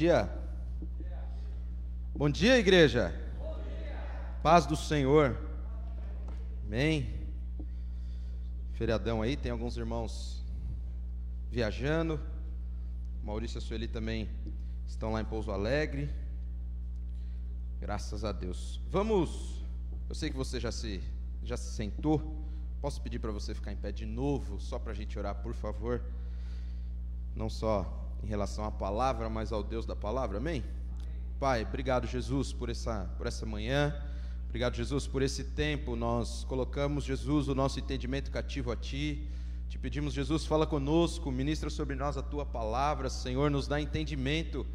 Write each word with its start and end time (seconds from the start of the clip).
dia. 0.00 0.30
Bom 2.16 2.30
dia, 2.30 2.56
igreja. 2.56 3.12
Paz 4.42 4.64
do 4.64 4.74
Senhor. 4.74 5.38
Amém. 6.64 7.12
Feriadão 8.72 9.20
aí, 9.20 9.36
tem 9.36 9.52
alguns 9.52 9.76
irmãos 9.76 10.42
viajando. 11.50 12.18
Maurício 13.22 13.58
e 13.58 13.60
a 13.60 13.60
Sueli 13.60 13.86
também 13.86 14.26
estão 14.86 15.12
lá 15.12 15.20
em 15.20 15.24
Pouso 15.26 15.50
Alegre. 15.50 16.08
Graças 17.78 18.24
a 18.24 18.32
Deus. 18.32 18.80
Vamos. 18.88 19.62
Eu 20.08 20.14
sei 20.14 20.30
que 20.30 20.36
você 20.36 20.58
já 20.58 20.72
se 20.72 21.02
já 21.42 21.58
se 21.58 21.74
sentou. 21.74 22.42
Posso 22.80 23.02
pedir 23.02 23.18
para 23.18 23.32
você 23.32 23.54
ficar 23.54 23.70
em 23.70 23.76
pé 23.76 23.92
de 23.92 24.06
novo, 24.06 24.58
só 24.58 24.78
para 24.78 24.92
a 24.92 24.94
gente 24.94 25.18
orar, 25.18 25.42
por 25.42 25.52
favor? 25.52 26.02
Não 27.36 27.50
só 27.50 28.09
em 28.22 28.26
relação 28.26 28.64
à 28.64 28.70
palavra, 28.70 29.28
mas 29.28 29.52
ao 29.52 29.62
Deus 29.62 29.86
da 29.86 29.96
palavra. 29.96 30.38
Amém? 30.38 30.64
Pai, 31.38 31.62
obrigado, 31.62 32.06
Jesus, 32.06 32.52
por 32.52 32.68
essa, 32.68 33.10
por 33.16 33.26
essa 33.26 33.46
manhã. 33.46 33.94
Obrigado, 34.48 34.74
Jesus, 34.74 35.06
por 35.06 35.22
esse 35.22 35.44
tempo. 35.44 35.96
Nós 35.96 36.44
colocamos, 36.44 37.04
Jesus, 37.04 37.48
o 37.48 37.54
nosso 37.54 37.78
entendimento 37.78 38.30
cativo 38.30 38.70
a 38.70 38.76
Ti. 38.76 39.26
Te 39.68 39.78
pedimos, 39.78 40.12
Jesus, 40.12 40.44
fala 40.44 40.66
conosco, 40.66 41.30
ministra 41.30 41.70
sobre 41.70 41.94
nós 41.94 42.16
a 42.16 42.22
Tua 42.22 42.44
palavra. 42.44 43.08
Senhor, 43.08 43.50
nos 43.50 43.68
dá 43.68 43.80
entendimento 43.80 44.66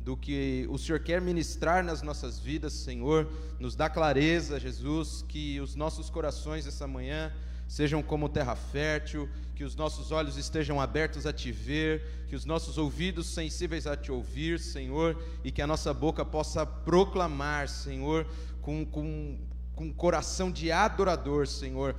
do 0.00 0.16
que 0.16 0.66
o 0.68 0.76
Senhor 0.76 0.98
quer 1.00 1.20
ministrar 1.20 1.84
nas 1.84 2.02
nossas 2.02 2.38
vidas, 2.38 2.72
Senhor. 2.72 3.30
Nos 3.58 3.76
dá 3.76 3.88
clareza, 3.88 4.58
Jesus, 4.58 5.24
que 5.28 5.60
os 5.60 5.76
nossos 5.76 6.10
corações 6.10 6.66
essa 6.66 6.86
manhã 6.86 7.32
sejam 7.68 8.02
como 8.02 8.28
terra 8.28 8.56
fértil, 8.56 9.28
que 9.60 9.64
os 9.64 9.76
nossos 9.76 10.10
olhos 10.10 10.38
estejam 10.38 10.80
abertos 10.80 11.26
a 11.26 11.34
te 11.34 11.52
ver, 11.52 12.24
que 12.26 12.34
os 12.34 12.46
nossos 12.46 12.78
ouvidos 12.78 13.26
sensíveis 13.26 13.86
a 13.86 13.94
te 13.94 14.10
ouvir, 14.10 14.58
Senhor, 14.58 15.22
e 15.44 15.52
que 15.52 15.60
a 15.60 15.66
nossa 15.66 15.92
boca 15.92 16.24
possa 16.24 16.64
proclamar, 16.64 17.68
Senhor, 17.68 18.26
com, 18.62 18.86
com, 18.86 19.38
com 19.74 19.92
coração 19.92 20.50
de 20.50 20.72
adorador, 20.72 21.46
Senhor, 21.46 21.94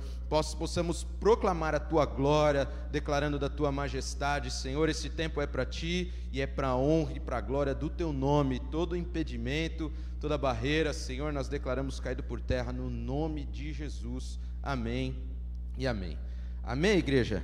possamos 0.58 1.04
proclamar 1.20 1.72
a 1.72 1.78
tua 1.78 2.04
glória, 2.04 2.68
declarando 2.90 3.38
da 3.38 3.48
tua 3.48 3.70
majestade, 3.70 4.50
Senhor. 4.50 4.88
Esse 4.88 5.08
tempo 5.08 5.40
é 5.40 5.46
para 5.46 5.64
ti 5.64 6.12
e 6.32 6.40
é 6.40 6.48
para 6.48 6.66
a 6.66 6.76
honra 6.76 7.12
e 7.12 7.20
para 7.20 7.38
a 7.38 7.40
glória 7.40 7.76
do 7.76 7.88
teu 7.88 8.12
nome. 8.12 8.58
Todo 8.58 8.96
impedimento, 8.96 9.92
toda 10.20 10.36
barreira, 10.36 10.92
Senhor, 10.92 11.32
nós 11.32 11.46
declaramos 11.46 12.00
caído 12.00 12.24
por 12.24 12.40
terra 12.40 12.72
no 12.72 12.90
nome 12.90 13.44
de 13.44 13.72
Jesus. 13.72 14.40
Amém 14.60 15.16
e 15.78 15.86
amém. 15.86 16.18
Amém, 16.64 16.96
igreja? 16.96 17.42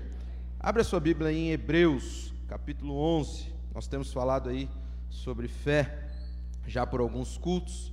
Abra 0.61 0.85
sua 0.85 1.01
Bíblia 1.01 1.33
em 1.33 1.51
Hebreus, 1.51 2.33
capítulo 2.47 2.95
11. 2.95 3.47
Nós 3.75 3.89
temos 3.89 4.13
falado 4.13 4.49
aí 4.49 4.71
sobre 5.11 5.49
fé 5.49 6.09
já 6.69 6.87
por 6.87 7.01
alguns 7.01 7.37
cultos. 7.37 7.93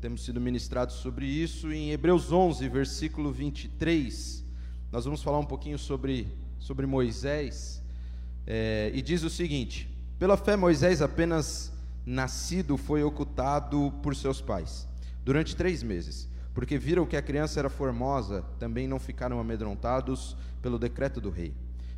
Temos 0.00 0.24
sido 0.24 0.40
ministrados 0.40 0.94
sobre 0.96 1.26
isso. 1.26 1.70
Em 1.70 1.90
Hebreus 1.90 2.32
11, 2.32 2.66
versículo 2.70 3.30
23, 3.30 4.42
nós 4.90 5.04
vamos 5.04 5.22
falar 5.22 5.38
um 5.38 5.44
pouquinho 5.44 5.78
sobre, 5.78 6.26
sobre 6.58 6.86
Moisés. 6.86 7.82
É, 8.46 8.90
e 8.94 9.02
diz 9.02 9.22
o 9.22 9.28
seguinte: 9.28 9.94
Pela 10.18 10.38
fé, 10.38 10.56
Moisés, 10.56 11.02
apenas 11.02 11.70
nascido, 12.06 12.78
foi 12.78 13.02
ocultado 13.02 13.92
por 14.02 14.16
seus 14.16 14.40
pais 14.40 14.88
durante 15.22 15.54
três 15.54 15.82
meses 15.82 16.30
porque 16.60 16.76
viram 16.76 17.06
que 17.06 17.16
a 17.16 17.22
criança 17.22 17.58
era 17.58 17.70
formosa, 17.70 18.44
também 18.58 18.86
não 18.86 18.98
ficaram 18.98 19.40
amedrontados 19.40 20.36
pelo 20.60 20.78
decreto 20.78 21.18
do 21.18 21.30
rei. 21.30 21.54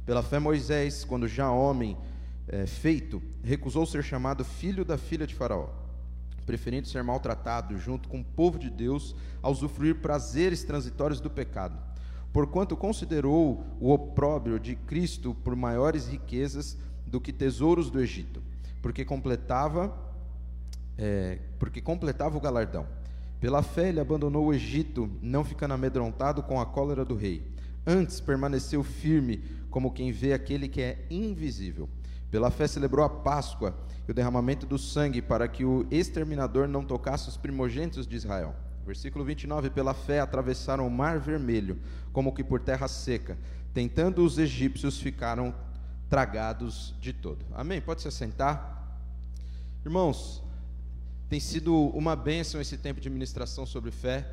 Pela 0.07 0.23
fé, 0.23 0.39
Moisés, 0.39 1.03
quando 1.03 1.27
já 1.27 1.51
homem 1.51 1.99
é, 2.47 2.65
feito, 2.65 3.21
recusou 3.43 3.85
ser 3.85 4.05
chamado 4.05 4.45
filho 4.45 4.85
da 4.85 4.97
filha 4.97 5.27
de 5.27 5.35
Faraó, 5.35 5.69
preferindo 6.47 6.87
ser 6.87 7.03
maltratado 7.03 7.77
junto 7.77 8.09
com 8.09 8.21
o 8.21 8.25
povo 8.25 8.57
de 8.57 8.71
Deus 8.71 9.17
a 9.43 9.51
usufruir 9.51 9.97
prazeres 9.97 10.63
transitórios 10.63 11.21
do 11.21 11.29
pecado. 11.29 11.77
Porquanto 12.33 12.77
considerou 12.77 13.67
o 13.81 13.93
opróbrio 13.93 14.61
de 14.61 14.77
Cristo 14.77 15.35
por 15.35 15.57
maiores 15.57 16.07
riquezas 16.07 16.79
do 17.05 17.21
que 17.21 17.33
tesouros 17.33 17.91
do 17.91 17.99
Egito, 17.99 18.41
porque 18.81 19.05
completava, 19.05 19.93
é, 20.97 21.41
porque 21.59 21.81
completava 21.81 22.39
o 22.39 22.41
galardão 22.41 23.02
pela 23.43 23.61
fé, 23.61 23.89
ele 23.89 23.99
abandonou 23.99 24.47
o 24.47 24.55
Egito, 24.55 25.11
não 25.21 25.43
ficando 25.43 25.75
amedrontado 25.75 26.45
com 26.45 26.61
a 26.61 26.65
cólera 26.65 27.05
do 27.05 27.17
rei. 27.17 27.43
Antes, 27.85 28.21
permaneceu 28.21 28.85
firme, 28.85 29.43
como 29.69 29.91
quem 29.91 30.13
vê 30.13 30.33
aquele 30.33 30.69
que 30.69 30.81
é 30.81 31.05
invisível. 31.11 31.89
Pela 32.31 32.53
fé, 32.53 32.69
celebrou 32.69 33.05
a 33.05 33.09
Páscoa 33.09 33.77
e 34.07 34.13
o 34.13 34.15
derramamento 34.15 34.65
do 34.65 34.79
sangue, 34.79 35.21
para 35.21 35.49
que 35.49 35.65
o 35.65 35.85
exterminador 35.91 36.69
não 36.69 36.85
tocasse 36.85 37.29
os 37.29 37.37
primogênitos 37.37 38.07
de 38.07 38.15
Israel. 38.15 38.55
Versículo 38.87 39.25
29: 39.25 39.71
Pela 39.71 39.93
fé, 39.93 40.21
atravessaram 40.21 40.87
o 40.87 40.91
mar 40.91 41.19
vermelho, 41.19 41.81
como 42.13 42.33
que 42.33 42.45
por 42.45 42.61
terra 42.61 42.87
seca. 42.87 43.37
Tentando 43.75 44.25
os 44.25 44.39
egípcios, 44.39 45.01
ficaram 45.01 45.53
tragados 46.09 46.95
de 47.01 47.13
todo. 47.13 47.45
Amém? 47.53 47.81
Pode 47.81 48.03
se 48.03 48.07
assentar. 48.07 49.01
Irmãos, 49.85 50.45
tem 51.33 51.41
sido 51.41 51.75
uma 51.97 52.15
bênção 52.15 52.61
esse 52.61 52.77
tempo 52.77 53.01
de 53.01 53.09
ministração 53.09 53.65
sobre 53.65 53.91
fé. 53.91 54.29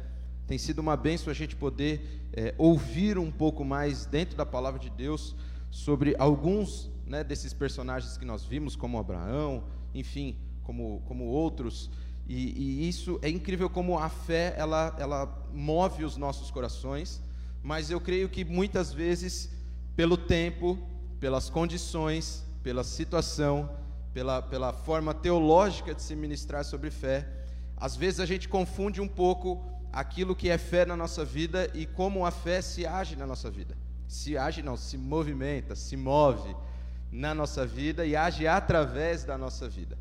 Tem 0.46 0.58
sido 0.58 0.80
uma 0.80 0.98
bênção 0.98 1.32
a 1.32 1.34
gente 1.34 1.56
poder 1.56 2.28
é, 2.34 2.54
ouvir 2.58 3.18
um 3.18 3.32
pouco 3.32 3.64
mais 3.64 4.06
dentro 4.06 4.36
da 4.36 4.46
palavra 4.46 4.78
de 4.78 4.90
Deus 4.90 5.34
sobre 5.72 6.14
alguns 6.20 6.92
né, 7.08 7.24
desses 7.24 7.54
personagens 7.54 8.18
que 8.18 8.26
nós 8.26 8.44
vimos, 8.44 8.76
como 8.76 9.00
Abraão, 9.00 9.64
enfim, 9.96 10.36
como, 10.62 11.02
como 11.08 11.24
outros. 11.24 11.90
E, 12.28 12.84
e, 12.84 12.90
isso 12.90 13.18
é 13.22 13.30
incrível 13.30 13.70
como 13.70 13.98
a 13.98 14.10
fé 14.10 14.54
ela, 14.58 14.94
ela 15.00 15.48
move 15.54 16.04
os 16.04 16.18
nossos 16.18 16.52
corações, 16.52 17.22
mas 17.64 17.90
eu 17.90 18.02
creio 18.02 18.28
que 18.28 18.44
muitas 18.44 18.92
vezes, 18.92 19.50
pelo 19.96 20.18
tempo, 20.18 20.78
pelas 21.18 21.50
condições, 21.50 22.44
pela 22.62 22.84
situação, 22.84 23.70
pela, 24.14 24.42
pela 24.42 24.74
forma 24.74 25.14
teológica 25.14 25.94
de 25.94 26.02
se 26.02 26.16
ministrar 26.16 26.64
sobre 26.64 26.90
fé, 26.90 27.28
às 27.78 27.96
vezes 27.96 28.20
a 28.20 28.26
gente 28.26 28.50
confunde 28.50 29.00
um 29.00 29.08
pouco 29.08 29.64
aquilo 29.92 30.36
que 30.36 30.50
é 30.50 30.58
fé 30.58 30.86
na 30.86 30.96
nossa 30.96 31.24
vida 31.24 31.70
e 31.74 31.86
como 31.86 32.26
a 32.26 32.32
fé 32.32 32.62
se 32.62 32.86
age 32.86 33.16
na 33.16 33.26
nossa 33.26 33.50
vida. 33.50 33.78
Se 34.08 34.38
age, 34.38 34.62
não, 34.62 34.76
se 34.76 34.98
movimenta, 34.98 35.76
se 35.76 35.96
move 35.96 36.56
na 37.12 37.34
nossa 37.34 37.66
vida 37.66 38.06
e 38.06 38.16
age 38.16 38.48
através 38.48 39.24
da 39.24 39.38
nossa 39.38 39.70
vida. 39.70 39.98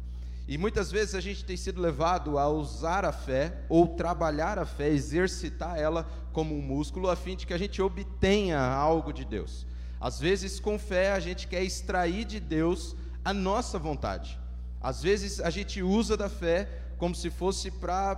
E 0.46 0.56
muitas 0.56 0.90
vezes 0.90 1.14
a 1.14 1.20
gente 1.20 1.44
tem 1.44 1.58
sido 1.58 1.80
levado 1.80 2.38
a 2.38 2.48
usar 2.48 3.04
a 3.04 3.12
fé 3.12 3.58
ou 3.68 3.86
trabalhar 3.86 4.58
a 4.58 4.64
fé, 4.64 4.88
exercitar 4.88 5.78
ela 5.78 6.08
como 6.32 6.56
um 6.56 6.62
músculo, 6.62 7.10
a 7.10 7.16
fim 7.16 7.36
de 7.36 7.46
que 7.46 7.52
a 7.52 7.58
gente 7.58 7.82
obtenha 7.82 8.58
algo 8.58 9.12
de 9.12 9.26
Deus. 9.26 9.66
Às 10.00 10.18
vezes, 10.18 10.58
com 10.58 10.78
fé, 10.78 11.12
a 11.12 11.20
gente 11.20 11.46
quer 11.46 11.62
extrair 11.62 12.24
de 12.24 12.40
Deus 12.40 12.96
a 13.24 13.32
nossa 13.32 13.78
vontade. 13.78 14.38
Às 14.80 15.02
vezes 15.02 15.40
a 15.40 15.50
gente 15.50 15.82
usa 15.82 16.16
da 16.16 16.28
fé 16.28 16.68
como 16.96 17.14
se 17.14 17.30
fosse 17.30 17.70
para 17.70 18.16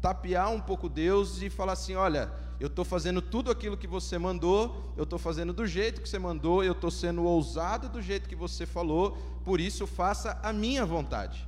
tapear 0.00 0.50
um 0.50 0.60
pouco 0.60 0.88
Deus 0.88 1.40
e 1.42 1.48
falar 1.48 1.72
assim: 1.72 1.94
olha, 1.94 2.30
eu 2.60 2.68
estou 2.68 2.84
fazendo 2.84 3.20
tudo 3.20 3.50
aquilo 3.50 3.76
que 3.76 3.86
você 3.86 4.18
mandou, 4.18 4.92
eu 4.96 5.04
estou 5.04 5.18
fazendo 5.18 5.52
do 5.52 5.66
jeito 5.66 6.00
que 6.00 6.08
você 6.08 6.18
mandou, 6.18 6.62
eu 6.62 6.72
estou 6.72 6.90
sendo 6.90 7.24
ousado 7.24 7.88
do 7.88 8.00
jeito 8.00 8.28
que 8.28 8.36
você 8.36 8.64
falou, 8.64 9.18
por 9.44 9.60
isso 9.60 9.86
faça 9.86 10.38
a 10.42 10.52
minha 10.52 10.84
vontade. 10.86 11.46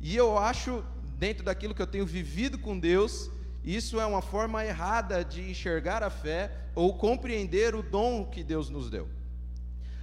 E 0.00 0.14
eu 0.14 0.38
acho, 0.38 0.84
dentro 1.18 1.44
daquilo 1.44 1.74
que 1.74 1.80
eu 1.80 1.86
tenho 1.86 2.04
vivido 2.04 2.58
com 2.58 2.78
Deus, 2.78 3.30
isso 3.64 3.98
é 3.98 4.04
uma 4.04 4.20
forma 4.20 4.64
errada 4.64 5.24
de 5.24 5.50
enxergar 5.50 6.02
a 6.02 6.10
fé 6.10 6.52
ou 6.74 6.98
compreender 6.98 7.74
o 7.74 7.82
dom 7.82 8.26
que 8.26 8.44
Deus 8.44 8.68
nos 8.68 8.90
deu. 8.90 9.08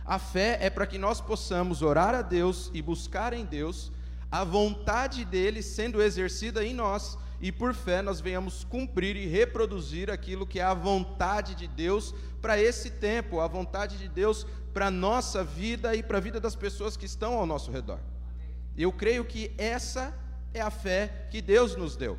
A 0.05 0.17
fé 0.17 0.57
é 0.61 0.69
para 0.69 0.87
que 0.87 0.97
nós 0.97 1.21
possamos 1.21 1.81
orar 1.81 2.13
a 2.15 2.21
Deus 2.21 2.71
e 2.73 2.81
buscar 2.81 3.33
em 3.33 3.45
Deus 3.45 3.91
a 4.31 4.43
vontade 4.43 5.25
dele 5.25 5.61
sendo 5.61 6.01
exercida 6.01 6.63
em 6.65 6.73
nós 6.73 7.17
e 7.41 7.51
por 7.51 7.73
fé 7.73 8.01
nós 8.01 8.21
venhamos 8.21 8.63
cumprir 8.63 9.15
e 9.15 9.25
reproduzir 9.25 10.11
aquilo 10.11 10.45
que 10.45 10.59
é 10.59 10.63
a 10.63 10.75
vontade 10.75 11.55
de 11.55 11.67
Deus 11.67 12.13
para 12.39 12.59
esse 12.59 12.91
tempo, 12.91 13.39
a 13.39 13.47
vontade 13.47 13.97
de 13.97 14.07
Deus 14.07 14.45
para 14.73 14.87
a 14.87 14.91
nossa 14.91 15.43
vida 15.43 15.95
e 15.95 16.03
para 16.03 16.19
a 16.19 16.21
vida 16.21 16.39
das 16.39 16.55
pessoas 16.55 16.95
que 16.95 17.05
estão 17.05 17.33
ao 17.33 17.45
nosso 17.45 17.71
redor. 17.71 17.99
Eu 18.77 18.91
creio 18.91 19.25
que 19.25 19.51
essa 19.57 20.13
é 20.53 20.61
a 20.61 20.69
fé 20.69 21.27
que 21.31 21.41
Deus 21.41 21.75
nos 21.75 21.95
deu. 21.95 22.17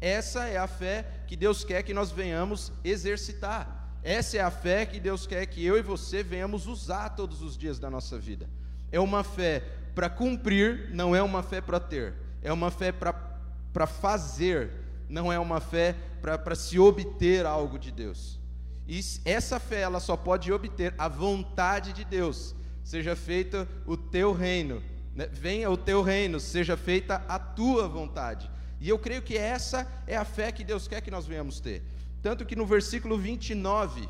Essa 0.00 0.46
é 0.46 0.56
a 0.56 0.66
fé 0.66 1.06
que 1.26 1.36
Deus 1.36 1.62
quer 1.62 1.82
que 1.82 1.94
nós 1.94 2.10
venhamos 2.10 2.72
exercitar. 2.82 3.83
Essa 4.04 4.36
é 4.36 4.40
a 4.40 4.50
fé 4.50 4.86
que 4.86 5.00
Deus 5.00 5.26
quer 5.26 5.44
que 5.46 5.64
eu 5.64 5.76
e 5.76 5.82
você 5.82 6.22
venhamos 6.22 6.68
usar 6.68 7.10
todos 7.10 7.42
os 7.42 7.56
dias 7.56 7.80
da 7.80 7.90
nossa 7.90 8.18
vida. 8.18 8.48
É 8.92 9.00
uma 9.00 9.24
fé 9.24 9.64
para 9.94 10.08
cumprir, 10.08 10.90
não 10.92 11.16
é 11.16 11.22
uma 11.22 11.42
fé 11.42 11.60
para 11.60 11.80
ter. 11.80 12.14
É 12.42 12.52
uma 12.52 12.70
fé 12.70 12.92
para 12.92 13.86
fazer, 13.86 14.70
não 15.08 15.32
é 15.32 15.38
uma 15.38 15.58
fé 15.58 15.96
para 16.20 16.54
se 16.54 16.78
obter 16.78 17.46
algo 17.46 17.78
de 17.78 17.90
Deus. 17.90 18.38
E 18.86 19.00
essa 19.24 19.58
fé 19.58 19.80
ela 19.80 19.98
só 19.98 20.16
pode 20.16 20.52
obter 20.52 20.94
a 20.96 21.08
vontade 21.08 21.92
de 21.92 22.04
Deus. 22.04 22.54
Seja 22.84 23.16
feita 23.16 23.66
o 23.86 23.96
teu 23.96 24.32
reino 24.32 24.82
né? 25.14 25.28
venha 25.30 25.70
o 25.70 25.76
teu 25.76 26.02
reino, 26.02 26.40
seja 26.40 26.76
feita 26.76 27.24
a 27.28 27.38
tua 27.38 27.86
vontade. 27.86 28.50
E 28.80 28.88
eu 28.88 28.98
creio 28.98 29.22
que 29.22 29.36
essa 29.36 29.86
é 30.06 30.16
a 30.16 30.24
fé 30.24 30.50
que 30.50 30.64
Deus 30.64 30.88
quer 30.88 31.00
que 31.00 31.10
nós 31.10 31.26
venhamos 31.26 31.60
ter. 31.60 31.82
Tanto 32.24 32.46
que 32.46 32.56
no 32.56 32.64
versículo 32.64 33.18
29, 33.18 34.08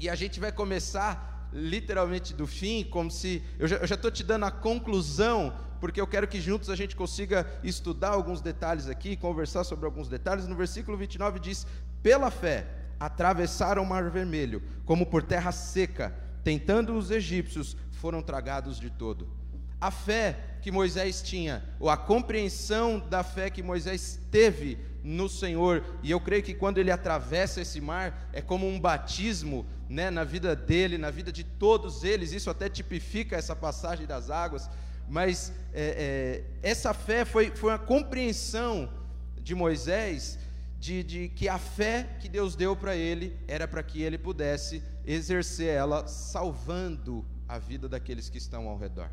e 0.00 0.08
a 0.08 0.16
gente 0.16 0.40
vai 0.40 0.50
começar 0.50 1.48
literalmente 1.52 2.34
do 2.34 2.44
fim, 2.44 2.82
como 2.82 3.08
se. 3.08 3.40
Eu 3.56 3.68
já 3.68 3.94
estou 3.94 4.10
te 4.10 4.24
dando 4.24 4.46
a 4.46 4.50
conclusão, 4.50 5.54
porque 5.80 6.00
eu 6.00 6.08
quero 6.08 6.26
que 6.26 6.40
juntos 6.40 6.70
a 6.70 6.74
gente 6.74 6.96
consiga 6.96 7.46
estudar 7.62 8.08
alguns 8.08 8.40
detalhes 8.40 8.88
aqui, 8.88 9.14
conversar 9.14 9.62
sobre 9.62 9.86
alguns 9.86 10.08
detalhes. 10.08 10.48
No 10.48 10.56
versículo 10.56 10.96
29 10.96 11.38
diz: 11.38 11.64
Pela 12.02 12.32
fé 12.32 12.66
atravessaram 12.98 13.84
o 13.84 13.86
mar 13.86 14.10
vermelho, 14.10 14.60
como 14.84 15.06
por 15.06 15.22
terra 15.22 15.52
seca, 15.52 16.12
tentando 16.42 16.94
os 16.94 17.12
egípcios, 17.12 17.76
foram 17.92 18.22
tragados 18.22 18.80
de 18.80 18.90
todo. 18.90 19.28
A 19.86 19.90
fé 19.92 20.36
que 20.60 20.72
Moisés 20.72 21.22
tinha, 21.22 21.62
ou 21.78 21.88
a 21.88 21.96
compreensão 21.96 22.98
da 22.98 23.22
fé 23.22 23.48
que 23.48 23.62
Moisés 23.62 24.18
teve 24.32 24.76
no 25.04 25.28
Senhor, 25.28 25.84
e 26.02 26.10
eu 26.10 26.20
creio 26.20 26.42
que 26.42 26.54
quando 26.54 26.78
ele 26.78 26.90
atravessa 26.90 27.60
esse 27.60 27.80
mar, 27.80 28.28
é 28.32 28.42
como 28.42 28.66
um 28.66 28.80
batismo 28.80 29.64
né, 29.88 30.10
na 30.10 30.24
vida 30.24 30.56
dele, 30.56 30.98
na 30.98 31.12
vida 31.12 31.30
de 31.30 31.44
todos 31.44 32.02
eles, 32.02 32.32
isso 32.32 32.50
até 32.50 32.68
tipifica 32.68 33.36
essa 33.36 33.54
passagem 33.54 34.08
das 34.08 34.28
águas, 34.28 34.68
mas 35.08 35.52
é, 35.72 36.42
é, 36.64 36.68
essa 36.68 36.92
fé 36.92 37.24
foi, 37.24 37.52
foi 37.54 37.70
uma 37.70 37.78
compreensão 37.78 38.92
de 39.40 39.54
Moisés 39.54 40.36
de, 40.80 41.04
de 41.04 41.28
que 41.28 41.48
a 41.48 41.58
fé 41.58 42.08
que 42.18 42.28
Deus 42.28 42.56
deu 42.56 42.74
para 42.74 42.96
ele 42.96 43.38
era 43.46 43.68
para 43.68 43.84
que 43.84 44.02
ele 44.02 44.18
pudesse 44.18 44.82
exercer 45.04 45.68
ela, 45.68 46.08
salvando 46.08 47.24
a 47.46 47.56
vida 47.56 47.88
daqueles 47.88 48.28
que 48.28 48.38
estão 48.38 48.66
ao 48.66 48.76
redor. 48.76 49.08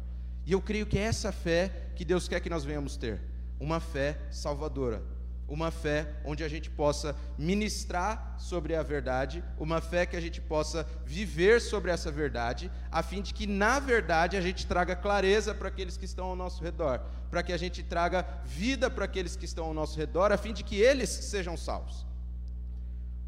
E 0.46 0.52
eu 0.52 0.62
creio 0.62 0.86
que 0.86 0.98
é 0.98 1.04
essa 1.04 1.32
fé 1.32 1.92
que 1.96 2.04
Deus 2.04 2.28
quer 2.28 2.40
que 2.40 2.50
nós 2.50 2.64
venhamos 2.64 2.98
ter, 2.98 3.22
uma 3.60 3.80
fé 3.80 4.20
salvadora, 4.30 5.02
uma 5.48 5.72
fé 5.72 6.16
onde 6.26 6.44
a 6.44 6.48
gente 6.48 6.70
possa 6.70 7.16
ministrar 7.38 8.36
sobre 8.38 8.76
a 8.76 8.84
verdade, 8.84 9.44
uma 9.58 9.80
fé 9.80 10.06
que 10.06 10.16
a 10.16 10.22
gente 10.22 10.42
possa 10.42 10.86
viver 11.06 11.62
sobre 11.62 11.92
essa 11.92 12.12
verdade, 12.12 12.72
a 12.92 13.04
fim 13.04 13.22
de 13.22 13.34
que 13.34 13.46
na 13.46 13.80
verdade 13.80 14.36
a 14.36 14.42
gente 14.42 14.66
traga 14.66 14.96
clareza 14.96 15.54
para 15.54 15.68
aqueles 15.68 15.96
que 15.96 16.06
estão 16.06 16.26
ao 16.28 16.36
nosso 16.36 16.64
redor, 16.64 17.02
para 17.30 17.44
que 17.44 17.54
a 17.54 17.58
gente 17.58 17.84
traga 17.84 18.26
vida 18.46 18.90
para 18.90 19.06
aqueles 19.06 19.36
que 19.36 19.46
estão 19.46 19.66
ao 19.66 19.74
nosso 19.74 19.98
redor, 19.98 20.32
a 20.32 20.38
fim 20.38 20.54
de 20.54 20.64
que 20.64 20.76
eles 20.76 21.10
sejam 21.10 21.56
salvos. 21.56 22.06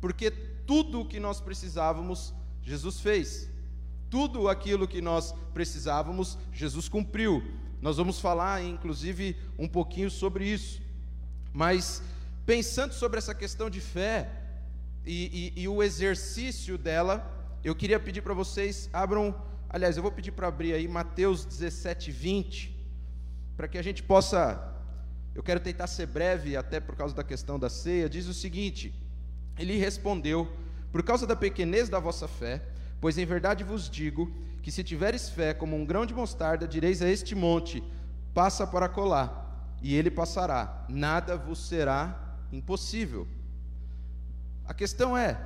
Porque 0.02 0.32
tudo 0.32 1.02
o 1.02 1.06
que 1.06 1.20
nós 1.20 1.40
precisávamos, 1.40 2.34
Jesus 2.62 3.00
fez 3.00 3.50
tudo 4.16 4.48
aquilo 4.48 4.88
que 4.88 5.02
nós 5.02 5.36
precisávamos, 5.54 6.38
Jesus 6.54 6.88
cumpriu. 6.88 7.44
Nós 7.82 7.98
vamos 7.98 8.18
falar, 8.18 8.64
inclusive, 8.64 9.36
um 9.60 9.68
pouquinho 9.68 10.10
sobre 10.10 10.48
isso. 10.48 10.82
Mas, 11.52 12.02
pensando 12.46 12.94
sobre 12.94 13.18
essa 13.18 13.36
questão 13.36 13.70
de 13.70 13.82
fé 13.82 14.30
e, 15.06 15.52
e, 15.58 15.64
e 15.64 15.68
o 15.68 15.84
exercício 15.84 16.78
dela, 16.78 17.30
eu 17.62 17.76
queria 17.76 18.00
pedir 18.00 18.22
para 18.22 18.34
vocês, 18.34 18.90
abram, 18.94 19.36
aliás, 19.70 19.98
eu 19.98 20.04
vou 20.04 20.14
pedir 20.14 20.32
para 20.32 20.48
abrir 20.48 20.72
aí 20.72 20.88
Mateus 20.88 21.44
17, 21.44 22.10
20, 22.10 22.74
para 23.58 23.68
que 23.68 23.78
a 23.78 23.84
gente 23.84 24.02
possa, 24.02 24.78
eu 25.34 25.44
quero 25.44 25.60
tentar 25.60 25.88
ser 25.88 26.08
breve, 26.08 26.56
até 26.56 26.80
por 26.80 26.96
causa 26.96 27.14
da 27.14 27.22
questão 27.22 27.60
da 27.60 27.70
ceia, 27.70 28.08
diz 28.08 28.28
o 28.28 28.34
seguinte: 28.34 28.96
Ele 29.60 29.76
respondeu, 29.76 30.50
por 30.90 31.04
causa 31.04 31.28
da 31.28 31.36
pequenez 31.36 31.90
da 31.90 32.00
vossa 32.00 32.30
fé, 32.30 32.75
Pois 33.06 33.20
em 33.20 33.26
verdade 33.28 33.64
vos 33.64 33.88
digo 33.88 34.34
que 34.64 34.72
se 34.72 34.84
tiveres 34.84 35.30
fé 35.30 35.54
como 35.54 35.76
um 35.76 35.86
grão 35.86 36.08
de 36.08 36.14
mostarda, 36.16 36.68
direis 36.68 37.04
a 37.04 37.08
este 37.08 37.36
monte: 37.36 37.84
passa 38.34 38.66
para 38.66 38.90
colar, 38.90 39.78
e 39.80 39.94
ele 39.94 40.10
passará, 40.10 40.84
nada 40.90 41.38
vos 41.38 41.68
será 41.68 42.36
impossível. 42.52 43.28
A 44.66 44.74
questão 44.74 45.16
é: 45.16 45.40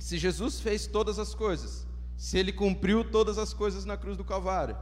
se 0.00 0.16
Jesus 0.16 0.60
fez 0.60 0.86
todas 0.86 1.18
as 1.18 1.34
coisas, 1.34 1.86
se 2.16 2.38
ele 2.38 2.54
cumpriu 2.54 3.04
todas 3.04 3.36
as 3.36 3.52
coisas 3.52 3.84
na 3.84 3.98
cruz 3.98 4.16
do 4.16 4.24
Calvário, 4.24 4.78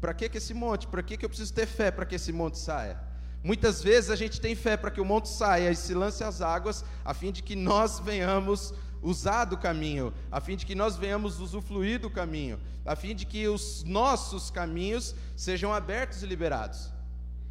para 0.00 0.14
que, 0.14 0.28
que 0.28 0.38
esse 0.38 0.54
monte? 0.54 0.86
Para 0.86 1.02
que, 1.02 1.16
que 1.16 1.24
eu 1.24 1.28
preciso 1.28 1.52
ter 1.52 1.66
fé 1.66 1.90
para 1.90 2.06
que 2.06 2.14
esse 2.14 2.32
monte 2.32 2.58
saia? 2.58 2.96
Muitas 3.42 3.82
vezes 3.82 4.08
a 4.08 4.16
gente 4.16 4.40
tem 4.40 4.54
fé 4.54 4.76
para 4.76 4.92
que 4.92 5.00
o 5.00 5.04
monte 5.04 5.28
saia 5.28 5.68
e 5.68 5.74
se 5.74 5.94
lance 5.94 6.22
as 6.22 6.40
águas, 6.40 6.84
a 7.04 7.12
fim 7.12 7.32
de 7.32 7.42
que 7.42 7.56
nós 7.56 7.98
venhamos 7.98 8.72
usar 9.02 9.44
do 9.44 9.56
caminho, 9.56 10.12
a 10.30 10.40
fim 10.40 10.56
de 10.56 10.66
que 10.66 10.74
nós 10.74 10.96
venhamos 10.96 11.40
usufruir 11.40 12.00
do 12.00 12.10
caminho, 12.10 12.58
a 12.84 12.96
fim 12.96 13.14
de 13.14 13.24
que 13.24 13.46
os 13.48 13.84
nossos 13.84 14.50
caminhos 14.50 15.14
sejam 15.36 15.72
abertos 15.72 16.22
e 16.22 16.26
liberados. 16.26 16.90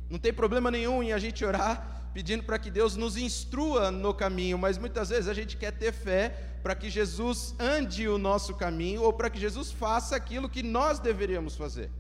Não 0.10 0.20
tem 0.20 0.34
problema 0.34 0.70
nenhum 0.70 1.02
em 1.02 1.14
a 1.14 1.18
gente 1.18 1.44
orar 1.44 1.96
pedindo 2.14 2.44
para 2.44 2.58
que 2.58 2.72
Deus 2.72 2.96
nos 2.96 3.18
instrua 3.18 3.92
no 3.92 4.14
caminho, 4.14 4.58
mas 4.58 4.78
muitas 4.78 5.10
vezes 5.10 5.28
a 5.28 5.34
gente 5.34 5.58
quer 5.58 5.72
ter 5.72 5.92
fé 5.92 6.30
para 6.64 6.74
que 6.74 6.90
Jesus 6.90 7.54
ande 7.60 8.08
o 8.08 8.18
nosso 8.18 8.56
caminho 8.56 9.02
ou 9.02 9.12
para 9.12 9.30
que 9.30 9.38
Jesus 9.38 9.70
faça 9.70 10.16
aquilo 10.16 10.48
que 10.48 10.64
nós 10.64 10.98
deveríamos 10.98 11.58
fazer. 11.58 11.92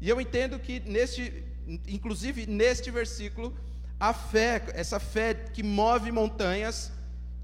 E 0.00 0.08
eu 0.08 0.20
entendo 0.20 0.58
que 0.58 0.80
neste, 0.80 1.44
inclusive 1.86 2.46
neste 2.46 2.90
versículo, 2.90 3.54
a 4.00 4.14
fé, 4.14 4.64
essa 4.72 4.98
fé 4.98 5.34
que 5.34 5.62
move 5.62 6.10
montanhas, 6.10 6.90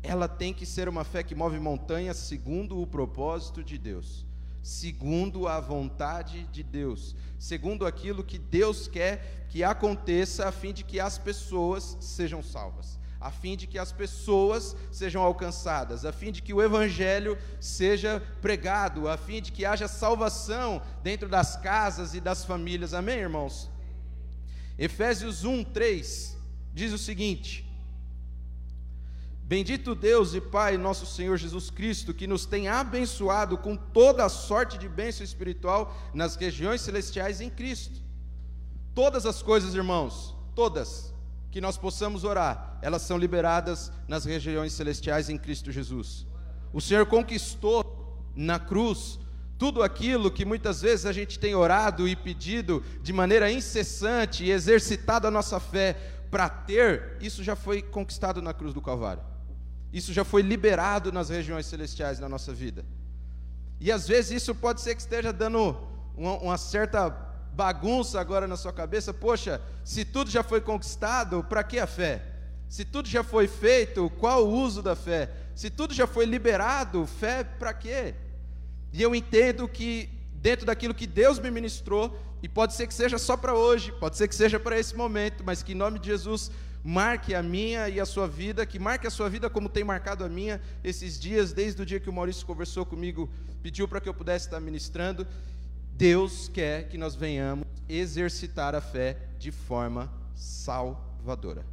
ela 0.03 0.29
tem 0.29 0.55
que 0.55 0.65
ser 0.65 0.89
uma 0.89 1.05
fé 1.05 1.23
que 1.23 1.35
move 1.35 1.59
montanhas 1.59 2.17
segundo 2.17 2.81
o 2.81 2.87
propósito 2.87 3.63
de 3.63 3.77
Deus, 3.77 4.25
segundo 4.63 5.49
a 5.49 5.61
vontade 5.61 6.45
de 6.53 6.63
Deus, 6.63 7.15
segundo 7.39 7.87
aquilo 7.87 8.25
que 8.25 8.39
Deus 8.39 8.89
quer 8.89 9.47
que 9.49 9.65
aconteça, 9.65 10.49
a 10.49 10.53
fim 10.53 10.73
de 10.73 10.85
que 10.85 11.01
as 11.01 11.19
pessoas 11.19 11.97
sejam 12.01 12.43
salvas, 12.43 12.99
a 13.21 13.31
fim 13.31 13.57
de 13.57 13.67
que 13.67 13.79
as 13.79 13.91
pessoas 13.91 14.77
sejam 14.93 15.23
alcançadas, 15.23 16.05
a 16.05 16.13
fim 16.13 16.31
de 16.31 16.43
que 16.43 16.55
o 16.55 16.63
Evangelho 16.63 17.37
seja 17.61 18.23
pregado, 18.41 19.09
a 19.09 19.17
fim 19.17 19.41
de 19.41 19.51
que 19.51 19.65
haja 19.65 19.89
salvação 19.89 20.83
dentro 21.03 21.29
das 21.29 21.57
casas 21.57 22.15
e 22.15 22.21
das 22.21 22.45
famílias. 22.45 22.95
Amém, 22.95 23.19
irmãos? 23.19 23.71
Efésios 24.79 25.45
1, 25.45 25.65
3 25.65 26.37
diz 26.75 26.93
o 26.93 26.99
seguinte 26.99 27.66
Bendito 29.49 29.95
Deus 29.95 30.35
e 30.35 30.41
Pai, 30.41 30.77
nosso 30.77 31.07
Senhor 31.07 31.37
Jesus 31.37 31.71
Cristo, 31.71 32.13
que 32.13 32.27
nos 32.27 32.45
tem 32.45 32.67
abençoado 32.67 33.57
com 33.57 33.77
toda 33.77 34.25
a 34.25 34.29
sorte 34.29 34.77
de 34.77 34.89
bênção 34.89 35.23
espiritual 35.23 35.97
nas 36.13 36.35
regiões 36.35 36.81
celestiais 36.81 37.41
em 37.41 37.49
Cristo. 37.49 38.01
Todas 38.93 39.25
as 39.25 39.43
coisas, 39.43 39.73
irmãos, 39.73 40.35
todas 40.53 41.15
que 41.53 41.61
nós 41.61 41.79
possamos 41.79 42.25
orar, 42.25 42.77
elas 42.83 43.03
são 43.03 43.17
liberadas 43.17 43.93
nas 44.09 44.25
regiões 44.25 44.73
celestiais 44.73 45.31
em 45.31 45.39
Cristo 45.39 45.71
Jesus. 45.71 46.27
O 46.73 46.81
Senhor 46.81 47.07
conquistou 47.07 47.85
na 48.35 48.59
cruz 48.59 49.17
tudo 49.57 49.81
aquilo 49.81 50.29
que 50.29 50.45
muitas 50.45 50.83
vezes 50.83 51.07
a 51.07 51.13
gente 51.13 51.39
tem 51.39 51.55
orado 51.55 52.09
e 52.09 52.17
pedido 52.17 52.83
de 53.01 53.13
maneira 53.13 53.49
incessante 53.49 54.45
e 54.45 54.51
exercitado 54.51 55.29
a 55.29 55.31
nossa 55.31 55.61
fé 55.61 55.95
para 56.33 56.49
ter, 56.49 57.17
isso 57.21 57.45
já 57.45 57.55
foi 57.55 57.81
conquistado 57.81 58.43
na 58.43 58.53
cruz 58.53 58.75
do 58.75 58.83
Calvário. 58.83 59.36
Isso 59.93 60.13
já 60.13 60.25
foi 60.25 60.43
liberado 60.43 61.13
nas 61.13 61.29
regiões 61.29 61.67
celestiais 61.67 62.19
na 62.19 62.29
nossa 62.29 62.53
vida. 62.53 62.85
E 63.81 63.93
às 63.93 64.07
vezes 64.07 64.43
isso 64.43 64.55
pode 64.55 64.81
ser 64.81 64.95
que 64.95 65.01
esteja 65.01 65.33
dando 65.33 65.77
uma, 66.17 66.35
uma 66.39 66.59
certa 66.59 67.11
bagunça 67.53 68.21
agora 68.21 68.47
na 68.47 68.57
sua 68.57 68.73
cabeça. 68.73 69.13
Poxa, 69.15 69.61
se 69.85 70.05
tudo 70.05 70.31
já 70.31 70.43
foi 70.43 70.61
conquistado, 70.61 71.45
para 71.45 71.65
que 71.65 71.79
a 71.79 71.87
fé? 71.87 72.23
Se 72.69 72.85
tudo 72.85 73.09
já 73.09 73.23
foi 73.23 73.47
feito, 73.47 74.11
qual 74.19 74.47
o 74.47 74.53
uso 74.53 74.83
da 74.83 74.97
fé? 74.97 75.31
Se 75.55 75.71
tudo 75.71 75.95
já 75.95 76.07
foi 76.07 76.25
liberado, 76.27 77.07
fé 77.07 77.45
para 77.45 77.73
quê? 77.73 78.15
E 78.93 79.01
eu 79.01 79.15
entendo 79.15 79.69
que 79.69 80.11
dentro 80.35 80.67
daquilo 80.67 80.95
que 80.95 81.07
Deus 81.07 81.39
me 81.39 81.51
ministrou, 81.51 82.19
e 82.43 82.49
pode 82.49 82.75
ser 82.75 82.87
que 82.87 82.95
seja 82.95 83.19
só 83.19 83.37
para 83.37 83.55
hoje, 83.55 83.91
pode 83.93 84.17
ser 84.17 84.29
que 84.29 84.35
seja 84.35 84.61
para 84.61 84.79
esse 84.79 84.95
momento, 84.95 85.43
mas 85.45 85.63
que 85.63 85.73
em 85.73 85.75
nome 85.75 85.99
de 85.99 86.09
Jesus 86.09 86.51
marque 86.87 87.35
a 87.35 87.43
minha 87.43 87.89
e 87.89 87.99
a 87.99 88.07
sua 88.07 88.29
vida, 88.29 88.65
que 88.65 88.79
marque 88.79 89.09
a 89.09 89.11
sua 89.11 89.29
vida 89.29 89.51
como 89.51 89.69
tem 89.69 89.83
marcado 89.83 90.25
a 90.25 90.29
minha 90.29 90.61
esses 90.85 91.19
dias, 91.19 91.53
desde 91.53 91.83
o 91.83 91.85
dia 91.85 91.99
que 91.99 92.09
o 92.09 92.13
Maurício 92.13 92.47
conversou 92.47 92.87
comigo, 92.87 93.29
pediu 93.61 93.89
para 93.89 94.01
que 94.01 94.09
eu 94.09 94.15
pudesse 94.15 94.47
estar 94.47 94.61
ministrando. 94.61 95.27
Deus 95.95 96.49
quer 96.49 96.89
que 96.89 96.97
nós 96.97 97.17
venhamos 97.17 97.67
exercitar 97.89 98.73
a 98.73 98.81
fé 98.81 99.17
de 99.37 99.51
forma 99.51 100.09
salvadora. 100.37 101.67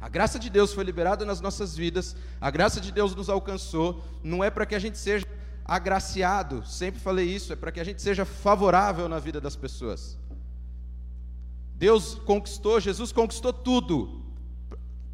A 0.00 0.08
graça 0.08 0.38
de 0.38 0.48
Deus 0.48 0.72
foi 0.72 0.84
liberada 0.84 1.24
nas 1.24 1.40
nossas 1.40 1.76
vidas, 1.76 2.14
a 2.40 2.52
graça 2.52 2.80
de 2.80 2.92
Deus 2.92 3.16
nos 3.16 3.28
alcançou, 3.28 4.04
não 4.22 4.44
é 4.44 4.50
para 4.50 4.64
que 4.64 4.76
a 4.76 4.78
gente 4.78 4.96
seja 4.96 5.26
agraciado, 5.64 6.64
sempre 6.64 7.00
falei 7.00 7.26
isso, 7.26 7.52
é 7.52 7.56
para 7.56 7.72
que 7.72 7.80
a 7.80 7.84
gente 7.84 8.00
seja 8.00 8.24
favorável 8.24 9.08
na 9.08 9.18
vida 9.18 9.40
das 9.40 9.56
pessoas. 9.56 10.16
Deus 11.74 12.14
conquistou, 12.24 12.80
Jesus 12.80 13.12
conquistou 13.12 13.52
tudo, 13.52 14.22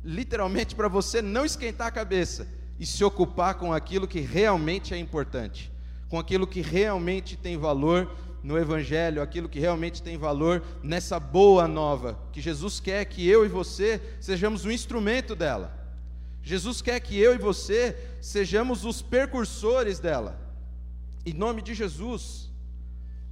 literalmente 0.05 0.75
para 0.75 0.89
você 0.89 1.23
não 1.23 1.45
esquentar 1.45 1.87
a 1.89 1.93
cabeça 1.93 2.47
e 2.79 2.87
se 2.87 3.03
ocupar 3.03 3.55
com 3.55 3.73
aquilo 3.73 4.07
que 4.07 4.21
realmente 4.21 4.95
é 4.95 4.99
importante, 4.99 5.73
com 6.09 6.19
aquilo 6.19 6.47
que 6.47 6.61
realmente 6.61 7.37
tem 7.37 7.57
valor 7.57 8.11
no 8.43 8.59
Evangelho, 8.59 9.23
aquilo 9.23 9.49
que 9.49 9.61
realmente 9.61 10.03
tem 10.03 10.17
valor 10.17 10.63
nessa 10.83 11.21
boa 11.21 11.69
nova, 11.69 12.19
que 12.33 12.41
Jesus 12.41 12.81
quer 12.81 13.05
que 13.05 13.27
eu 13.27 13.45
e 13.45 13.49
você 13.49 14.01
sejamos 14.21 14.65
um 14.65 14.71
instrumento 14.71 15.35
dela. 15.35 15.79
Jesus 16.43 16.81
quer 16.81 17.01
que 17.01 17.19
eu 17.19 17.35
e 17.35 17.39
você 17.39 17.97
sejamos 18.21 18.85
os 18.85 19.03
percursores 19.03 19.99
dela. 19.99 20.41
Em 21.25 21.35
nome 21.35 21.61
de 21.61 21.75
Jesus. 21.75 22.50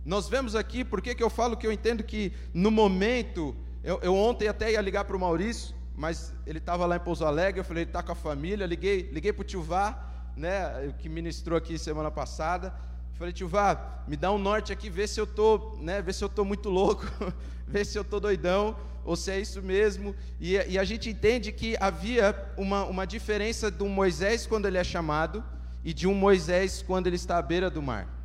Nós 0.09 0.27
vemos 0.27 0.57
aqui, 0.57 0.83
por 0.87 1.03
que 1.03 1.23
eu 1.23 1.29
falo 1.29 1.55
que 1.55 1.67
eu 1.67 1.71
entendo 1.71 2.03
que 2.03 2.33
no 2.55 2.71
momento, 2.71 3.55
eu, 3.85 4.01
eu 4.01 4.15
ontem 4.15 4.49
até 4.49 4.73
ia 4.73 4.81
ligar 4.81 5.05
para 5.05 5.15
o 5.15 5.21
Maurício, 5.21 5.75
mas 5.95 6.33
ele 6.47 6.57
estava 6.57 6.87
lá 6.87 6.97
em 6.97 7.01
Pouso 7.01 7.27
Alegre, 7.27 7.61
eu 7.61 7.65
falei, 7.65 7.83
ele 7.83 7.91
está 7.91 8.03
com 8.03 8.13
a 8.13 8.15
família, 8.15 8.65
liguei, 8.65 9.11
liguei 9.13 9.35
para 9.35 9.43
o 9.43 9.45
tio 9.45 9.61
Vá, 9.61 10.03
né, 10.35 10.95
que 10.99 11.11
ministrou 11.11 11.59
aqui 11.59 11.77
semana 11.77 12.11
passada, 12.11 12.75
falei, 13.19 13.35
tio 13.35 13.47
Vá, 13.49 14.03
me 14.09 14.17
dá 14.17 14.33
um 14.33 14.39
norte 14.39 14.73
aqui, 14.73 14.89
vê 14.89 15.07
se 15.07 15.21
eu 15.21 15.27
tô, 15.27 15.77
né, 15.79 16.01
vê 16.01 16.11
se 16.11 16.25
eu 16.25 16.29
tô 16.31 16.43
muito 16.43 16.71
louco, 16.71 17.05
vê 17.69 17.85
se 17.85 17.99
eu 17.99 18.03
tô 18.03 18.19
doidão, 18.19 18.79
ou 19.05 19.15
se 19.15 19.31
é 19.31 19.39
isso 19.39 19.61
mesmo, 19.61 20.17
e, 20.41 20.55
e 20.55 20.79
a 20.79 20.85
gente 20.85 21.11
entende 21.11 21.53
que 21.53 21.77
havia 21.79 22.51
uma, 22.57 22.83
uma 22.87 23.07
diferença 23.07 23.71
um 23.79 23.91
Moisés 23.91 24.47
quando 24.47 24.65
ele 24.65 24.79
é 24.79 24.85
chamado, 24.85 25.45
e 25.85 25.93
de 25.93 26.09
um 26.09 26.15
Moisés 26.15 26.81
quando 26.81 27.09
ele 27.09 27.17
está 27.17 27.37
à 27.37 27.43
beira 27.43 27.69
do 27.69 27.83
mar. 27.83 28.18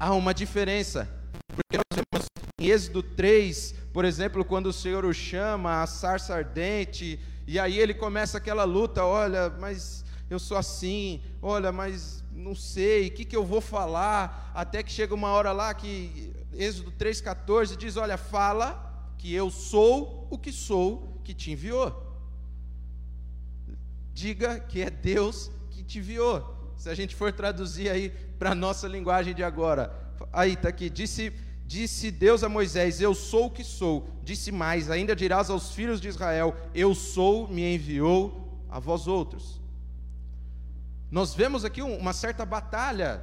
Há 0.00 0.14
uma 0.14 0.32
diferença, 0.32 1.06
porque 1.54 1.76
nós 1.76 1.84
vemos 1.94 2.26
em 2.58 2.68
Êxodo 2.68 3.02
3, 3.02 3.74
por 3.92 4.06
exemplo, 4.06 4.42
quando 4.44 4.66
o 4.68 4.72
Senhor 4.72 5.04
o 5.04 5.12
chama, 5.12 5.82
a 5.82 5.86
sarça 5.86 6.34
ardente, 6.34 7.20
e 7.46 7.58
aí 7.58 7.78
ele 7.78 7.92
começa 7.92 8.38
aquela 8.38 8.64
luta, 8.64 9.04
olha, 9.04 9.50
mas 9.50 10.02
eu 10.30 10.38
sou 10.38 10.56
assim, 10.56 11.20
olha, 11.42 11.70
mas 11.70 12.24
não 12.32 12.54
sei, 12.54 13.08
o 13.08 13.10
que, 13.10 13.26
que 13.26 13.36
eu 13.36 13.44
vou 13.44 13.60
falar, 13.60 14.50
até 14.54 14.82
que 14.82 14.90
chega 14.90 15.14
uma 15.14 15.28
hora 15.28 15.52
lá 15.52 15.74
que 15.74 16.32
Êxodo 16.54 16.92
3,14 16.92 17.76
diz: 17.76 17.96
Olha, 17.96 18.16
fala 18.16 19.14
que 19.18 19.32
eu 19.34 19.50
sou 19.50 20.26
o 20.30 20.38
que 20.38 20.52
sou 20.52 21.20
que 21.22 21.34
te 21.34 21.50
enviou. 21.50 22.06
Diga 24.12 24.58
que 24.60 24.80
é 24.80 24.90
Deus 24.90 25.50
que 25.70 25.82
te 25.82 25.98
enviou. 25.98 26.56
Se 26.76 26.88
a 26.88 26.94
gente 26.94 27.14
for 27.14 27.32
traduzir 27.32 27.90
aí 27.90 28.12
para 28.40 28.52
a 28.52 28.54
nossa 28.54 28.88
linguagem 28.88 29.34
de 29.34 29.44
agora, 29.44 29.94
aí 30.32 30.54
está 30.54 30.70
aqui, 30.70 30.88
disse 30.88 31.32
Disse 31.66 32.10
Deus 32.10 32.42
a 32.42 32.48
Moisés: 32.48 33.00
Eu 33.00 33.14
sou 33.14 33.46
o 33.46 33.50
que 33.50 33.62
sou. 33.62 34.08
Disse 34.24 34.50
mais: 34.50 34.90
Ainda 34.90 35.14
dirás 35.14 35.48
aos 35.48 35.72
filhos 35.72 36.00
de 36.00 36.08
Israel: 36.08 36.52
Eu 36.74 36.96
sou, 36.96 37.46
me 37.46 37.76
enviou 37.76 38.58
a 38.68 38.80
vós 38.80 39.06
outros. 39.06 39.60
Nós 41.12 41.32
vemos 41.32 41.64
aqui 41.64 41.80
uma 41.80 42.12
certa 42.12 42.44
batalha 42.44 43.22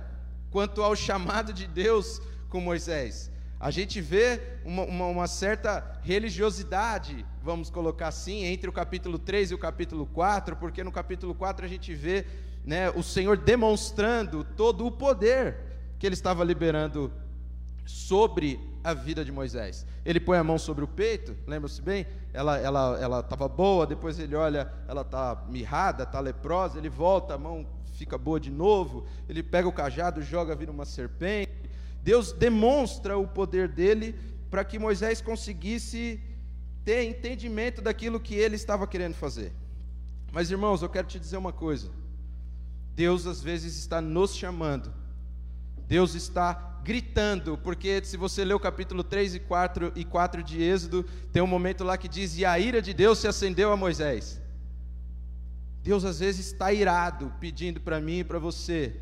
quanto 0.50 0.82
ao 0.82 0.96
chamado 0.96 1.52
de 1.52 1.68
Deus 1.68 2.22
com 2.48 2.62
Moisés. 2.62 3.30
A 3.60 3.70
gente 3.70 4.00
vê 4.00 4.42
uma, 4.64 4.84
uma, 4.84 5.06
uma, 5.08 5.28
certa 5.28 6.00
religiosidade, 6.02 7.26
vamos 7.44 7.70
colocar 7.70 8.08
assim, 8.08 8.46
entre 8.46 8.70
o 8.70 8.74
capítulo 8.74 9.20
3 9.20 9.52
e 9.52 9.56
o 9.56 9.58
capítulo 9.58 10.06
4, 10.06 10.56
porque 10.56 10.86
no 10.86 10.92
capítulo 10.92 11.36
4 11.36 11.66
a 11.66 11.68
gente 11.68 11.94
vê 11.94 12.26
né, 12.68 12.90
o 12.90 13.02
Senhor 13.02 13.38
demonstrando 13.38 14.44
todo 14.44 14.86
o 14.86 14.92
poder 14.92 15.56
que 15.98 16.06
ele 16.06 16.16
estava 16.16 16.44
liberando 16.44 17.10
sobre 17.86 18.60
a 18.84 18.94
vida 18.94 19.24
de 19.24 19.32
Moisés. 19.32 19.86
Ele 20.04 20.20
põe 20.20 20.38
a 20.38 20.44
mão 20.44 20.60
sobre 20.60 20.84
o 20.84 20.88
peito, 20.88 21.34
lembra-se 21.48 21.82
bem? 21.82 22.06
Ela 22.34 22.58
ela 22.58 23.00
ela 23.00 23.20
estava 23.22 23.48
boa, 23.48 23.88
depois 23.88 24.20
ele 24.20 24.36
olha, 24.36 24.70
ela 24.86 25.04
está 25.04 25.46
mirrada, 25.48 26.04
está 26.04 26.20
leprosa, 26.20 26.78
ele 26.78 26.90
volta, 26.90 27.36
a 27.36 27.38
mão 27.38 27.66
fica 27.94 28.18
boa 28.18 28.38
de 28.38 28.52
novo, 28.52 29.06
ele 29.30 29.42
pega 29.42 29.66
o 29.66 29.72
cajado, 29.72 30.22
joga, 30.22 30.54
vira 30.54 30.70
uma 30.70 30.84
serpente. 30.84 31.50
Deus 32.04 32.34
demonstra 32.34 33.18
o 33.18 33.26
poder 33.26 33.70
dele 33.70 34.14
para 34.50 34.66
que 34.66 34.78
Moisés 34.78 35.22
conseguisse 35.22 36.22
ter 36.84 37.04
entendimento 37.04 37.82
daquilo 37.82 38.20
que 38.20 38.36
ele 38.36 38.58
estava 38.58 38.86
querendo 38.86 39.14
fazer. 39.14 39.54
Mas 40.34 40.52
irmãos, 40.52 40.82
eu 40.82 40.90
quero 40.90 41.08
te 41.08 41.18
dizer 41.18 41.38
uma 41.38 41.54
coisa. 41.54 41.90
Deus 42.98 43.28
às 43.28 43.44
vezes 43.44 43.78
está 43.78 44.02
nos 44.02 44.36
chamando. 44.36 44.92
Deus 45.88 46.16
está 46.16 46.80
gritando, 46.84 47.56
porque 47.56 48.04
se 48.04 48.18
você 48.18 48.44
ler 48.44 48.56
o 48.56 48.60
capítulo 48.60 49.04
3 49.04 49.36
e 49.36 49.40
4, 49.40 49.92
e 49.96 50.04
4 50.04 50.42
de 50.42 50.64
Êxodo, 50.64 51.04
tem 51.32 51.44
um 51.44 51.48
momento 51.48 51.84
lá 51.84 51.96
que 51.96 52.08
diz: 52.08 52.36
E 52.40 52.44
a 52.44 52.58
ira 52.58 52.82
de 52.82 52.96
Deus 52.96 53.20
se 53.20 53.28
acendeu 53.28 53.72
a 53.72 53.78
Moisés. 53.78 54.42
Deus 55.84 56.04
às 56.04 56.20
vezes 56.22 56.48
está 56.48 56.74
irado, 56.74 57.32
pedindo 57.40 57.80
para 57.80 58.02
mim 58.02 58.22
e 58.22 58.24
para 58.24 58.40
você, 58.40 58.96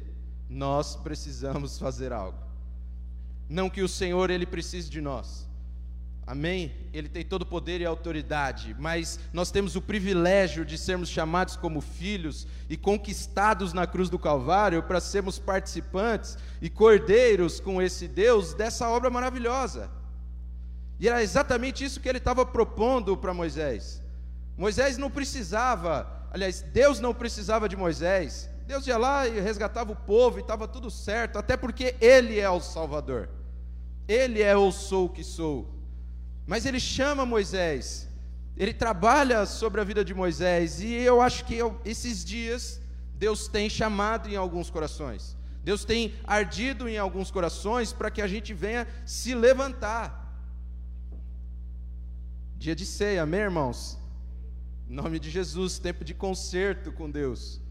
nós 0.50 0.98
precisamos 0.98 1.80
fazer 1.80 2.12
algo. 2.12 2.38
Não 3.48 3.70
que 3.70 3.82
o 3.82 3.88
Senhor 3.88 4.30
ele 4.30 4.46
precise 4.46 4.90
de 4.90 5.00
nós, 5.00 5.45
Amém? 6.28 6.74
Ele 6.92 7.08
tem 7.08 7.24
todo 7.24 7.44
o 7.44 7.46
poder 7.46 7.82
e 7.82 7.86
autoridade, 7.86 8.76
mas 8.80 9.20
nós 9.32 9.52
temos 9.52 9.76
o 9.76 9.82
privilégio 9.82 10.66
de 10.66 10.76
sermos 10.76 11.08
chamados 11.08 11.56
como 11.56 11.82
filhos 11.82 12.48
e 12.68 12.76
conquistados 12.76 13.74
na 13.74 13.86
cruz 13.86 14.10
do 14.10 14.18
Calvário 14.18 14.82
para 14.82 15.00
sermos 15.00 15.38
participantes 15.38 16.36
e 16.60 16.68
cordeiros 16.68 17.60
com 17.60 17.80
esse 17.80 18.08
Deus 18.08 18.56
dessa 18.56 18.90
obra 18.90 19.12
maravilhosa. 19.12 19.92
E 21.00 21.08
era 21.08 21.22
exatamente 21.22 21.84
isso 21.84 22.00
que 22.00 22.10
ele 22.10 22.18
estava 22.18 22.44
propondo 22.44 23.16
para 23.16 23.34
Moisés. 23.34 24.02
Moisés 24.58 24.98
não 24.98 25.12
precisava, 25.12 26.28
aliás, 26.32 26.62
Deus 26.62 27.00
não 27.00 27.14
precisava 27.14 27.70
de 27.70 27.76
Moisés. 27.76 28.50
Deus 28.66 28.88
ia 28.88 28.98
lá 28.98 29.28
e 29.28 29.40
resgatava 29.40 29.92
o 29.92 29.96
povo 29.96 30.40
e 30.40 30.42
estava 30.42 30.68
tudo 30.68 30.90
certo, 30.90 31.38
até 31.38 31.56
porque 31.56 31.96
Ele 32.02 32.40
é 32.40 32.50
o 32.50 32.60
Salvador. 32.60 33.30
Ele 34.08 34.42
é 34.42 34.56
o 34.56 34.72
sou 34.72 35.08
que 35.08 35.24
sou. 35.24 35.75
Mas 36.46 36.66
ele 36.66 36.80
chama 36.80 37.26
Moisés, 37.26 38.08
ele 38.56 38.74
trabalha 38.74 39.46
sobre 39.46 39.82
a 39.82 39.84
vida 39.84 40.06
de 40.06 40.14
Moisés, 40.14 40.80
e 40.80 40.94
eu 40.94 41.22
acho 41.22 41.44
que 41.46 41.56
eu, 41.56 41.80
esses 41.84 42.24
dias 42.24 42.80
Deus 43.16 43.48
tem 43.48 43.70
chamado 43.70 44.30
em 44.30 44.36
alguns 44.36 44.70
corações, 44.70 45.36
Deus 45.64 45.84
tem 45.84 46.14
ardido 46.24 46.88
em 46.88 46.98
alguns 46.98 47.32
corações 47.32 47.92
para 47.92 48.12
que 48.12 48.22
a 48.22 48.28
gente 48.28 48.54
venha 48.54 48.88
se 49.06 49.34
levantar. 49.34 50.24
Dia 52.58 52.76
de 52.76 52.86
ceia, 52.86 53.24
amém, 53.24 53.42
irmãos? 53.42 53.98
Em 54.88 54.94
nome 54.94 55.20
de 55.20 55.32
Jesus, 55.32 55.80
tempo 55.80 56.06
de 56.06 56.14
concerto 56.14 56.92
com 56.92 57.10
Deus. 57.10 57.65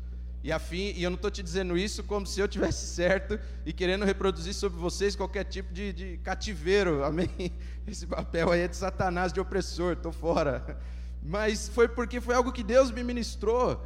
E, 0.45 0.53
afim, 0.53 0.93
e 0.95 1.03
eu 1.03 1.09
não 1.09 1.15
estou 1.15 1.31
te 1.31 1.43
dizendo 1.43 1.75
isso 1.75 2.05
como 2.05 2.27
se 2.27 2.39
eu 2.39 2.47
tivesse 2.47 2.85
certo 2.95 3.41
e 3.65 3.73
querendo 3.73 4.05
reproduzir 4.05 4.53
sobre 4.53 4.79
vocês 4.79 5.17
qualquer 5.17 5.45
tipo 5.45 5.73
de, 5.73 5.91
de 5.91 6.17
cativeiro, 6.19 7.03
amém? 7.03 7.51
Esse 7.87 8.07
papel 8.07 8.53
aí 8.53 8.61
é 8.61 8.69
de 8.69 8.77
Satanás, 8.77 9.33
de 9.33 9.41
opressor, 9.41 9.95
estou 9.95 10.13
fora. 10.13 10.79
Mas 11.23 11.69
foi 11.69 11.89
porque 11.89 12.21
foi 12.21 12.35
algo 12.35 12.53
que 12.53 12.63
Deus 12.63 12.91
me 12.91 13.03
ministrou. 13.03 13.83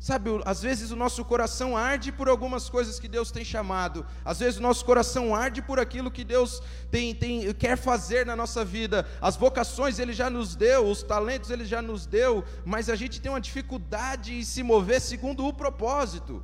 Sabe, 0.00 0.30
às 0.46 0.62
vezes 0.62 0.90
o 0.90 0.96
nosso 0.96 1.22
coração 1.22 1.76
arde 1.76 2.10
por 2.10 2.26
algumas 2.26 2.70
coisas 2.70 2.98
que 2.98 3.06
Deus 3.06 3.30
tem 3.30 3.44
chamado, 3.44 4.06
às 4.24 4.38
vezes 4.38 4.58
o 4.58 4.62
nosso 4.62 4.82
coração 4.82 5.34
arde 5.34 5.60
por 5.60 5.78
aquilo 5.78 6.10
que 6.10 6.24
Deus 6.24 6.62
tem, 6.90 7.14
tem, 7.14 7.52
quer 7.52 7.76
fazer 7.76 8.24
na 8.24 8.34
nossa 8.34 8.64
vida. 8.64 9.06
As 9.20 9.36
vocações 9.36 9.98
Ele 9.98 10.14
já 10.14 10.30
nos 10.30 10.56
deu, 10.56 10.86
os 10.86 11.02
talentos 11.02 11.50
Ele 11.50 11.66
já 11.66 11.82
nos 11.82 12.06
deu, 12.06 12.42
mas 12.64 12.88
a 12.88 12.96
gente 12.96 13.20
tem 13.20 13.30
uma 13.30 13.42
dificuldade 13.42 14.32
em 14.32 14.42
se 14.42 14.62
mover 14.62 15.02
segundo 15.02 15.46
o 15.46 15.52
propósito. 15.52 16.42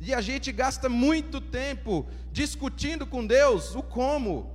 E 0.00 0.14
a 0.14 0.22
gente 0.22 0.50
gasta 0.50 0.88
muito 0.88 1.42
tempo 1.42 2.06
discutindo 2.32 3.06
com 3.06 3.26
Deus 3.26 3.76
o 3.76 3.82
como. 3.82 4.50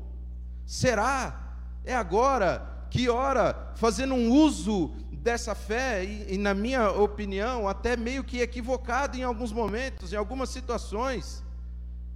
Será? 0.66 1.54
É 1.86 1.94
agora? 1.94 2.88
Que 2.90 3.10
hora? 3.10 3.74
Fazendo 3.76 4.16
um 4.16 4.32
uso 4.32 4.96
dessa 5.28 5.54
fé, 5.54 6.06
e, 6.06 6.36
e, 6.36 6.38
na 6.38 6.54
minha 6.54 6.90
opinião, 6.90 7.68
até 7.68 7.98
meio 7.98 8.24
que 8.24 8.40
equivocado 8.40 9.18
em 9.18 9.24
alguns 9.24 9.52
momentos, 9.52 10.14
em 10.14 10.16
algumas 10.16 10.50
situações. 10.50 11.44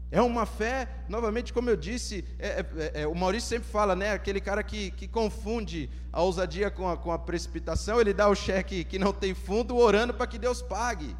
É 0.09 0.21
uma 0.21 0.45
fé, 0.45 0.87
novamente, 1.09 1.51
como 1.51 1.69
eu 1.69 1.75
disse, 1.75 2.23
é, 2.39 2.65
é, 2.77 3.01
é, 3.01 3.07
o 3.07 3.13
Maurício 3.13 3.49
sempre 3.49 3.67
fala, 3.67 3.97
né? 3.97 4.13
Aquele 4.13 4.39
cara 4.39 4.63
que, 4.63 4.91
que 4.91 5.09
confunde 5.09 5.89
a 6.09 6.21
ousadia 6.21 6.71
com 6.71 6.87
a, 6.87 6.95
com 6.95 7.11
a 7.11 7.19
precipitação, 7.19 7.99
ele 7.99 8.13
dá 8.13 8.29
o 8.29 8.35
cheque 8.35 8.85
que 8.85 8.97
não 8.97 9.11
tem 9.11 9.33
fundo, 9.33 9.75
orando 9.75 10.13
para 10.13 10.25
que 10.25 10.39
Deus 10.39 10.61
pague. 10.61 11.13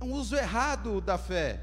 É 0.00 0.04
um 0.04 0.12
uso 0.12 0.34
errado 0.34 1.02
da 1.02 1.18
fé. 1.18 1.60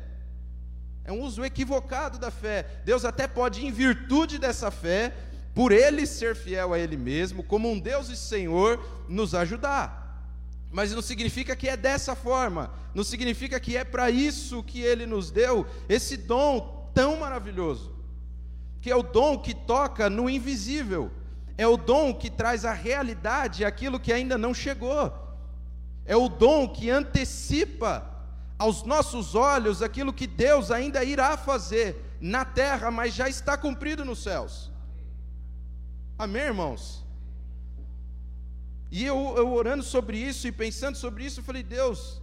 É 1.04 1.12
um 1.12 1.22
uso 1.22 1.44
equivocado 1.44 2.20
da 2.20 2.30
fé. 2.30 2.64
Deus 2.86 3.06
até 3.06 3.28
pode, 3.28 3.66
em 3.66 3.72
virtude 3.72 4.38
dessa 4.38 4.70
fé, 4.70 5.12
por 5.54 5.72
ele 5.72 6.06
ser 6.06 6.36
fiel 6.36 6.74
a 6.74 6.80
ele 6.80 6.96
mesmo, 6.96 7.44
como 7.44 7.70
um 7.70 7.80
Deus 7.80 8.10
e 8.10 8.16
Senhor, 8.16 8.80
nos 9.08 9.36
ajudar. 9.36 10.02
Mas 10.72 10.94
não 10.94 11.02
significa 11.02 11.56
que 11.56 11.68
é 11.68 11.76
dessa 11.76 12.16
forma, 12.16 12.72
não 12.96 13.04
significa 13.04 13.60
que 13.60 13.76
é 13.76 13.84
para 13.84 14.10
isso 14.10 14.64
que 14.64 14.82
ele 14.82 15.06
nos 15.06 15.30
deu 15.30 15.68
esse 15.90 16.16
dom 16.16 16.90
tão 16.94 17.18
maravilhoso, 17.18 17.94
que 18.80 18.90
é 18.90 18.96
o 18.96 19.04
dom 19.04 19.38
que 19.38 19.54
toca 19.54 20.10
no 20.10 20.30
invisível, 20.30 21.12
é 21.58 21.68
o 21.68 21.76
dom 21.76 22.14
que 22.14 22.30
traz 22.30 22.64
a 22.64 22.72
realidade 22.72 23.66
aquilo 23.66 24.00
que 24.00 24.14
ainda 24.14 24.38
não 24.38 24.54
chegou, 24.54 25.14
é 26.06 26.16
o 26.16 26.30
dom 26.30 26.70
que 26.70 26.90
antecipa 26.90 28.10
aos 28.58 28.84
nossos 28.84 29.36
olhos 29.36 29.82
aquilo 29.82 30.14
que 30.14 30.28
Deus 30.28 30.72
ainda 30.72 31.04
irá 31.04 31.36
fazer 31.36 32.18
na 32.22 32.46
terra, 32.46 32.90
mas 32.90 33.14
já 33.14 33.28
está 33.28 33.58
cumprido 33.58 34.06
nos 34.06 34.24
céus. 34.24 34.71
Amém, 36.22 36.44
irmãos? 36.44 37.04
E 38.92 39.04
eu, 39.04 39.34
eu 39.38 39.52
orando 39.52 39.82
sobre 39.82 40.20
isso 40.20 40.48
e 40.48 40.52
pensando 40.52 40.96
sobre 40.96 41.26
isso, 41.26 41.40
eu 41.40 41.44
falei, 41.44 41.64
Deus, 41.64 42.22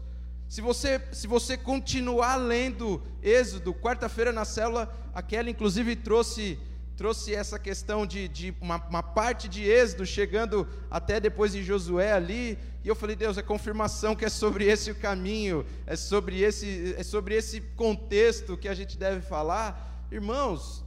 se 0.48 0.60
você, 0.60 1.02
se 1.10 1.26
você 1.26 1.56
continuar 1.56 2.36
lendo 2.36 3.02
Êxodo, 3.20 3.74
quarta-feira 3.74 4.30
na 4.30 4.44
célula, 4.44 4.88
aquela 5.12 5.50
inclusive 5.50 5.96
trouxe 5.96 6.60
trouxe 6.96 7.34
essa 7.34 7.58
questão 7.58 8.06
de, 8.06 8.28
de 8.28 8.54
uma, 8.60 8.76
uma, 8.88 9.02
parte 9.02 9.48
de 9.48 9.64
Êxodo 9.64 10.06
chegando 10.06 10.68
até 10.88 11.18
depois 11.18 11.50
de 11.50 11.64
Josué 11.64 12.12
ali, 12.12 12.56
e 12.84 12.88
eu 12.88 12.94
falei, 12.94 13.16
Deus, 13.16 13.36
é 13.36 13.42
confirmação 13.42 14.14
que 14.14 14.24
é 14.24 14.28
sobre 14.28 14.64
esse 14.64 14.92
o 14.92 14.94
caminho, 14.94 15.66
é 15.86 15.96
sobre 15.96 16.40
esse, 16.40 16.94
é 16.96 17.02
sobre 17.02 17.34
esse 17.34 17.60
contexto 17.74 18.56
que 18.56 18.68
a 18.68 18.74
gente 18.74 18.96
deve 18.96 19.22
falar. 19.22 20.06
Irmãos, 20.12 20.84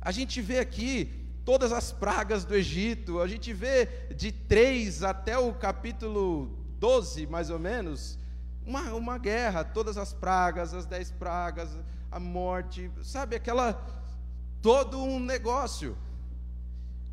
a 0.00 0.10
gente 0.10 0.40
vê 0.40 0.58
aqui 0.58 1.17
todas 1.48 1.72
as 1.72 1.90
pragas 1.90 2.44
do 2.44 2.54
Egito, 2.54 3.22
a 3.22 3.26
gente 3.26 3.54
vê 3.54 3.86
de 4.14 4.30
3 4.30 5.02
até 5.02 5.38
o 5.38 5.50
capítulo 5.54 6.48
12, 6.78 7.26
mais 7.26 7.48
ou 7.48 7.58
menos, 7.58 8.18
uma, 8.66 8.92
uma 8.92 9.16
guerra, 9.16 9.64
todas 9.64 9.96
as 9.96 10.12
pragas, 10.12 10.74
as 10.74 10.84
dez 10.84 11.10
pragas, 11.10 11.70
a 12.10 12.20
morte, 12.20 12.90
sabe, 13.02 13.34
aquela 13.34 13.82
todo 14.60 15.02
um 15.02 15.18
negócio. 15.18 15.96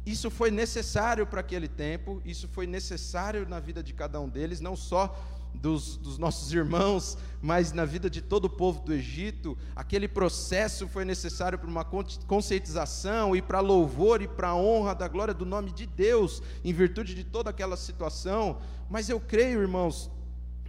Isso 0.06 0.30
foi 0.30 0.52
necessário 0.52 1.26
para 1.26 1.40
aquele 1.40 1.70
tempo, 1.70 2.22
isso 2.26 2.50
foi 2.50 2.68
necessário 2.68 3.48
na 3.48 3.62
vida 3.62 3.82
de 3.82 3.94
cada 3.94 4.20
um 4.20 4.28
deles, 4.28 4.60
não 4.60 4.76
só 4.76 5.18
dos, 5.56 5.98
dos, 5.98 6.18
nossos 6.18 6.52
irmãos, 6.54 7.18
mas 7.42 7.72
na 7.72 7.86
vida 7.86 8.10
de 8.10 8.22
todo 8.22 8.46
o 8.46 8.50
povo 8.50 8.82
do 8.82 8.94
Egito. 8.94 9.58
Aquele 9.76 10.08
processo 10.08 10.88
foi 10.88 11.06
necessário 11.06 11.58
para 11.58 11.70
uma 11.70 11.86
conscientização 12.28 13.36
e 13.36 13.42
para 13.42 13.60
louvor 13.60 14.22
e 14.22 14.28
para 14.28 14.56
honra 14.56 14.94
da 14.94 15.08
glória 15.08 15.34
do 15.34 15.46
nome 15.46 15.72
de 15.72 15.86
Deus, 15.86 16.42
em 16.64 16.74
virtude 16.74 17.16
de 17.16 17.24
toda 17.24 17.50
aquela 17.50 17.78
situação. 17.78 18.60
Mas 18.90 19.10
eu 19.10 19.20
creio, 19.20 19.62
irmãos, 19.62 20.12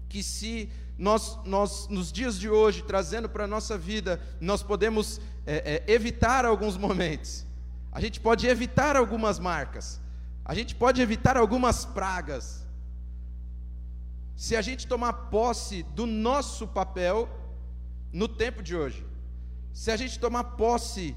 que 0.08 0.22
se 0.22 0.70
nós, 0.98 1.38
nós 1.44 1.88
nos 1.88 2.10
dias 2.10 2.38
de 2.38 2.48
hoje, 2.48 2.82
trazendo 2.82 3.28
para 3.28 3.44
a 3.44 3.48
nossa 3.48 3.76
vida, 3.76 4.20
nós 4.40 4.62
podemos 4.62 5.20
é, 5.46 5.84
é, 5.86 5.92
evitar 5.92 6.44
alguns 6.44 6.76
momentos, 6.76 7.44
a 7.92 8.00
gente 8.00 8.20
pode 8.20 8.46
evitar 8.46 8.96
algumas 8.96 9.38
marcas, 9.38 10.00
a 10.44 10.54
gente 10.54 10.74
pode 10.74 11.00
evitar 11.00 11.36
algumas 11.36 11.84
pragas, 11.84 12.65
se 14.36 14.54
a 14.54 14.60
gente 14.60 14.86
tomar 14.86 15.12
posse 15.30 15.82
do 15.82 16.04
nosso 16.06 16.68
papel 16.68 17.28
no 18.12 18.28
tempo 18.28 18.62
de 18.62 18.76
hoje, 18.76 19.04
se 19.72 19.90
a 19.90 19.96
gente 19.96 20.18
tomar 20.18 20.44
posse 20.44 21.16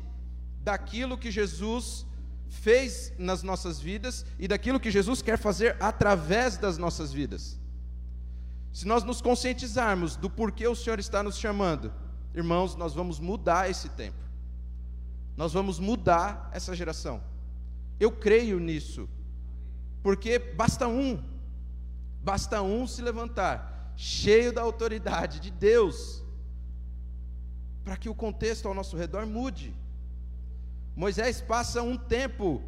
daquilo 0.62 1.18
que 1.18 1.30
Jesus 1.30 2.06
fez 2.48 3.14
nas 3.18 3.44
nossas 3.44 3.80
vidas 3.80 4.26
e 4.40 4.48
daquilo 4.48 4.80
que 4.80 4.90
Jesus 4.90 5.22
quer 5.22 5.38
fazer 5.38 5.76
através 5.80 6.58
das 6.58 6.78
nossas 6.78 7.12
vidas. 7.12 7.60
Se 8.72 8.88
nós 8.88 9.04
nos 9.04 9.22
conscientizarmos 9.22 10.16
do 10.16 10.30
porquê 10.30 10.68
o 10.68 10.76
Senhor 10.76 11.00
está 11.00 11.22
nos 11.22 11.38
chamando, 11.38 11.94
irmãos, 12.34 12.76
nós 12.76 12.94
vamos 12.94 13.20
mudar 13.20 13.70
esse 13.70 13.90
tempo. 13.90 14.18
Nós 15.36 15.54
vamos 15.54 15.80
mudar 15.80 16.50
essa 16.54 16.76
geração. 16.76 17.22
Eu 18.00 18.12
creio 18.12 18.60
nisso. 18.60 19.08
Porque 20.02 20.40
basta 20.40 20.88
um, 20.88 21.22
basta 22.24 22.62
um 22.62 22.86
se 22.88 23.02
levantar, 23.02 23.94
cheio 23.96 24.52
da 24.52 24.62
autoridade 24.62 25.40
de 25.40 25.52
Deus, 25.52 26.24
para 27.84 27.98
que 27.98 28.10
o 28.10 28.16
contexto 28.16 28.68
ao 28.68 28.74
nosso 28.74 28.96
redor 28.96 29.26
mude. 29.26 29.76
Moisés 30.96 31.42
passa 31.42 31.82
um 31.82 31.98
tempo 31.98 32.62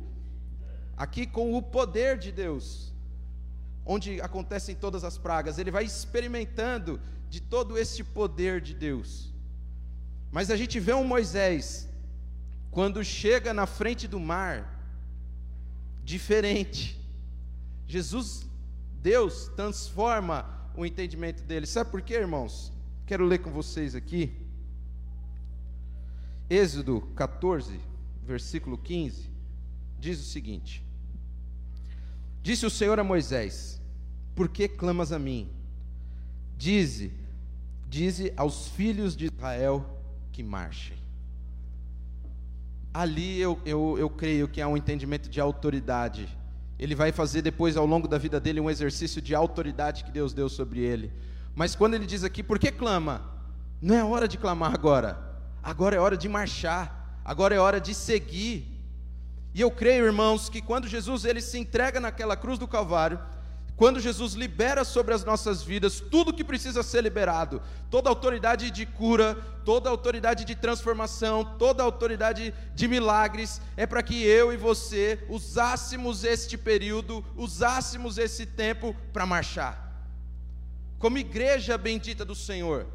aqui 0.96 1.26
com 1.26 1.56
o 1.56 1.62
poder 1.62 2.18
de 2.18 2.32
Deus, 2.32 2.94
onde 3.86 4.22
acontecem 4.22 4.76
todas 4.76 5.04
as 5.04 5.18
pragas, 5.18 5.58
ele 5.58 5.72
vai 5.72 5.84
experimentando 5.84 7.02
de 7.30 7.42
todo 7.42 7.78
esse 7.78 8.04
poder 8.04 8.62
de 8.62 8.74
Deus. 8.74 9.34
Mas 10.32 10.50
a 10.50 10.56
gente 10.56 10.80
vê 10.80 10.94
um 10.94 11.04
Moisés, 11.04 11.90
quando 12.70 13.04
chega 13.04 13.54
na 13.54 13.66
frente 13.66 14.08
do 14.08 14.20
mar, 14.20 14.80
diferente. 16.04 17.00
Jesus, 17.86 18.46
Deus, 19.02 19.50
transforma 19.56 20.46
o 20.76 20.86
entendimento 20.86 21.44
dele. 21.44 21.66
Sabe 21.66 21.90
por 21.90 22.02
quê, 22.02 22.14
irmãos? 22.14 22.72
Quero 23.06 23.26
ler 23.26 23.40
com 23.40 23.52
vocês 23.52 23.96
aqui. 23.96 24.32
Êxodo 26.48 27.02
14, 27.16 27.80
versículo 28.24 28.78
15, 28.78 29.30
diz 30.00 30.20
o 30.20 30.24
seguinte: 30.24 30.86
Disse 32.44 32.66
o 32.66 32.70
Senhor 32.70 33.00
a 33.00 33.04
Moisés: 33.04 33.82
Por 34.36 34.50
que 34.50 34.68
clamas 34.68 35.12
a 35.12 35.18
mim? 35.18 35.50
Dize, 36.58 37.12
dize 37.88 38.32
aos 38.38 38.68
filhos 38.68 39.16
de 39.16 39.26
Israel 39.26 40.00
que 40.32 40.44
marchem. 40.44 40.98
Ali 42.94 43.40
eu, 43.40 43.60
eu, 43.66 43.98
eu 43.98 44.10
creio 44.10 44.48
que 44.48 44.62
há 44.62 44.68
um 44.68 44.78
entendimento 44.78 45.30
de 45.30 45.40
autoridade. 45.40 46.38
Ele 46.82 46.96
vai 46.96 47.12
fazer 47.12 47.44
depois, 47.44 47.78
ao 47.78 47.86
longo 47.86 48.08
da 48.08 48.18
vida 48.18 48.40
dele, 48.40 48.60
um 48.60 48.68
exercício 48.68 49.22
de 49.22 49.36
autoridade 49.36 50.04
que 50.04 50.12
Deus 50.12 50.34
deu 50.34 50.50
sobre 50.50 50.80
ele. 50.80 51.14
Mas 51.54 51.76
quando 51.76 51.94
ele 51.94 52.08
diz 52.08 52.24
aqui, 52.24 52.42
por 52.42 52.58
que 52.58 52.72
clama? 52.72 53.22
Não 53.80 53.94
é 53.94 54.04
hora 54.04 54.28
de 54.28 54.36
clamar 54.36 54.74
agora. 54.74 55.16
Agora 55.62 55.96
é 55.96 56.00
hora 56.00 56.18
de 56.18 56.28
marchar. 56.28 57.22
Agora 57.24 57.54
é 57.54 57.60
hora 57.60 57.80
de 57.80 57.94
seguir. 57.94 58.68
E 59.54 59.62
eu 59.62 59.70
creio, 59.70 60.06
irmãos, 60.06 60.50
que 60.50 60.60
quando 60.60 60.88
Jesus 60.88 61.24
ele 61.24 61.40
se 61.40 61.60
entrega 61.60 62.00
naquela 62.00 62.36
cruz 62.36 62.58
do 62.58 62.68
Calvário, 62.68 63.20
quando 63.82 64.00
Jesus 64.00 64.34
libera 64.34 64.84
sobre 64.84 65.12
as 65.12 65.26
nossas 65.26 65.64
vidas 65.64 66.00
tudo 66.00 66.32
que 66.32 66.44
precisa 66.44 66.84
ser 66.84 67.02
liberado, 67.02 67.60
toda 67.90 68.12
autoridade 68.12 68.70
de 68.70 68.86
cura, 68.86 69.34
toda 69.66 69.90
autoridade 69.90 70.46
de 70.46 70.56
transformação, 70.56 71.44
toda 71.58 71.82
autoridade 71.82 72.54
de 72.76 72.88
milagres, 72.88 73.60
é 73.76 73.88
para 73.88 74.04
que 74.04 74.24
eu 74.24 74.54
e 74.54 74.56
você 74.56 75.26
usássemos 75.28 76.24
este 76.24 76.60
período, 76.60 77.26
usássemos 77.36 78.20
esse 78.20 78.46
tempo 78.46 78.96
para 79.12 79.26
marchar. 79.26 79.92
Como 81.00 81.18
igreja 81.18 81.76
bendita 81.76 82.24
do 82.24 82.36
Senhor, 82.36 82.86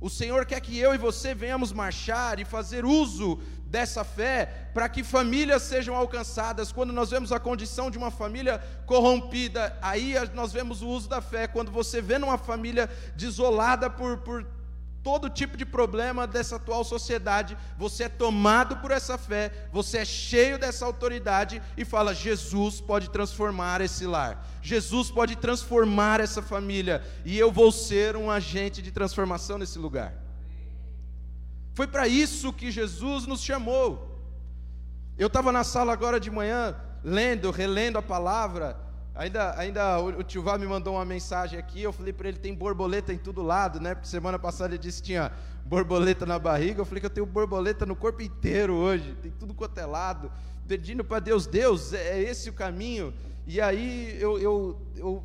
o 0.00 0.10
Senhor 0.10 0.44
quer 0.44 0.60
que 0.60 0.78
eu 0.78 0.94
e 0.94 0.98
você 0.98 1.34
venhamos 1.34 1.72
marchar 1.72 2.38
e 2.38 2.44
fazer 2.44 2.84
uso 2.84 3.40
dessa 3.66 4.04
fé 4.04 4.68
para 4.72 4.88
que 4.88 5.02
famílias 5.02 5.62
sejam 5.62 5.96
alcançadas. 5.96 6.70
Quando 6.70 6.92
nós 6.92 7.10
vemos 7.10 7.32
a 7.32 7.40
condição 7.40 7.90
de 7.90 7.98
uma 7.98 8.10
família 8.10 8.62
corrompida, 8.86 9.76
aí 9.82 10.14
nós 10.32 10.52
vemos 10.52 10.82
o 10.82 10.88
uso 10.88 11.08
da 11.08 11.20
fé. 11.20 11.48
Quando 11.48 11.72
você 11.72 12.00
vê 12.00 12.18
numa 12.18 12.38
família 12.38 12.88
desolada 13.16 13.90
por, 13.90 14.18
por 14.18 14.46
todo 15.04 15.28
tipo 15.28 15.56
de 15.56 15.66
problema 15.66 16.26
dessa 16.26 16.56
atual 16.56 16.82
sociedade, 16.82 17.56
você 17.76 18.04
é 18.04 18.08
tomado 18.08 18.78
por 18.78 18.90
essa 18.90 19.18
fé, 19.18 19.68
você 19.70 19.98
é 19.98 20.04
cheio 20.04 20.58
dessa 20.58 20.86
autoridade 20.86 21.62
e 21.76 21.84
fala: 21.84 22.14
Jesus 22.14 22.80
pode 22.80 23.10
transformar 23.10 23.82
esse 23.82 24.06
lar, 24.06 24.44
Jesus 24.62 25.10
pode 25.10 25.36
transformar 25.36 26.20
essa 26.20 26.40
família, 26.40 27.04
e 27.24 27.38
eu 27.38 27.52
vou 27.52 27.70
ser 27.70 28.16
um 28.16 28.30
agente 28.30 28.80
de 28.80 28.90
transformação 28.90 29.58
nesse 29.58 29.78
lugar. 29.78 30.14
Foi 31.74 31.86
para 31.86 32.08
isso 32.08 32.52
que 32.52 32.70
Jesus 32.70 33.26
nos 33.26 33.42
chamou. 33.42 34.10
Eu 35.18 35.26
estava 35.26 35.52
na 35.52 35.62
sala 35.64 35.92
agora 35.92 36.18
de 36.18 36.30
manhã, 36.30 36.74
lendo, 37.02 37.50
relendo 37.50 37.98
a 37.98 38.02
palavra. 38.02 38.83
Ainda, 39.14 39.58
ainda 39.58 40.00
o, 40.00 40.08
o 40.18 40.22
tio 40.24 40.42
Vá 40.42 40.58
me 40.58 40.66
mandou 40.66 40.94
uma 40.94 41.04
mensagem 41.04 41.58
aqui. 41.58 41.82
Eu 41.82 41.92
falei 41.92 42.12
para 42.12 42.28
ele: 42.28 42.38
tem 42.38 42.54
borboleta 42.54 43.12
em 43.12 43.18
todo 43.18 43.42
lado, 43.42 43.80
né? 43.80 43.94
Porque 43.94 44.08
semana 44.08 44.38
passada 44.38 44.74
ele 44.74 44.82
disse 44.82 45.00
que 45.00 45.08
tinha 45.08 45.32
borboleta 45.64 46.26
na 46.26 46.38
barriga. 46.38 46.80
Eu 46.80 46.84
falei 46.84 47.00
que 47.00 47.06
eu 47.06 47.10
tenho 47.10 47.26
borboleta 47.26 47.86
no 47.86 47.94
corpo 47.94 48.22
inteiro 48.22 48.74
hoje, 48.74 49.16
tem 49.22 49.30
tudo 49.30 49.54
quanto 49.54 49.78
é 49.78 49.86
lado. 49.86 50.32
Pedindo 50.66 51.04
para 51.04 51.20
Deus: 51.20 51.46
Deus, 51.46 51.92
é, 51.92 52.18
é 52.18 52.22
esse 52.22 52.50
o 52.50 52.52
caminho. 52.52 53.14
E 53.46 53.60
aí 53.60 54.16
eu, 54.20 54.38
eu, 54.38 54.82
eu 54.96 55.24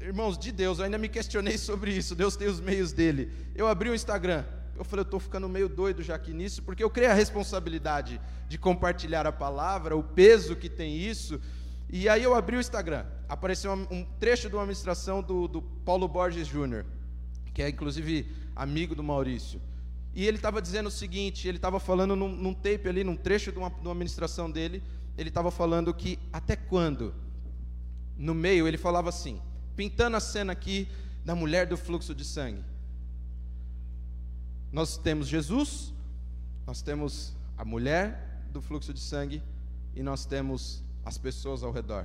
irmãos 0.00 0.38
de 0.38 0.52
Deus, 0.52 0.78
eu 0.78 0.84
ainda 0.84 0.98
me 0.98 1.08
questionei 1.08 1.58
sobre 1.58 1.92
isso. 1.92 2.14
Deus 2.14 2.36
tem 2.36 2.46
os 2.46 2.60
meios 2.60 2.92
dele. 2.92 3.32
Eu 3.54 3.66
abri 3.66 3.90
o 3.90 3.94
Instagram 3.94 4.44
eu 4.78 4.84
falei, 4.84 5.00
eu 5.00 5.06
estou 5.06 5.18
ficando 5.18 5.48
meio 5.48 5.68
doido 5.68 6.02
já 6.02 6.14
aqui 6.14 6.32
nisso, 6.32 6.62
porque 6.62 6.84
eu 6.84 6.90
creio 6.90 7.10
a 7.10 7.14
responsabilidade 7.14 8.20
de 8.48 8.58
compartilhar 8.58 9.26
a 9.26 9.32
palavra, 9.32 9.96
o 9.96 10.02
peso 10.02 10.54
que 10.54 10.68
tem 10.68 10.96
isso. 10.96 11.40
E 11.88 12.08
aí 12.08 12.22
eu 12.22 12.34
abri 12.34 12.56
o 12.56 12.60
Instagram, 12.60 13.06
apareceu 13.28 13.72
um 13.72 14.04
trecho 14.18 14.48
de 14.48 14.56
uma 14.56 14.64
ministração 14.64 15.22
do, 15.22 15.46
do 15.46 15.62
Paulo 15.62 16.08
Borges 16.08 16.46
Júnior, 16.46 16.84
que 17.54 17.62
é 17.62 17.68
inclusive 17.68 18.34
amigo 18.54 18.94
do 18.94 19.02
Maurício. 19.02 19.60
E 20.14 20.26
ele 20.26 20.38
estava 20.38 20.60
dizendo 20.60 20.86
o 20.86 20.90
seguinte: 20.90 21.46
ele 21.46 21.58
estava 21.58 21.78
falando 21.78 22.16
num, 22.16 22.28
num, 22.28 22.54
tape 22.54 22.88
ali, 22.88 23.04
num 23.04 23.16
trecho 23.16 23.52
de 23.52 23.58
uma, 23.58 23.70
de 23.70 23.86
uma 23.86 23.94
ministração 23.94 24.50
dele, 24.50 24.82
ele 25.16 25.28
estava 25.28 25.50
falando 25.50 25.94
que 25.94 26.18
até 26.32 26.56
quando? 26.56 27.14
No 28.16 28.34
meio, 28.34 28.66
ele 28.66 28.78
falava 28.78 29.10
assim, 29.10 29.40
pintando 29.76 30.16
a 30.16 30.20
cena 30.20 30.52
aqui 30.52 30.88
da 31.22 31.34
mulher 31.34 31.66
do 31.66 31.76
fluxo 31.76 32.14
de 32.14 32.24
sangue. 32.24 32.64
Nós 34.72 34.96
temos 34.96 35.28
Jesus, 35.28 35.92
nós 36.66 36.80
temos 36.80 37.36
a 37.56 37.64
mulher 37.64 38.42
do 38.50 38.62
fluxo 38.62 38.92
de 38.94 39.00
sangue 39.00 39.42
e 39.94 40.02
nós 40.02 40.24
temos 40.24 40.82
as 41.06 41.16
pessoas 41.16 41.62
ao 41.62 41.70
redor. 41.70 42.04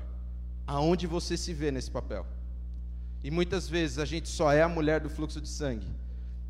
Aonde 0.68 1.08
você 1.08 1.36
se 1.36 1.56
vê 1.56 1.72
nesse 1.72 1.90
papel? 1.90 2.24
E 3.24 3.32
muitas 3.32 3.68
vezes 3.68 3.98
a 3.98 4.06
gente 4.06 4.30
só 4.30 4.54
é 4.54 4.62
a 4.62 4.70
mulher 4.70 5.00
do 5.00 5.10
fluxo 5.10 5.42
de 5.42 5.50
sangue, 5.50 5.88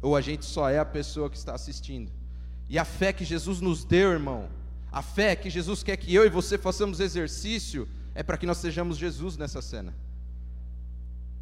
ou 0.02 0.18
a 0.18 0.22
gente 0.22 0.46
só 0.46 0.70
é 0.70 0.78
a 0.78 0.86
pessoa 0.86 1.30
que 1.30 1.38
está 1.38 1.56
assistindo. 1.56 2.12
E 2.68 2.78
a 2.78 2.84
fé 2.84 3.14
que 3.14 3.24
Jesus 3.24 3.62
nos 3.62 3.86
deu, 3.86 4.12
irmão, 4.12 4.50
a 4.92 5.02
fé 5.02 5.34
que 5.34 5.50
Jesus 5.50 5.82
quer 5.82 5.96
que 5.96 6.14
eu 6.14 6.26
e 6.26 6.30
você 6.30 6.58
façamos 6.58 7.00
exercício, 7.00 7.88
é 8.14 8.22
para 8.22 8.38
que 8.38 8.46
nós 8.46 8.58
sejamos 8.58 8.98
Jesus 8.98 9.38
nessa 9.38 9.62
cena. 9.62 9.94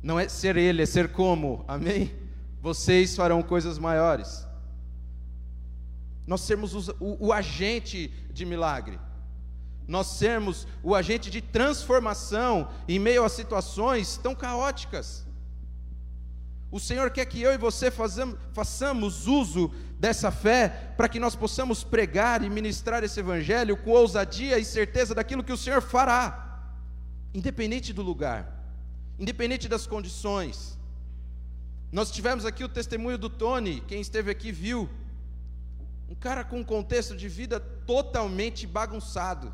Não 0.03 0.19
é 0.19 0.29
ser 0.29 0.57
Ele, 0.57 0.83
é 0.83 0.85
ser 0.85 1.11
como, 1.11 1.65
amém? 1.67 2.13
Vocês 2.61 3.15
farão 3.15 3.41
coisas 3.41 3.79
maiores. 3.79 4.45
Nós 6.27 6.41
sermos 6.41 6.75
o, 6.75 6.95
o, 6.99 7.27
o 7.27 7.33
agente 7.33 8.13
de 8.31 8.45
milagre 8.45 8.99
nós 9.89 10.05
sermos 10.05 10.67
o 10.83 10.93
agente 10.93 11.31
de 11.31 11.41
transformação 11.41 12.69
em 12.87 12.99
meio 12.99 13.23
a 13.23 13.29
situações 13.29 14.17
tão 14.17 14.35
caóticas. 14.35 15.25
O 16.71 16.79
Senhor 16.79 17.09
quer 17.09 17.25
que 17.25 17.41
eu 17.41 17.51
e 17.51 17.57
você 17.57 17.89
façamos, 17.89 19.25
uso 19.25 19.73
dessa 19.99 20.29
fé 20.29 20.93
para 20.95 21.09
que 21.09 21.19
nós 21.19 21.35
possamos 21.35 21.83
pregar 21.83 22.43
e 22.43 22.49
ministrar 22.51 23.03
esse 23.03 23.19
Evangelho 23.19 23.75
com 23.75 23.89
ousadia 23.89 24.59
e 24.59 24.63
certeza 24.63 25.15
daquilo 25.15 25.43
que 25.43 25.51
o 25.51 25.57
Senhor 25.57 25.81
fará, 25.81 26.71
independente 27.33 27.91
do 27.91 28.03
lugar, 28.03 28.63
independente 29.17 29.67
das 29.67 29.87
condições. 29.87 30.77
Nós 31.91 32.11
tivemos 32.11 32.45
aqui 32.45 32.63
o 32.63 32.69
testemunho 32.69 33.17
do 33.17 33.27
Tony, 33.27 33.81
quem 33.87 33.99
esteve 33.99 34.29
aqui 34.29 34.51
viu, 34.51 34.87
um 36.07 36.13
cara 36.13 36.43
com 36.43 36.59
um 36.59 36.63
contexto 36.63 37.17
de 37.17 37.27
vida 37.27 37.59
totalmente 37.59 38.67
bagunçado. 38.67 39.51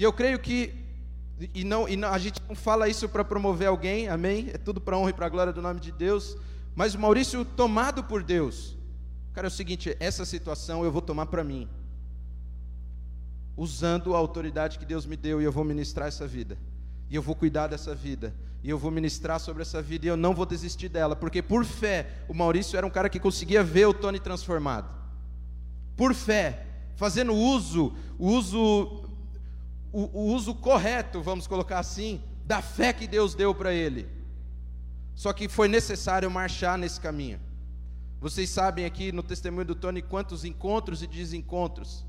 E 0.00 0.02
eu 0.02 0.14
creio 0.14 0.38
que, 0.38 0.72
e 1.52 1.62
não, 1.62 1.86
e 1.86 1.94
não 1.94 2.08
a 2.08 2.16
gente 2.16 2.40
não 2.48 2.54
fala 2.54 2.88
isso 2.88 3.06
para 3.06 3.22
promover 3.22 3.68
alguém, 3.68 4.08
amém? 4.08 4.48
É 4.50 4.56
tudo 4.56 4.80
para 4.80 4.96
honra 4.96 5.10
e 5.10 5.12
para 5.12 5.28
glória 5.28 5.52
do 5.52 5.60
nome 5.60 5.78
de 5.78 5.92
Deus. 5.92 6.38
Mas 6.74 6.94
o 6.94 6.98
Maurício, 6.98 7.44
tomado 7.44 8.02
por 8.02 8.22
Deus, 8.22 8.78
cara, 9.34 9.46
é 9.46 9.50
o 9.50 9.50
seguinte: 9.50 9.94
essa 10.00 10.24
situação 10.24 10.86
eu 10.86 10.90
vou 10.90 11.02
tomar 11.02 11.26
para 11.26 11.44
mim, 11.44 11.68
usando 13.54 14.14
a 14.14 14.18
autoridade 14.18 14.78
que 14.78 14.86
Deus 14.86 15.04
me 15.04 15.18
deu, 15.18 15.38
e 15.38 15.44
eu 15.44 15.52
vou 15.52 15.64
ministrar 15.64 16.08
essa 16.08 16.26
vida, 16.26 16.56
e 17.10 17.14
eu 17.14 17.20
vou 17.20 17.34
cuidar 17.34 17.66
dessa 17.66 17.94
vida, 17.94 18.34
e 18.64 18.70
eu 18.70 18.78
vou 18.78 18.90
ministrar 18.90 19.38
sobre 19.38 19.60
essa 19.60 19.82
vida, 19.82 20.06
e 20.06 20.08
eu 20.08 20.16
não 20.16 20.34
vou 20.34 20.46
desistir 20.46 20.88
dela, 20.88 21.14
porque 21.14 21.42
por 21.42 21.62
fé, 21.62 22.24
o 22.26 22.32
Maurício 22.32 22.74
era 22.74 22.86
um 22.86 22.90
cara 22.90 23.10
que 23.10 23.20
conseguia 23.20 23.62
ver 23.62 23.84
o 23.84 23.92
Tony 23.92 24.18
transformado, 24.18 24.88
por 25.94 26.14
fé, 26.14 26.64
fazendo 26.96 27.34
uso, 27.34 27.92
uso 28.18 29.09
o, 29.92 30.20
o 30.20 30.34
uso 30.34 30.54
correto, 30.54 31.22
vamos 31.22 31.46
colocar 31.46 31.78
assim, 31.78 32.22
da 32.44 32.62
fé 32.62 32.92
que 32.92 33.06
Deus 33.06 33.34
deu 33.34 33.54
para 33.54 33.72
ele. 33.72 34.08
Só 35.14 35.32
que 35.32 35.48
foi 35.48 35.68
necessário 35.68 36.30
marchar 36.30 36.78
nesse 36.78 37.00
caminho. 37.00 37.40
Vocês 38.20 38.50
sabem 38.50 38.84
aqui 38.84 39.12
no 39.12 39.22
testemunho 39.22 39.64
do 39.64 39.74
Tony 39.74 40.02
quantos 40.02 40.44
encontros 40.44 41.02
e 41.02 41.06
desencontros. 41.06 42.04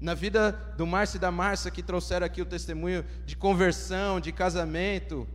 Na 0.00 0.14
vida 0.14 0.52
do 0.76 0.86
Márcio 0.86 1.16
e 1.16 1.20
da 1.20 1.30
Márcia, 1.30 1.70
que 1.70 1.82
trouxeram 1.82 2.26
aqui 2.26 2.42
o 2.42 2.46
testemunho 2.46 3.04
de 3.24 3.36
conversão, 3.36 4.20
de 4.20 4.30
casamento. 4.32 5.26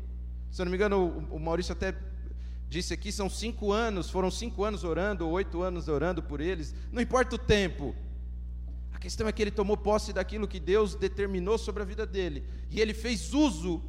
Se 0.52 0.62
eu 0.62 0.66
não 0.66 0.72
me 0.72 0.78
engano, 0.78 1.28
o 1.32 1.40
Maurício 1.40 1.72
até 1.74 1.96
disse 2.68 2.94
aqui: 2.94 3.12
são 3.12 3.30
cinco 3.30 3.72
anos, 3.72 4.10
foram 4.10 4.30
cinco 4.30 4.64
anos 4.64 4.84
orando, 4.84 5.26
ou 5.26 5.34
oito 5.34 5.62
anos 5.62 5.88
orando 5.88 6.22
por 6.22 6.42
eles. 6.42 6.76
Não 6.92 7.02
importa 7.02 7.36
o 7.36 7.40
tempo, 7.40 7.96
questão 9.02 9.28
é 9.28 9.32
que 9.32 9.42
ele 9.42 9.50
tomou 9.50 9.76
posse 9.76 10.14
daquilo 10.14 10.48
que 10.48 10.60
Deus 10.60 10.94
determinou 10.94 11.58
sobre 11.58 11.82
a 11.82 11.86
vida 11.86 12.06
dele, 12.06 12.46
e 12.70 12.80
ele 12.80 12.94
fez 12.94 13.34
uso 13.34 13.84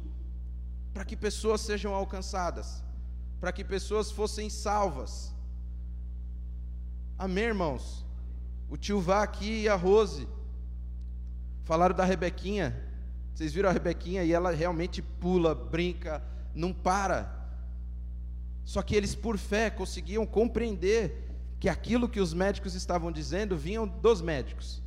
para 0.91 1.05
que 1.05 1.15
pessoas 1.15 1.61
sejam 1.61 1.93
alcançadas, 1.93 2.83
para 3.39 3.51
que 3.51 3.63
pessoas 3.63 4.09
fossem 4.09 4.49
salvas. 4.49 5.31
Amém, 7.17 7.43
irmãos? 7.45 8.03
O 8.67 8.75
tio 8.75 8.99
Vá 8.99 9.21
aqui 9.21 9.61
e 9.61 9.69
a 9.69 9.75
Rose 9.75 10.27
falaram 11.63 11.95
da 11.95 12.03
Rebequinha. 12.03 12.75
Vocês 13.35 13.53
viram 13.53 13.69
a 13.69 13.71
Rebequinha 13.71 14.23
e 14.23 14.33
ela 14.33 14.49
realmente 14.49 14.99
pula, 15.01 15.53
brinca, 15.53 16.23
não 16.55 16.73
para. 16.73 17.47
Só 18.65 18.81
que 18.81 18.95
eles, 18.95 19.13
por 19.13 19.37
fé, 19.37 19.69
conseguiam 19.69 20.25
compreender 20.25 21.29
que 21.59 21.69
aquilo 21.69 22.09
que 22.09 22.19
os 22.19 22.33
médicos 22.33 22.73
estavam 22.73 23.11
dizendo 23.11 23.55
vinham 23.55 23.87
dos 23.87 24.19
médicos 24.19 24.82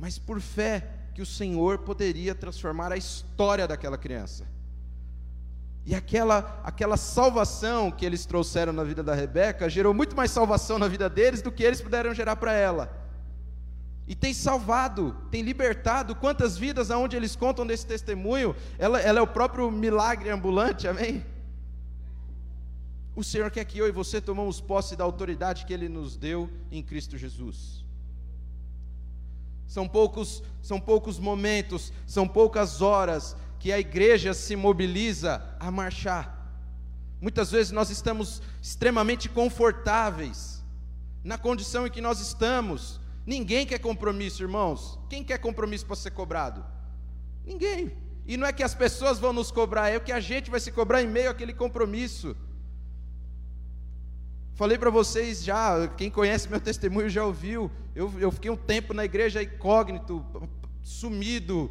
mas 0.00 0.18
por 0.18 0.40
fé 0.40 0.88
que 1.14 1.20
o 1.20 1.26
Senhor 1.26 1.80
poderia 1.80 2.34
transformar 2.34 2.90
a 2.90 2.96
história 2.96 3.68
daquela 3.68 3.98
criança. 3.98 4.46
E 5.84 5.94
aquela, 5.94 6.58
aquela 6.64 6.96
salvação 6.96 7.90
que 7.90 8.06
eles 8.06 8.24
trouxeram 8.24 8.72
na 8.72 8.82
vida 8.82 9.02
da 9.02 9.14
Rebeca 9.14 9.68
gerou 9.68 9.92
muito 9.92 10.16
mais 10.16 10.30
salvação 10.30 10.78
na 10.78 10.88
vida 10.88 11.08
deles 11.08 11.42
do 11.42 11.52
que 11.52 11.62
eles 11.62 11.82
puderam 11.82 12.14
gerar 12.14 12.36
para 12.36 12.54
ela. 12.54 12.90
E 14.08 14.14
tem 14.14 14.32
salvado, 14.32 15.14
tem 15.30 15.42
libertado 15.42 16.16
quantas 16.16 16.56
vidas 16.56 16.90
aonde 16.90 17.14
eles 17.14 17.36
contam 17.36 17.66
desse 17.66 17.86
testemunho, 17.86 18.56
ela, 18.78 18.98
ela 19.00 19.18
é 19.18 19.22
o 19.22 19.26
próprio 19.26 19.70
milagre 19.70 20.30
ambulante, 20.30 20.88
amém? 20.88 21.24
O 23.14 23.22
Senhor 23.22 23.50
quer 23.50 23.66
que 23.66 23.78
eu 23.78 23.86
e 23.86 23.92
você 23.92 24.18
tomamos 24.18 24.62
posse 24.62 24.96
da 24.96 25.04
autoridade 25.04 25.66
que 25.66 25.74
Ele 25.74 25.90
nos 25.90 26.16
deu 26.16 26.48
em 26.72 26.82
Cristo 26.82 27.18
Jesus. 27.18 27.84
São 29.70 29.86
poucos, 29.86 30.42
são 30.60 30.80
poucos 30.80 31.20
momentos, 31.20 31.92
são 32.04 32.26
poucas 32.26 32.82
horas 32.82 33.36
que 33.60 33.70
a 33.70 33.78
igreja 33.78 34.34
se 34.34 34.56
mobiliza 34.56 35.40
a 35.60 35.70
marchar. 35.70 36.44
Muitas 37.20 37.52
vezes 37.52 37.70
nós 37.70 37.88
estamos 37.88 38.42
extremamente 38.60 39.28
confortáveis 39.28 40.60
na 41.22 41.38
condição 41.38 41.86
em 41.86 41.90
que 41.90 42.00
nós 42.00 42.18
estamos. 42.18 42.98
Ninguém 43.24 43.64
quer 43.64 43.78
compromisso, 43.78 44.42
irmãos. 44.42 44.98
Quem 45.08 45.22
quer 45.22 45.38
compromisso 45.38 45.86
para 45.86 45.94
ser 45.94 46.10
cobrado? 46.10 46.66
Ninguém. 47.46 47.96
E 48.26 48.36
não 48.36 48.48
é 48.48 48.52
que 48.52 48.64
as 48.64 48.74
pessoas 48.74 49.20
vão 49.20 49.32
nos 49.32 49.52
cobrar, 49.52 49.88
é 49.88 49.98
o 49.98 50.00
que 50.00 50.10
a 50.10 50.18
gente 50.18 50.50
vai 50.50 50.58
se 50.58 50.72
cobrar 50.72 51.00
em 51.00 51.06
meio 51.06 51.30
àquele 51.30 51.54
compromisso. 51.54 52.36
Falei 54.54 54.76
para 54.76 54.90
vocês 54.90 55.42
já, 55.42 55.88
quem 55.88 56.10
conhece 56.10 56.48
meu 56.48 56.60
testemunho 56.60 57.08
já 57.08 57.24
ouviu. 57.24 57.70
Eu, 57.94 58.12
eu 58.18 58.30
fiquei 58.30 58.50
um 58.50 58.56
tempo 58.56 58.92
na 58.92 59.04
igreja 59.04 59.42
incógnito, 59.42 60.24
sumido, 60.82 61.70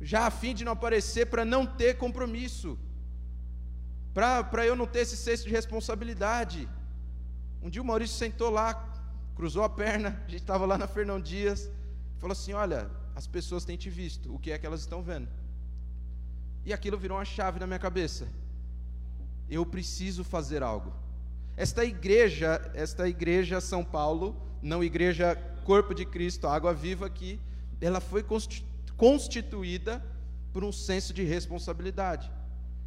já 0.00 0.26
a 0.26 0.30
fim 0.30 0.54
de 0.54 0.64
não 0.64 0.72
aparecer 0.72 1.26
para 1.26 1.44
não 1.44 1.64
ter 1.64 1.96
compromisso, 1.96 2.78
para 4.12 4.66
eu 4.66 4.76
não 4.76 4.86
ter 4.86 5.00
esse 5.00 5.16
senso 5.16 5.44
de 5.44 5.50
responsabilidade. 5.50 6.68
Um 7.62 7.70
dia 7.70 7.80
o 7.80 7.84
Maurício 7.84 8.16
sentou 8.16 8.50
lá, 8.50 8.74
cruzou 9.34 9.64
a 9.64 9.68
perna, 9.68 10.22
a 10.26 10.30
gente 10.30 10.42
estava 10.42 10.66
lá 10.66 10.76
na 10.76 10.86
Fernão 10.86 11.20
Dias, 11.20 11.70
falou 12.18 12.32
assim: 12.32 12.52
Olha, 12.52 12.90
as 13.14 13.26
pessoas 13.26 13.64
têm 13.64 13.76
te 13.76 13.88
visto, 13.88 14.34
o 14.34 14.38
que 14.38 14.50
é 14.50 14.58
que 14.58 14.66
elas 14.66 14.80
estão 14.80 15.02
vendo? 15.02 15.28
E 16.64 16.72
aquilo 16.72 16.98
virou 16.98 17.18
uma 17.18 17.24
chave 17.24 17.60
na 17.60 17.66
minha 17.66 17.78
cabeça. 17.78 18.28
Eu 19.48 19.64
preciso 19.66 20.24
fazer 20.24 20.62
algo. 20.62 20.92
Esta 21.56 21.84
igreja, 21.84 22.60
esta 22.74 23.08
igreja 23.08 23.60
São 23.60 23.84
Paulo, 23.84 24.36
não 24.60 24.82
igreja 24.82 25.36
Corpo 25.64 25.94
de 25.94 26.04
Cristo, 26.04 26.46
Água 26.46 26.74
Viva 26.74 27.06
aqui, 27.06 27.40
ela 27.80 28.00
foi 28.00 28.24
constituída 28.96 30.04
por 30.52 30.64
um 30.64 30.72
senso 30.72 31.12
de 31.12 31.22
responsabilidade. 31.22 32.30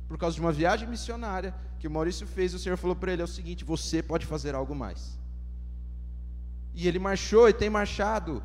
Por 0.07 0.17
causa 0.17 0.35
de 0.35 0.41
uma 0.41 0.51
viagem 0.51 0.87
missionária 0.87 1.53
que 1.79 1.87
o 1.87 1.91
Maurício 1.91 2.25
fez, 2.25 2.53
o 2.53 2.59
Senhor 2.59 2.77
falou 2.77 2.95
para 2.95 3.13
ele: 3.13 3.21
é 3.21 3.25
o 3.25 3.27
seguinte, 3.27 3.63
você 3.63 4.01
pode 4.01 4.25
fazer 4.25 4.55
algo 4.55 4.73
mais. 4.73 5.19
E 6.73 6.87
ele 6.87 6.99
marchou 6.99 7.49
e 7.49 7.53
tem 7.53 7.69
marchado. 7.69 8.43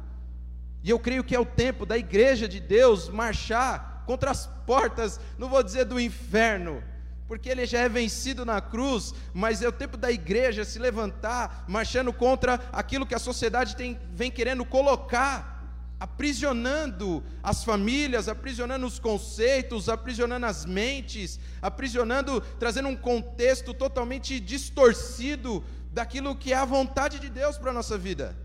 E 0.82 0.90
eu 0.90 0.98
creio 0.98 1.22
que 1.22 1.35
é 1.35 1.40
o 1.40 1.46
tempo 1.46 1.87
da 1.87 1.96
igreja 1.96 2.48
de 2.48 2.58
Deus 2.58 3.08
marchar 3.08 4.02
contra 4.06 4.30
as 4.30 4.46
portas, 4.66 5.20
não 5.38 5.48
vou 5.48 5.62
dizer 5.62 5.85
do 5.85 6.00
inferno, 6.00 6.82
porque 7.33 7.49
ele 7.49 7.64
já 7.64 7.79
é 7.79 7.88
vencido 7.88 8.45
na 8.45 8.61
cruz, 8.61 9.14
mas 9.33 9.62
é 9.62 9.66
o 9.66 9.73
tempo 9.73 9.97
da 9.97 10.12
igreja 10.12 10.66
se 10.66 10.79
levantar, 10.79 11.64
marchando 11.66 12.12
contra 12.12 12.61
aquilo 12.71 13.07
que 13.07 13.14
a 13.14 13.18
sociedade 13.18 13.75
tem, 13.75 13.99
vem 14.12 14.31
querendo 14.31 14.66
colocar, 14.66 15.66
aprisionando 15.99 17.25
as 17.42 17.64
famílias, 17.64 18.29
aprisionando 18.29 18.87
os 18.87 18.99
conceitos, 18.99 19.88
aprisionando 19.88 20.45
as 20.45 20.66
mentes, 20.66 21.40
aprisionando, 21.62 22.38
trazendo 22.61 22.90
um 22.90 22.97
contexto 22.97 23.73
totalmente 23.73 24.38
distorcido 24.38 25.64
daquilo 25.90 26.37
que 26.37 26.53
é 26.53 26.57
a 26.57 26.66
vontade 26.66 27.18
de 27.18 27.31
Deus 27.31 27.57
para 27.57 27.71
a 27.71 27.75
nossa 27.75 27.97
vida. 27.97 28.37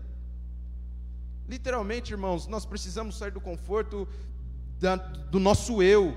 Literalmente, 1.46 2.14
irmãos, 2.14 2.46
nós 2.46 2.64
precisamos 2.64 3.18
sair 3.18 3.32
do 3.32 3.40
conforto 3.40 4.08
da, 4.80 4.96
do 4.96 5.38
nosso 5.38 5.82
eu 5.82 6.16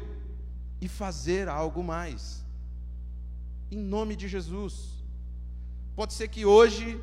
e 0.80 0.88
fazer 0.88 1.50
algo 1.50 1.84
mais 1.84 2.40
em 3.72 3.78
nome 3.78 4.16
de 4.16 4.28
Jesus. 4.28 5.02
Pode 5.96 6.14
ser 6.14 6.28
que 6.28 6.46
hoje 6.46 7.02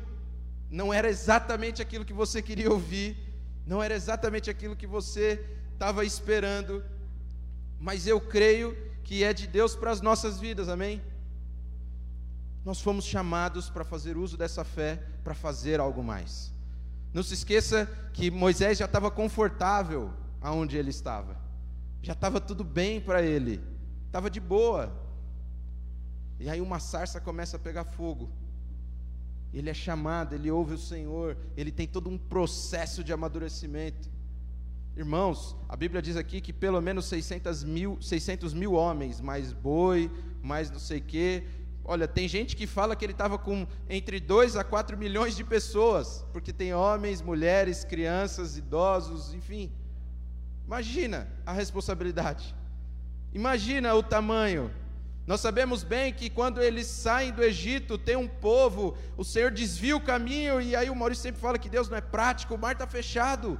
não 0.69 0.93
era 0.93 1.09
exatamente 1.09 1.81
aquilo 1.81 2.05
que 2.05 2.13
você 2.13 2.41
queria 2.41 2.71
ouvir, 2.71 3.17
não 3.65 3.81
era 3.81 3.95
exatamente 3.95 4.49
aquilo 4.49 4.75
que 4.75 4.85
você 4.85 5.43
estava 5.73 6.05
esperando, 6.05 6.83
mas 7.79 8.05
eu 8.05 8.21
creio 8.21 8.77
que 9.03 9.23
é 9.23 9.33
de 9.33 9.47
Deus 9.47 9.75
para 9.75 9.89
as 9.89 10.01
nossas 10.01 10.39
vidas, 10.39 10.69
amém? 10.69 11.01
Nós 12.63 12.79
fomos 12.79 13.05
chamados 13.05 13.69
para 13.69 13.83
fazer 13.83 14.15
uso 14.15 14.37
dessa 14.37 14.63
fé 14.63 15.01
para 15.23 15.33
fazer 15.33 15.79
algo 15.79 16.03
mais. 16.03 16.53
Não 17.11 17.23
se 17.23 17.33
esqueça 17.33 17.89
que 18.13 18.29
Moisés 18.29 18.77
já 18.77 18.85
estava 18.85 19.09
confortável 19.09 20.13
aonde 20.39 20.77
ele 20.77 20.91
estava, 20.91 21.35
já 22.03 22.13
estava 22.13 22.39
tudo 22.39 22.63
bem 22.63 23.01
para 23.01 23.23
ele, 23.23 23.59
estava 24.05 24.29
de 24.29 24.39
boa. 24.39 25.08
E 26.39 26.49
aí 26.49 26.61
uma 26.61 26.79
sarça 26.79 27.19
começa 27.19 27.57
a 27.57 27.59
pegar 27.59 27.83
fogo. 27.83 28.29
Ele 29.53 29.69
é 29.69 29.73
chamado, 29.73 30.35
ele 30.35 30.49
ouve 30.49 30.75
o 30.75 30.77
Senhor, 30.77 31.35
ele 31.57 31.71
tem 31.71 31.87
todo 31.87 32.09
um 32.09 32.17
processo 32.17 33.03
de 33.03 33.11
amadurecimento. 33.11 34.09
Irmãos, 34.95 35.55
a 35.67 35.75
Bíblia 35.75 36.01
diz 36.01 36.15
aqui 36.15 36.39
que 36.39 36.53
pelo 36.53 36.81
menos 36.81 37.05
600 37.05 37.63
mil, 37.63 38.01
600 38.01 38.53
mil 38.53 38.73
homens, 38.73 39.19
mais 39.19 39.51
boi, 39.51 40.11
mais 40.41 40.69
não 40.69 40.79
sei 40.79 40.99
o 40.99 41.03
quê. 41.03 41.43
Olha, 41.83 42.07
tem 42.07 42.27
gente 42.27 42.55
que 42.55 42.67
fala 42.67 42.95
que 42.95 43.03
ele 43.03 43.13
estava 43.13 43.37
com 43.37 43.65
entre 43.89 44.19
2 44.19 44.55
a 44.55 44.63
4 44.63 44.97
milhões 44.97 45.35
de 45.35 45.43
pessoas, 45.43 46.25
porque 46.31 46.53
tem 46.53 46.73
homens, 46.73 47.21
mulheres, 47.21 47.83
crianças, 47.83 48.57
idosos, 48.57 49.33
enfim. 49.33 49.71
Imagina 50.65 51.27
a 51.45 51.51
responsabilidade. 51.51 52.55
Imagina 53.33 53.95
o 53.95 54.03
tamanho. 54.03 54.71
Nós 55.29 55.41
sabemos 55.41 55.83
bem 55.83 56.11
que 56.11 56.27
quando 56.27 56.59
eles 56.59 56.87
saem 56.87 57.31
do 57.31 57.43
Egito, 57.43 57.99
tem 57.99 58.15
um 58.15 58.27
povo, 58.27 58.97
o 59.15 59.23
Senhor 59.23 59.51
desvia 59.51 59.95
o 59.95 60.01
caminho, 60.01 60.59
e 60.59 60.75
aí 60.75 60.89
o 60.89 60.95
Maurício 60.95 61.21
sempre 61.21 61.39
fala 61.39 61.59
que 61.59 61.69
Deus 61.69 61.87
não 61.87 61.95
é 61.95 62.01
prático, 62.01 62.55
o 62.55 62.57
mar 62.57 62.71
está 62.71 62.87
fechado. 62.87 63.59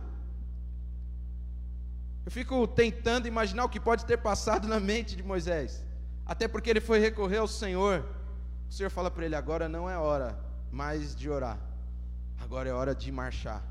Eu 2.25 2.31
fico 2.31 2.67
tentando 2.67 3.27
imaginar 3.27 3.65
o 3.65 3.69
que 3.69 3.79
pode 3.79 4.03
ter 4.03 4.17
passado 4.17 4.67
na 4.67 4.79
mente 4.79 5.15
de 5.15 5.21
Moisés, 5.21 5.85
até 6.25 6.47
porque 6.47 6.71
ele 6.71 6.81
foi 6.81 6.97
recorrer 6.97 7.37
ao 7.37 7.47
Senhor. 7.47 8.03
O 8.67 8.73
Senhor 8.73 8.89
fala 8.89 9.11
para 9.11 9.25
ele: 9.25 9.35
agora 9.35 9.69
não 9.69 9.87
é 9.87 9.95
hora 9.95 10.39
mais 10.71 11.15
de 11.15 11.29
orar, 11.29 11.59
agora 12.39 12.67
é 12.67 12.73
hora 12.73 12.95
de 12.95 13.11
marchar, 13.11 13.63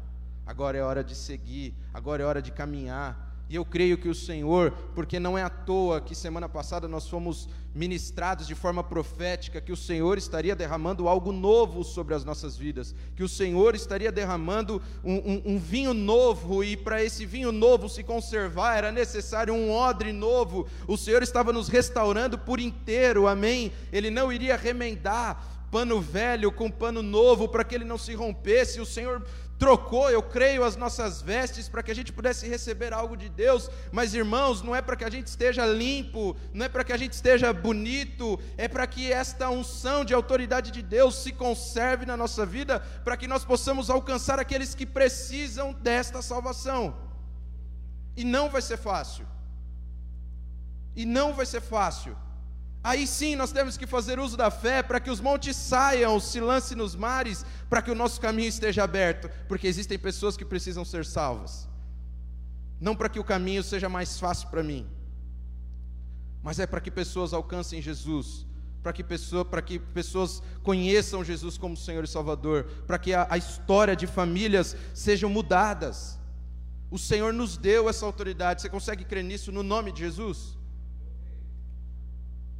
agora 0.47 0.79
é 0.79 0.83
hora 0.85 1.03
de 1.03 1.17
seguir, 1.17 1.75
agora 1.93 2.23
é 2.23 2.27
hora 2.27 2.41
de 2.41 2.53
caminhar. 2.53 3.28
E 3.49 3.57
eu 3.57 3.65
creio 3.65 3.97
que 3.97 4.09
o 4.09 4.15
Senhor, 4.15 4.73
porque 4.95 5.19
não 5.19 5.39
é 5.39 5.43
à 5.43 5.49
toa 5.49 6.01
que 6.01 6.15
semana 6.15 6.49
passada 6.49 6.87
nós 6.87 7.09
fomos 7.09 7.49
ministrados 7.75 8.47
de 8.47 8.55
forma 8.55 8.85
profética, 8.85 9.61
que 9.61 9.73
o 9.73 9.77
Senhor 9.77 10.19
estaria 10.19 10.55
derramando 10.55 11.09
algo 11.09 11.33
novo 11.33 11.83
sobre 11.83 12.15
as 12.15 12.25
nossas 12.25 12.57
vidas, 12.57 12.95
que 13.17 13.23
o 13.23 13.29
Senhor 13.29 13.75
estaria 13.75 14.13
derramando 14.13 14.83
um, 15.03 15.15
um, 15.15 15.43
um 15.47 15.59
vinho 15.59 15.95
novo, 15.95 16.63
e 16.63 16.77
para 16.77 17.03
esse 17.03 17.25
vinho 17.25 17.51
novo 17.51 17.89
se 17.89 18.03
conservar 18.03 18.77
era 18.77 18.93
necessário 18.93 19.55
um 19.55 19.71
odre 19.71 20.13
novo. 20.13 20.67
O 20.87 20.99
Senhor 20.99 21.23
estava 21.23 21.53
nos 21.53 21.69
restaurando 21.69 22.37
por 22.37 22.61
inteiro, 22.61 23.27
amém? 23.27 23.73
Ele 23.91 24.11
não 24.11 24.31
iria 24.31 24.57
remendar 24.57 25.59
pano 25.71 26.01
velho 26.01 26.51
com 26.51 26.71
pano 26.71 27.03
novo 27.03 27.49
para 27.49 27.65
que 27.65 27.75
ele 27.75 27.85
não 27.85 27.99
se 27.99 28.15
rompesse. 28.15 28.81
O 28.81 28.87
Senhor 28.87 29.25
trocou, 29.59 30.09
eu 30.09 30.23
creio, 30.23 30.63
as 30.63 30.77
nossas 30.77 31.21
vestes 31.21 31.69
para 31.69 31.83
que 31.83 31.91
a 31.91 31.95
gente 31.95 32.13
pudesse 32.13 32.47
receber 32.47 32.93
algo 32.93 33.17
de 33.17 33.29
Deus, 33.29 33.69
mas 33.91 34.15
irmãos, 34.15 34.63
não 34.63 34.75
é 34.75 34.81
para 34.81 34.95
que 34.95 35.05
a 35.05 35.11
gente 35.11 35.27
esteja 35.27 35.67
limpo, 35.67 36.37
não 36.55 36.65
é 36.65 36.69
para 36.69 36.85
que 36.85 36.93
a 36.93 36.97
gente 36.97 37.15
esteja 37.15 37.53
bonito, 37.53 38.39
é 38.57 38.69
para 38.69 38.87
que 38.87 39.13
esta 39.13 39.51
unção 39.51 40.05
de 40.05 40.15
autoridade 40.15 40.71
de 40.71 40.81
Deus 40.81 41.17
se 41.17 41.33
conserve 41.33 42.07
na 42.07 42.17
nossa 42.17 42.47
vida, 42.47 42.79
para 43.05 43.17
que 43.17 43.27
nós 43.27 43.45
possamos 43.45 43.91
alcançar 43.91 44.39
aqueles 44.39 44.75
que 44.75 44.87
precisam 44.87 45.73
desta 45.73 46.23
salvação. 46.23 46.97
E 48.17 48.25
não 48.25 48.49
vai 48.49 48.63
ser 48.63 48.77
fácil. 48.77 49.27
E 50.95 51.05
não 51.05 51.33
vai 51.33 51.47
ser 51.47 51.61
fácil. 51.61 52.17
Aí 52.89 53.07
sim 53.07 53.37
nós 53.37 53.53
temos 53.53 53.77
que 53.77 53.87
fazer 53.87 54.19
uso 54.19 54.35
da 54.35 54.51
fé 54.51 54.83
para 54.83 54.99
que 54.99 55.11
os 55.11 55.21
montes 55.21 55.55
saiam, 55.55 56.19
se 56.19 56.41
lance 56.41 56.75
nos 56.75 56.97
mares, 56.97 57.45
para 57.69 57.83
que 57.83 57.91
o 57.91 57.95
nosso 57.95 58.19
caminho 58.19 58.49
esteja 58.49 58.83
aberto, 58.83 59.29
porque 59.47 59.67
existem 59.67 59.99
pessoas 59.99 60.39
que 60.39 60.45
precisam 60.53 60.87
ser 60.87 61.05
salvas. 61.05 61.69
Não 62.81 62.97
para 62.97 63.11
que 63.11 63.21
o 63.21 63.25
caminho 63.25 63.63
seja 63.63 63.91
mais 63.91 64.19
fácil 64.19 64.49
para 64.49 64.63
mim, 64.63 64.87
mas 66.43 66.59
é 66.59 66.67
para 66.67 66.81
que 66.81 66.91
pessoas 66.91 67.35
alcancem 67.35 67.83
Jesus, 67.83 68.47
para 68.83 68.95
que, 68.95 69.05
pessoa, 69.05 69.45
para 69.45 69.61
que 69.61 69.79
pessoas 69.79 70.43
conheçam 70.63 71.23
Jesus 71.23 71.59
como 71.59 71.77
Senhor 71.77 72.05
e 72.05 72.09
Salvador, 72.09 72.65
para 72.87 72.99
que 72.99 73.13
a, 73.13 73.27
a 73.29 73.37
história 73.37 73.95
de 73.95 74.07
famílias 74.07 74.75
sejam 74.95 75.29
mudadas. 75.29 76.19
O 76.91 76.99
Senhor 76.99 77.35
nos 77.35 77.59
deu 77.59 77.87
essa 77.87 78.07
autoridade. 78.07 78.63
Você 78.63 78.71
consegue 78.71 79.05
crer 79.05 79.25
nisso 79.25 79.53
no 79.53 79.63
nome 79.63 79.93
de 79.93 79.99
Jesus? 79.99 80.58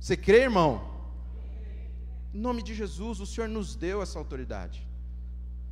Você 0.01 0.17
crê, 0.17 0.43
irmão? 0.43 0.81
Em 2.33 2.39
nome 2.39 2.63
de 2.63 2.75
Jesus, 2.75 3.21
o 3.21 3.27
Senhor 3.27 3.49
nos 3.49 3.75
deu 3.75 4.01
essa 4.01 4.19
autoridade. 4.19 4.87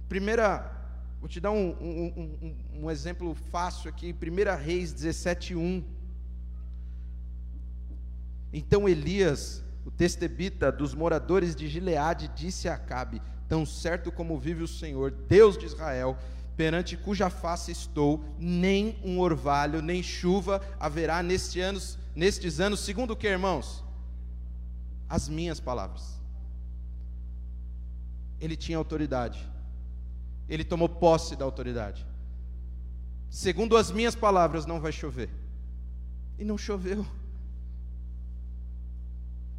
Primeira, 0.09 0.73
vou 1.21 1.29
te 1.29 1.41
dar 1.41 1.53
um, 1.53 1.71
um, 1.81 2.35
um, 2.43 2.83
um 2.83 2.91
exemplo 2.91 3.35
fácil 3.53 3.89
aqui. 3.89 4.12
1 4.12 4.57
Reis 4.62 4.93
17:1. 4.93 5.85
Então 8.53 8.89
Elias, 8.89 9.62
o 9.85 9.91
testebita 9.91 10.73
dos 10.73 10.95
moradores 10.95 11.55
de 11.55 11.69
Gileade, 11.69 12.29
disse 12.35 12.69
a 12.69 12.75
Acabe: 12.75 13.23
Tão 13.49 13.65
certo 13.65 14.11
como 14.11 14.39
vive 14.39 14.62
o 14.62 14.69
Senhor, 14.69 15.12
Deus 15.12 15.57
de 15.57 15.67
Israel, 15.67 16.19
perante 16.57 16.97
cuja 16.97 17.31
face 17.31 17.71
estou, 17.71 18.25
nem 18.39 18.99
um 19.05 19.21
orvalho, 19.21 19.81
nem 19.81 20.03
chuva 20.03 20.61
haverá 20.81 21.19
anos, 21.19 21.99
nestes 22.15 22.59
anos, 22.59 22.81
segundo 22.81 23.12
o 23.12 23.17
que, 23.17 23.29
irmãos? 23.29 23.86
As 25.09 25.29
minhas 25.29 25.61
palavras. 25.61 26.21
Ele 28.40 28.57
tinha 28.57 28.79
autoridade. 28.79 29.49
Ele 30.49 30.64
tomou 30.64 30.88
posse 30.88 31.35
da 31.37 31.45
autoridade. 31.45 32.07
Segundo 33.31 33.77
as 33.77 33.90
minhas 33.90 34.14
palavras, 34.14 34.66
não 34.66 34.81
vai 34.81 34.92
chover. 34.92 35.31
E 36.38 36.45
não 36.45 36.57
choveu. 36.57 37.07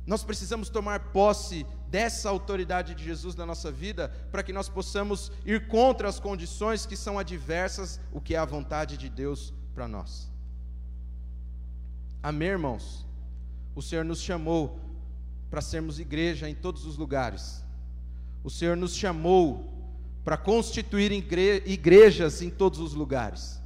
Nós 0.06 0.24
precisamos 0.24 0.70
tomar 0.70 1.12
posse 1.12 1.66
dessa 1.90 2.30
autoridade 2.30 2.96
de 2.96 3.04
Jesus 3.04 3.36
na 3.36 3.46
nossa 3.46 3.72
vida, 3.72 4.10
para 4.32 4.42
que 4.42 4.54
nós 4.54 4.70
possamos 4.70 5.32
ir 5.46 5.68
contra 5.68 6.08
as 6.08 6.20
condições 6.20 6.86
que 6.86 6.96
são 6.96 7.20
adversas, 7.20 8.00
o 8.12 8.22
que 8.22 8.36
é 8.36 8.38
a 8.38 8.46
vontade 8.46 8.98
de 8.98 9.10
Deus 9.10 9.54
para 9.76 9.88
nós. 9.88 10.32
Amém, 12.24 12.50
irmãos? 12.50 13.06
O 13.76 13.82
Senhor 13.82 14.04
nos 14.06 14.22
chamou 14.22 14.80
para 15.50 15.62
sermos 15.62 16.00
igreja 16.00 16.50
em 16.50 16.56
todos 16.56 16.86
os 16.86 16.98
lugares. 16.98 17.64
O 18.44 18.50
Senhor 18.50 18.78
nos 18.78 18.96
chamou 18.96 19.74
para 20.24 20.38
constituir 20.38 21.12
igre 21.12 21.64
igrejas 21.66 22.42
em 22.42 22.50
todos 22.50 22.80
os 22.80 22.94
lugares. 22.94 23.62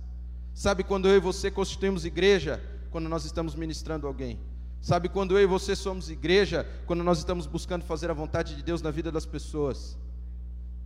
Sabe 0.54 0.84
quando 0.84 1.08
eu 1.08 1.16
e 1.16 1.20
você 1.20 1.50
constituímos 1.50 2.06
igreja? 2.06 2.62
Quando 2.92 3.10
nós 3.10 3.26
estamos 3.26 3.56
ministrando 3.56 4.06
alguém. 4.06 4.40
Sabe 4.82 5.10
quando 5.10 5.38
eu 5.38 5.44
e 5.44 5.46
você 5.46 5.76
somos 5.76 6.10
igreja? 6.10 6.68
Quando 6.86 7.04
nós 7.04 7.20
estamos 7.20 7.48
buscando 7.48 7.86
fazer 7.86 8.10
a 8.12 8.14
vontade 8.14 8.56
de 8.56 8.64
Deus 8.64 8.82
na 8.82 8.92
vida 8.92 9.12
das 9.12 9.26
pessoas. 9.26 9.98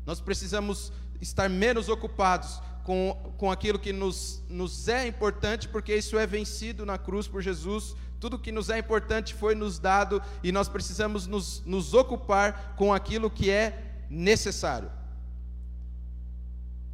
Nós 0.05 0.21
precisamos 0.21 0.91
estar 1.19 1.49
menos 1.49 1.89
ocupados 1.89 2.61
com, 2.83 3.33
com 3.37 3.51
aquilo 3.51 3.79
que 3.79 3.91
nos, 3.91 4.43
nos 4.47 4.87
é 4.87 5.07
importante, 5.07 5.67
porque 5.67 5.95
isso 5.95 6.19
é 6.19 6.27
vencido 6.27 6.85
na 6.85 6.97
cruz 6.97 7.27
por 7.27 7.41
Jesus 7.41 7.95
tudo 8.19 8.39
que 8.39 8.51
nos 8.51 8.69
é 8.69 8.77
importante 8.77 9.33
foi 9.33 9.55
nos 9.55 9.79
dado 9.79 10.21
e 10.43 10.51
nós 10.51 10.67
precisamos 10.67 11.27
nos, 11.27 11.63
nos 11.65 11.93
ocupar 11.93 12.75
com 12.75 12.93
aquilo 12.93 13.29
que 13.29 13.49
é 13.49 14.05
necessário. 14.09 14.91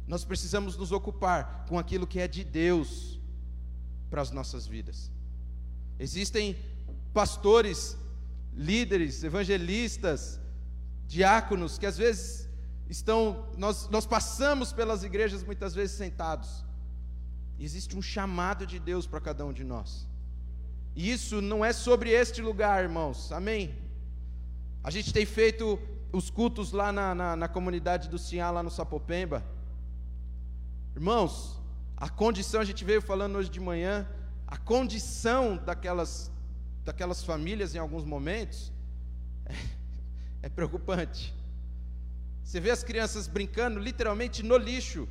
Nós 0.06 0.24
precisamos 0.24 0.76
nos 0.76 0.92
ocupar 0.92 1.64
com 1.68 1.78
aquilo 1.78 2.06
que 2.06 2.20
é 2.20 2.28
de 2.28 2.44
Deus 2.44 3.20
para 4.10 4.20
as 4.20 4.30
nossas 4.30 4.66
vidas. 4.66 5.10
Existem 5.98 6.56
pastores, 7.14 7.96
líderes, 8.54 9.22
evangelistas, 9.22 10.40
diáconos 11.06 11.78
que 11.78 11.86
às 11.86 11.96
vezes 11.96 12.48
estão, 12.88 13.46
nós, 13.56 13.88
nós 13.88 14.04
passamos 14.04 14.72
pelas 14.72 15.02
igrejas 15.02 15.42
muitas 15.42 15.74
vezes 15.74 15.96
sentados. 15.96 16.64
Existe 17.58 17.96
um 17.96 18.02
chamado 18.02 18.66
de 18.66 18.78
Deus 18.78 19.06
para 19.06 19.20
cada 19.20 19.46
um 19.46 19.52
de 19.52 19.64
nós. 19.64 20.06
E 20.94 21.10
isso 21.10 21.40
não 21.40 21.64
é 21.64 21.72
sobre 21.72 22.10
este 22.10 22.42
lugar, 22.42 22.82
irmãos. 22.82 23.32
Amém? 23.32 23.74
A 24.84 24.90
gente 24.90 25.12
tem 25.12 25.24
feito 25.24 25.78
os 26.12 26.28
cultos 26.28 26.72
lá 26.72 26.92
na, 26.92 27.14
na, 27.14 27.36
na 27.36 27.48
comunidade 27.48 28.08
do 28.08 28.18
Sinhá, 28.18 28.50
lá 28.50 28.62
no 28.62 28.70
Sapopemba. 28.70 29.44
Irmãos, 30.94 31.60
a 31.96 32.08
condição, 32.08 32.60
a 32.60 32.64
gente 32.64 32.84
veio 32.84 33.00
falando 33.00 33.36
hoje 33.36 33.48
de 33.48 33.60
manhã, 33.60 34.06
a 34.46 34.58
condição 34.58 35.56
daquelas, 35.56 36.30
daquelas 36.84 37.24
famílias 37.24 37.74
em 37.74 37.78
alguns 37.78 38.04
momentos 38.04 38.70
é, 39.46 39.54
é 40.42 40.48
preocupante. 40.48 41.34
Você 42.44 42.60
vê 42.60 42.70
as 42.70 42.84
crianças 42.84 43.26
brincando 43.26 43.78
literalmente 43.78 44.42
no 44.42 44.58
lixo. 44.58 45.08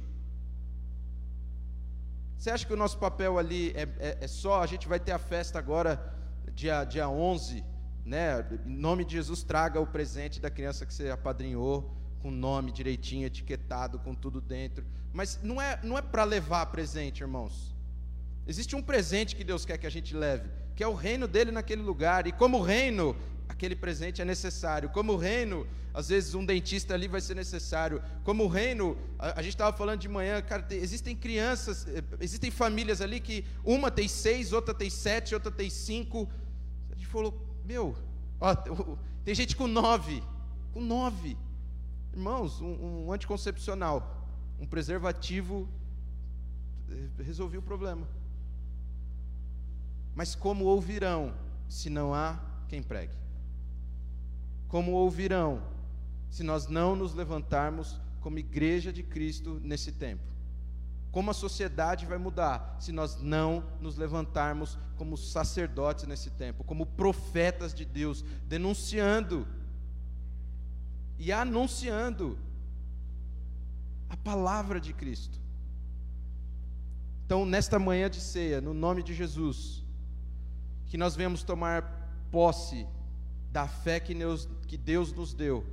Você 2.41 2.49
acha 2.49 2.65
que 2.65 2.73
o 2.73 2.75
nosso 2.75 2.97
papel 2.97 3.37
ali 3.37 3.71
é, 3.75 3.87
é, 3.99 4.17
é 4.21 4.27
só, 4.27 4.63
a 4.63 4.65
gente 4.65 4.87
vai 4.87 4.99
ter 4.99 5.11
a 5.11 5.19
festa 5.19 5.59
agora, 5.59 6.11
dia, 6.55 6.83
dia 6.83 7.07
11, 7.07 7.63
né? 8.03 8.43
Em 8.65 8.77
nome 8.77 9.05
de 9.05 9.13
Jesus, 9.13 9.43
traga 9.43 9.79
o 9.79 9.85
presente 9.85 10.41
da 10.41 10.49
criança 10.49 10.83
que 10.83 10.91
você 10.91 11.11
apadrinhou, 11.11 11.95
com 12.19 12.31
nome 12.31 12.71
direitinho, 12.71 13.27
etiquetado, 13.27 13.99
com 13.99 14.15
tudo 14.15 14.41
dentro. 14.41 14.83
Mas 15.13 15.39
não 15.43 15.61
é, 15.61 15.79
não 15.83 15.95
é 15.95 16.01
para 16.01 16.23
levar 16.23 16.65
presente, 16.65 17.21
irmãos. 17.21 17.75
Existe 18.47 18.75
um 18.75 18.81
presente 18.81 19.35
que 19.35 19.43
Deus 19.43 19.63
quer 19.63 19.77
que 19.77 19.85
a 19.85 19.91
gente 19.91 20.15
leve, 20.15 20.49
que 20.75 20.83
é 20.83 20.87
o 20.87 20.95
reino 20.95 21.27
dele 21.27 21.51
naquele 21.51 21.83
lugar. 21.83 22.25
E 22.25 22.31
como 22.31 22.59
reino, 22.59 23.15
aquele 23.61 23.75
presente 23.75 24.23
é 24.23 24.25
necessário. 24.25 24.89
Como 24.89 25.15
reino, 25.15 25.67
às 25.93 26.09
vezes 26.09 26.33
um 26.33 26.43
dentista 26.43 26.95
ali 26.95 27.07
vai 27.07 27.21
ser 27.21 27.35
necessário. 27.35 28.01
Como 28.23 28.47
reino, 28.47 28.97
a, 29.19 29.39
a 29.39 29.43
gente 29.43 29.53
estava 29.53 29.75
falando 29.77 29.99
de 29.99 30.09
manhã, 30.09 30.41
cara, 30.41 30.63
tem, 30.63 30.79
existem 30.79 31.15
crianças, 31.15 31.87
eh, 31.87 32.03
existem 32.19 32.49
famílias 32.49 33.01
ali 33.01 33.19
que 33.19 33.45
uma 33.63 33.91
tem 33.91 34.07
seis, 34.07 34.51
outra 34.51 34.73
tem 34.73 34.89
sete, 34.89 35.35
outra 35.35 35.51
tem 35.51 35.69
cinco. 35.69 36.27
A 36.91 36.95
gente 36.95 37.05
falou, 37.05 37.39
meu, 37.63 37.95
ó, 38.39 38.55
tem 39.23 39.35
gente 39.35 39.55
com 39.55 39.67
nove, 39.67 40.23
com 40.73 40.81
nove. 40.81 41.37
Irmãos, 42.11 42.59
um, 42.61 43.05
um 43.05 43.13
anticoncepcional, 43.13 44.27
um 44.59 44.65
preservativo, 44.65 45.69
eh, 46.89 47.23
resolveu 47.23 47.59
o 47.59 47.63
problema. 47.63 48.07
Mas 50.15 50.33
como 50.33 50.65
ouvirão 50.65 51.31
se 51.69 51.91
não 51.91 52.11
há 52.11 52.39
quem 52.67 52.81
pregue? 52.81 53.20
Como 54.71 54.93
ouvirão 54.93 55.61
se 56.29 56.43
nós 56.43 56.67
não 56.67 56.95
nos 56.95 57.13
levantarmos 57.13 57.99
como 58.21 58.39
igreja 58.39 58.93
de 58.93 59.03
Cristo 59.03 59.59
nesse 59.61 59.91
tempo? 59.91 60.23
Como 61.11 61.29
a 61.29 61.33
sociedade 61.33 62.05
vai 62.05 62.17
mudar 62.17 62.77
se 62.79 62.93
nós 62.93 63.21
não 63.21 63.65
nos 63.81 63.97
levantarmos 63.97 64.79
como 64.95 65.17
sacerdotes 65.17 66.05
nesse 66.07 66.29
tempo, 66.29 66.63
como 66.63 66.85
profetas 66.85 67.73
de 67.73 67.83
Deus, 67.83 68.23
denunciando 68.47 69.45
e 71.19 71.33
anunciando 71.33 72.39
a 74.09 74.15
palavra 74.15 74.79
de 74.79 74.93
Cristo? 74.93 75.37
Então, 77.25 77.45
nesta 77.45 77.77
manhã 77.77 78.09
de 78.09 78.21
ceia, 78.21 78.61
no 78.61 78.73
nome 78.73 79.03
de 79.03 79.13
Jesus, 79.13 79.83
que 80.85 80.97
nós 80.97 81.13
venhamos 81.13 81.43
tomar 81.43 82.09
posse 82.31 82.87
da 83.51 83.67
fé 83.67 83.99
que 83.99 84.13
Deus, 84.13 84.47
que 84.67 84.77
Deus 84.77 85.11
nos 85.11 85.33
deu, 85.33 85.65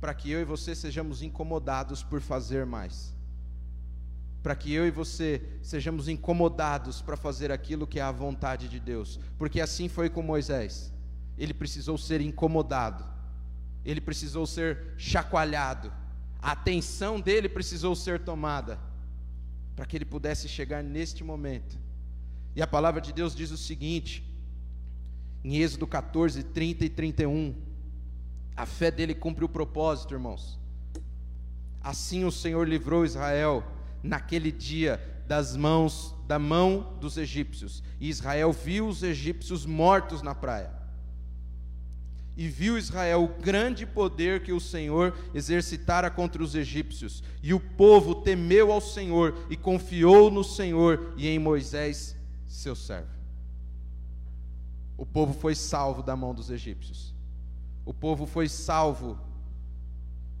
para 0.00 0.12
que 0.12 0.30
eu 0.30 0.40
e 0.40 0.44
você 0.44 0.74
sejamos 0.74 1.22
incomodados 1.22 2.02
por 2.02 2.20
fazer 2.20 2.66
mais, 2.66 3.14
para 4.42 4.54
que 4.54 4.72
eu 4.72 4.86
e 4.86 4.90
você 4.90 5.42
sejamos 5.62 6.08
incomodados 6.08 7.00
para 7.00 7.16
fazer 7.16 7.50
aquilo 7.50 7.86
que 7.86 7.98
é 7.98 8.02
a 8.02 8.12
vontade 8.12 8.68
de 8.68 8.78
Deus, 8.78 9.18
porque 9.38 9.60
assim 9.60 9.88
foi 9.88 10.10
com 10.10 10.22
Moisés, 10.22 10.92
ele 11.38 11.54
precisou 11.54 11.96
ser 11.96 12.20
incomodado, 12.20 13.04
ele 13.84 14.00
precisou 14.00 14.46
ser 14.46 14.94
chacoalhado, 14.98 15.90
a 16.40 16.52
atenção 16.52 17.18
dele 17.18 17.48
precisou 17.48 17.96
ser 17.96 18.20
tomada, 18.20 18.78
para 19.74 19.86
que 19.86 19.96
ele 19.96 20.04
pudesse 20.04 20.46
chegar 20.46 20.84
neste 20.84 21.24
momento. 21.24 21.78
E 22.54 22.62
a 22.62 22.66
palavra 22.66 23.00
de 23.00 23.12
Deus 23.12 23.34
diz 23.34 23.50
o 23.50 23.56
seguinte, 23.56 24.22
em 25.44 25.56
Êxodo 25.58 25.86
14, 25.86 26.42
30 26.42 26.86
e 26.86 26.88
31. 26.88 27.54
A 28.56 28.64
fé 28.64 28.90
dele 28.90 29.14
cumpre 29.14 29.44
o 29.44 29.48
propósito, 29.48 30.14
irmãos. 30.14 30.58
Assim 31.82 32.24
o 32.24 32.32
Senhor 32.32 32.66
livrou 32.66 33.04
Israel 33.04 33.62
naquele 34.02 34.50
dia 34.50 34.98
das 35.26 35.54
mãos 35.54 36.14
da 36.26 36.38
mão 36.38 36.96
dos 36.98 37.18
egípcios. 37.18 37.82
E 38.00 38.08
Israel 38.08 38.52
viu 38.52 38.88
os 38.88 39.02
egípcios 39.02 39.66
mortos 39.66 40.22
na 40.22 40.34
praia. 40.34 40.72
E 42.36 42.48
viu 42.48 42.78
Israel 42.78 43.22
o 43.22 43.42
grande 43.42 43.86
poder 43.86 44.42
que 44.42 44.52
o 44.52 44.58
Senhor 44.58 45.16
exercitara 45.34 46.10
contra 46.10 46.42
os 46.42 46.54
egípcios. 46.54 47.22
E 47.42 47.52
o 47.52 47.60
povo 47.60 48.14
temeu 48.14 48.72
ao 48.72 48.80
Senhor 48.80 49.46
e 49.50 49.56
confiou 49.56 50.30
no 50.30 50.42
Senhor 50.42 51.12
e 51.16 51.28
em 51.28 51.38
Moisés 51.38 52.16
seu 52.46 52.74
servo. 52.74 53.13
O 54.96 55.04
povo 55.04 55.32
foi 55.34 55.54
salvo 55.54 56.02
da 56.02 56.14
mão 56.14 56.34
dos 56.34 56.50
egípcios. 56.50 57.14
O 57.84 57.92
povo 57.92 58.26
foi 58.26 58.48
salvo 58.48 59.18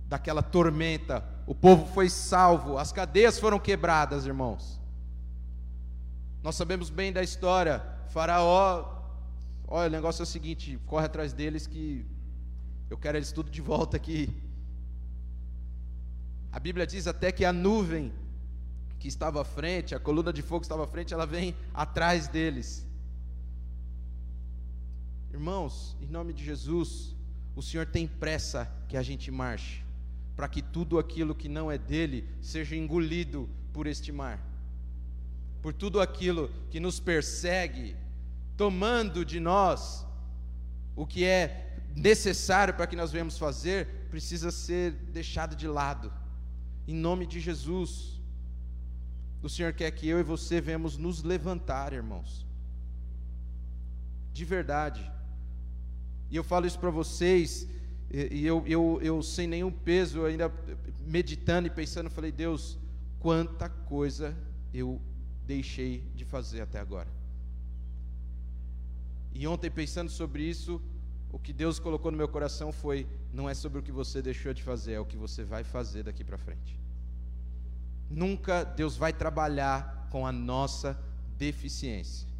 daquela 0.06 0.42
tormenta. 0.42 1.24
O 1.46 1.54
povo 1.54 1.86
foi 1.92 2.08
salvo. 2.08 2.78
As 2.78 2.92
cadeias 2.92 3.38
foram 3.38 3.58
quebradas, 3.58 4.26
irmãos. 4.26 4.80
Nós 6.42 6.54
sabemos 6.54 6.90
bem 6.90 7.12
da 7.12 7.22
história. 7.22 7.82
Faraó, 8.08 9.02
olha, 9.66 9.88
o 9.88 9.92
negócio 9.92 10.22
é 10.22 10.24
o 10.24 10.26
seguinte: 10.26 10.78
corre 10.86 11.06
atrás 11.06 11.32
deles 11.32 11.66
que 11.66 12.06
eu 12.88 12.96
quero 12.96 13.18
eles 13.18 13.32
tudo 13.32 13.50
de 13.50 13.60
volta 13.60 13.96
aqui. 13.96 14.32
A 16.52 16.60
Bíblia 16.60 16.86
diz 16.86 17.06
até 17.08 17.32
que 17.32 17.44
a 17.44 17.52
nuvem 17.52 18.12
que 19.00 19.08
estava 19.08 19.42
à 19.42 19.44
frente, 19.44 19.94
a 19.94 19.98
coluna 19.98 20.32
de 20.32 20.40
fogo 20.40 20.60
que 20.60 20.66
estava 20.66 20.84
à 20.84 20.86
frente, 20.86 21.12
ela 21.12 21.26
vem 21.26 21.54
atrás 21.74 22.28
deles. 22.28 22.83
Irmãos, 25.34 25.96
em 26.00 26.06
nome 26.06 26.32
de 26.32 26.44
Jesus, 26.44 27.12
o 27.56 27.60
Senhor 27.60 27.86
tem 27.86 28.06
pressa 28.06 28.70
que 28.88 28.96
a 28.96 29.02
gente 29.02 29.32
marche, 29.32 29.82
para 30.36 30.46
que 30.46 30.62
tudo 30.62 30.96
aquilo 30.96 31.34
que 31.34 31.48
não 31.48 31.68
é 31.68 31.76
dele 31.76 32.24
seja 32.40 32.76
engolido 32.76 33.50
por 33.72 33.88
este 33.88 34.12
mar, 34.12 34.40
por 35.60 35.74
tudo 35.74 36.00
aquilo 36.00 36.48
que 36.70 36.78
nos 36.78 37.00
persegue, 37.00 37.96
tomando 38.56 39.24
de 39.24 39.40
nós 39.40 40.06
o 40.94 41.04
que 41.04 41.24
é 41.24 41.80
necessário 41.96 42.72
para 42.72 42.86
que 42.86 42.94
nós 42.94 43.10
venhamos 43.10 43.36
fazer, 43.36 44.06
precisa 44.10 44.52
ser 44.52 44.92
deixado 44.92 45.56
de 45.56 45.66
lado, 45.66 46.12
em 46.86 46.94
nome 46.94 47.26
de 47.26 47.40
Jesus. 47.40 48.20
O 49.42 49.48
Senhor 49.48 49.72
quer 49.72 49.90
que 49.90 50.06
eu 50.06 50.20
e 50.20 50.22
você 50.22 50.60
venhamos 50.60 50.96
nos 50.96 51.24
levantar, 51.24 51.92
irmãos. 51.92 52.46
De 54.32 54.44
verdade. 54.44 55.12
E 56.34 56.36
eu 56.36 56.42
falo 56.42 56.66
isso 56.66 56.80
para 56.80 56.90
vocês, 56.90 57.68
e 58.10 58.44
eu, 58.44 58.64
eu, 58.66 58.98
eu 59.00 59.22
sem 59.22 59.46
nenhum 59.46 59.70
peso, 59.70 60.24
ainda 60.24 60.52
meditando 61.06 61.68
e 61.68 61.70
pensando, 61.70 62.10
falei, 62.10 62.32
Deus, 62.32 62.76
quanta 63.20 63.68
coisa 63.68 64.36
eu 64.72 65.00
deixei 65.46 66.00
de 66.12 66.24
fazer 66.24 66.60
até 66.60 66.80
agora. 66.80 67.06
E 69.32 69.46
ontem, 69.46 69.70
pensando 69.70 70.10
sobre 70.10 70.42
isso, 70.42 70.82
o 71.30 71.38
que 71.38 71.52
Deus 71.52 71.78
colocou 71.78 72.10
no 72.10 72.18
meu 72.18 72.26
coração 72.26 72.72
foi: 72.72 73.06
não 73.32 73.48
é 73.48 73.54
sobre 73.54 73.78
o 73.78 73.82
que 73.84 73.92
você 73.92 74.20
deixou 74.20 74.52
de 74.52 74.64
fazer, 74.64 74.94
é 74.94 75.00
o 75.00 75.06
que 75.06 75.16
você 75.16 75.44
vai 75.44 75.62
fazer 75.62 76.02
daqui 76.02 76.24
para 76.24 76.36
frente. 76.36 76.76
Nunca 78.10 78.64
Deus 78.64 78.96
vai 78.96 79.12
trabalhar 79.12 80.08
com 80.10 80.26
a 80.26 80.32
nossa 80.32 80.98
deficiência. 81.38 82.33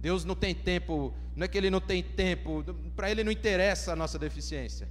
Deus 0.00 0.24
não 0.24 0.34
tem 0.34 0.54
tempo, 0.54 1.12
não 1.34 1.44
é 1.44 1.48
que 1.48 1.58
Ele 1.58 1.70
não 1.70 1.80
tem 1.80 2.02
tempo, 2.02 2.64
para 2.94 3.10
Ele 3.10 3.24
não 3.24 3.32
interessa 3.32 3.92
a 3.92 3.96
nossa 3.96 4.18
deficiência. 4.18 4.88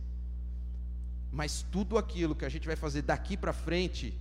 Mas 1.31 1.65
tudo 1.71 1.97
aquilo 1.97 2.35
que 2.35 2.45
a 2.45 2.49
gente 2.49 2.67
vai 2.67 2.75
fazer 2.75 3.01
daqui 3.01 3.37
para 3.37 3.53
frente 3.53 4.19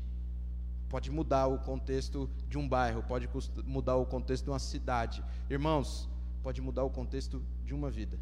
pode 0.89 1.11
mudar 1.11 1.49
o 1.49 1.59
contexto 1.59 2.31
de 2.49 2.57
um 2.57 2.69
bairro, 2.69 3.03
pode 3.03 3.29
mudar 3.65 3.97
o 3.97 4.07
contexto 4.07 4.45
de 4.45 4.51
uma 4.51 4.59
cidade. 4.59 5.25
Irmãos, 5.51 6.09
pode 6.43 6.61
mudar 6.61 6.85
o 6.85 6.91
contexto 6.91 7.43
de 7.65 7.75
uma 7.75 7.91
vida. 7.91 8.19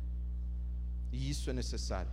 E 1.13 1.29
isso 1.29 1.51
é 1.51 1.53
necessário. 1.53 2.11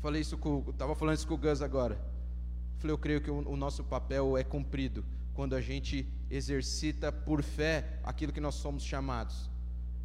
Falei 0.00 0.20
isso 0.20 0.38
com, 0.38 0.64
estava 0.68 0.94
falando 0.94 1.16
isso 1.16 1.26
com 1.26 1.34
o 1.34 1.38
Gus 1.38 1.60
agora. 1.60 2.00
Falei, 2.78 2.92
eu 2.92 2.98
creio 2.98 3.20
que 3.20 3.30
o, 3.30 3.48
o 3.48 3.56
nosso 3.56 3.82
papel 3.82 4.36
é 4.36 4.44
cumprido 4.44 5.04
quando 5.36 5.54
a 5.54 5.60
gente 5.60 5.96
exercita 6.30 7.12
por 7.12 7.42
fé 7.42 8.00
aquilo 8.02 8.32
que 8.32 8.40
nós 8.40 8.54
somos 8.54 8.82
chamados. 8.82 9.50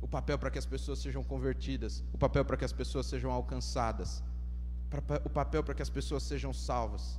O 0.02 0.08
papel 0.08 0.38
para 0.38 0.52
que 0.52 0.60
as 0.60 0.66
pessoas 0.66 1.00
sejam 1.00 1.24
convertidas, 1.24 2.04
o 2.14 2.18
papel 2.18 2.44
para 2.44 2.58
que 2.58 2.66
as 2.66 2.74
pessoas 2.74 3.06
sejam 3.06 3.32
alcançadas, 3.32 4.22
o 5.24 5.30
papel 5.30 5.64
para 5.64 5.74
que 5.74 5.82
as 5.82 5.90
pessoas 5.90 6.24
sejam 6.24 6.52
salvas 6.54 7.18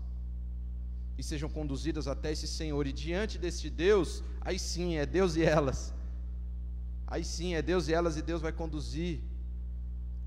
e 1.17 1.23
sejam 1.23 1.49
conduzidas 1.49 2.07
até 2.07 2.31
esse 2.31 2.47
Senhor. 2.47 2.87
E 2.87 2.93
diante 2.93 3.39
desse 3.39 3.71
Deus, 3.71 4.23
aí 4.43 4.59
sim 4.59 4.97
é 4.97 5.07
Deus 5.07 5.37
e 5.37 5.43
elas. 5.43 5.95
Aí 7.07 7.25
sim 7.25 7.55
é 7.55 7.63
Deus 7.63 7.89
e 7.89 7.95
elas 7.95 8.17
e 8.19 8.23
Deus 8.23 8.43
vai 8.43 8.53
conduzir. 8.53 9.21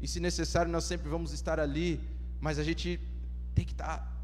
E 0.01 0.07
se 0.07 0.19
necessário, 0.19 0.71
nós 0.71 0.85
sempre 0.85 1.07
vamos 1.07 1.31
estar 1.33 1.59
ali, 1.59 2.01
mas 2.39 2.57
a 2.57 2.63
gente 2.63 2.99
tem 3.53 3.63
que 3.63 3.73
estar 3.73 4.14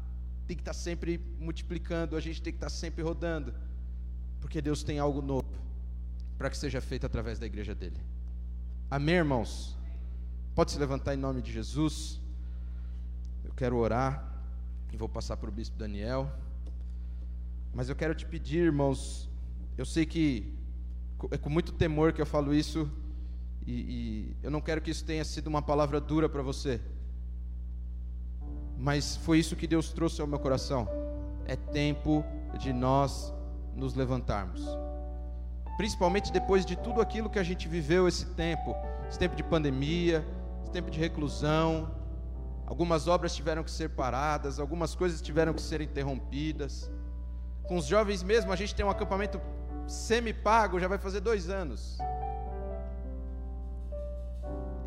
tem 0.46 0.56
que 0.56 0.62
estar 0.62 0.74
sempre 0.74 1.20
multiplicando, 1.38 2.16
a 2.16 2.20
gente 2.20 2.42
tem 2.42 2.52
que 2.52 2.56
estar 2.56 2.70
sempre 2.70 3.02
rodando, 3.02 3.54
porque 4.40 4.60
Deus 4.60 4.82
tem 4.82 4.98
algo 4.98 5.22
novo 5.22 5.62
para 6.36 6.50
que 6.50 6.56
seja 6.56 6.80
feito 6.80 7.06
através 7.06 7.38
da 7.38 7.46
igreja 7.46 7.74
dele. 7.74 8.00
Amém, 8.90 9.14
irmãos? 9.16 9.76
Pode 10.54 10.72
se 10.72 10.78
levantar 10.78 11.14
em 11.14 11.16
nome 11.16 11.40
de 11.40 11.52
Jesus. 11.52 12.20
Eu 13.44 13.52
quero 13.54 13.76
orar 13.76 14.42
e 14.92 14.96
vou 14.96 15.08
passar 15.08 15.36
para 15.36 15.48
o 15.48 15.52
bispo 15.52 15.78
Daniel. 15.78 16.30
Mas 17.72 17.88
eu 17.88 17.96
quero 17.96 18.14
te 18.14 18.26
pedir, 18.26 18.58
irmãos, 18.58 19.30
eu 19.78 19.86
sei 19.86 20.04
que 20.04 20.52
é 21.30 21.38
com 21.38 21.48
muito 21.48 21.72
temor 21.72 22.12
que 22.12 22.20
eu 22.20 22.26
falo 22.26 22.52
isso, 22.52 22.90
e, 23.66 23.72
e 23.72 24.36
eu 24.42 24.50
não 24.50 24.60
quero 24.60 24.80
que 24.80 24.90
isso 24.90 25.04
tenha 25.04 25.24
sido 25.24 25.46
uma 25.46 25.62
palavra 25.62 26.00
dura 26.00 26.28
para 26.28 26.42
você, 26.42 26.80
mas 28.82 29.16
foi 29.16 29.38
isso 29.38 29.54
que 29.54 29.66
Deus 29.66 29.92
trouxe 29.92 30.20
ao 30.20 30.26
meu 30.26 30.40
coração. 30.40 30.88
É 31.46 31.54
tempo 31.54 32.24
de 32.58 32.72
nós 32.72 33.32
nos 33.74 33.94
levantarmos, 33.94 34.62
principalmente 35.76 36.30
depois 36.30 36.66
de 36.66 36.76
tudo 36.76 37.00
aquilo 37.00 37.30
que 37.30 37.38
a 37.38 37.42
gente 37.42 37.66
viveu 37.66 38.06
esse 38.06 38.26
tempo 38.26 38.76
esse 39.12 39.18
tempo 39.18 39.36
de 39.36 39.42
pandemia, 39.42 40.26
esse 40.62 40.72
tempo 40.72 40.90
de 40.90 40.98
reclusão. 40.98 41.94
Algumas 42.66 43.06
obras 43.06 43.34
tiveram 43.34 43.62
que 43.62 43.70
ser 43.70 43.90
paradas, 43.90 44.58
algumas 44.58 44.94
coisas 44.94 45.20
tiveram 45.20 45.52
que 45.52 45.60
ser 45.60 45.82
interrompidas. 45.82 46.90
Com 47.64 47.76
os 47.76 47.84
jovens 47.84 48.22
mesmo, 48.22 48.50
a 48.50 48.56
gente 48.56 48.74
tem 48.74 48.84
um 48.84 48.88
acampamento 48.88 49.38
semi-pago, 49.86 50.80
já 50.80 50.88
vai 50.88 50.96
fazer 50.96 51.20
dois 51.20 51.50
anos. 51.50 51.98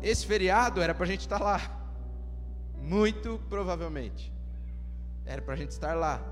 Esse 0.02 0.26
feriado 0.26 0.82
era 0.82 0.92
para 0.92 1.04
a 1.04 1.06
gente 1.06 1.20
estar 1.20 1.40
lá, 1.40 1.60
muito 2.86 3.40
provavelmente. 3.48 4.32
Era 5.24 5.42
para 5.42 5.54
a 5.54 5.56
gente 5.56 5.70
estar 5.70 5.94
lá. 5.94 6.22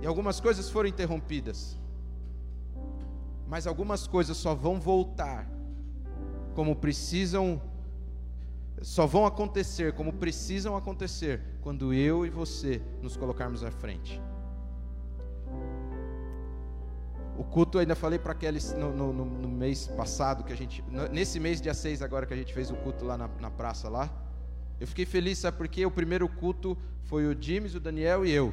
E 0.00 0.06
algumas 0.06 0.40
coisas 0.40 0.70
foram 0.70 0.88
interrompidas. 0.88 1.76
Mas 3.48 3.66
algumas 3.66 4.06
coisas 4.06 4.36
só 4.36 4.54
vão 4.54 4.80
voltar 4.80 5.48
como 6.54 6.74
precisam, 6.76 7.60
só 8.80 9.06
vão 9.06 9.26
acontecer 9.26 9.92
como 9.92 10.12
precisam 10.12 10.76
acontecer 10.76 11.42
quando 11.60 11.92
eu 11.92 12.24
e 12.24 12.30
você 12.30 12.80
nos 13.02 13.16
colocarmos 13.16 13.64
à 13.64 13.70
frente. 13.70 14.22
O 17.36 17.44
culto, 17.44 17.76
eu 17.76 17.80
ainda 17.80 17.94
falei 17.94 18.18
para 18.18 18.34
Kelly 18.34 18.60
no, 18.78 18.92
no, 18.92 19.12
no, 19.12 19.48
mês 19.48 19.86
passado, 19.88 20.42
que 20.42 20.52
a 20.52 20.56
gente, 20.56 20.82
nesse 21.12 21.38
mês, 21.38 21.60
dia 21.60 21.74
6 21.74 22.00
agora, 22.00 22.24
que 22.24 22.32
a 22.32 22.36
gente 22.36 22.54
fez 22.54 22.70
o 22.70 22.76
culto 22.76 23.04
lá 23.04 23.18
na, 23.18 23.28
na 23.38 23.50
praça 23.50 23.90
lá. 23.90 24.10
Eu 24.80 24.86
fiquei 24.86 25.06
feliz, 25.06 25.38
sabe 25.38 25.56
porque 25.56 25.84
o 25.86 25.90
primeiro 25.90 26.28
culto 26.28 26.76
foi 27.04 27.26
o 27.26 27.40
James, 27.40 27.74
o 27.74 27.80
Daniel 27.80 28.26
e 28.26 28.30
eu. 28.30 28.52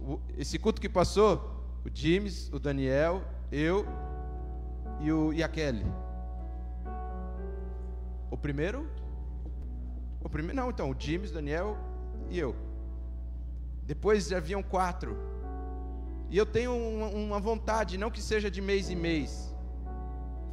O, 0.00 0.20
esse 0.38 0.58
culto 0.58 0.80
que 0.80 0.88
passou, 0.88 1.64
o 1.84 1.90
James, 1.92 2.48
o 2.52 2.58
Daniel, 2.58 3.22
eu 3.50 3.86
e, 5.00 5.10
o, 5.10 5.32
e 5.32 5.42
a 5.42 5.48
Kelly. 5.48 5.84
O 8.30 8.36
primeiro? 8.36 8.88
O 10.22 10.28
primeiro 10.28 10.56
não, 10.56 10.70
então, 10.70 10.90
o 10.90 10.96
James, 10.98 11.32
Daniel 11.32 11.76
e 12.30 12.38
eu. 12.38 12.54
Depois 13.82 14.28
já 14.28 14.36
haviam 14.36 14.62
quatro. 14.62 15.16
E 16.30 16.38
eu 16.38 16.46
tenho 16.46 16.72
uma, 16.74 17.08
uma 17.08 17.40
vontade, 17.40 17.98
não 17.98 18.10
que 18.10 18.22
seja 18.22 18.50
de 18.50 18.62
mês 18.62 18.88
em 18.88 18.96
mês. 18.96 19.54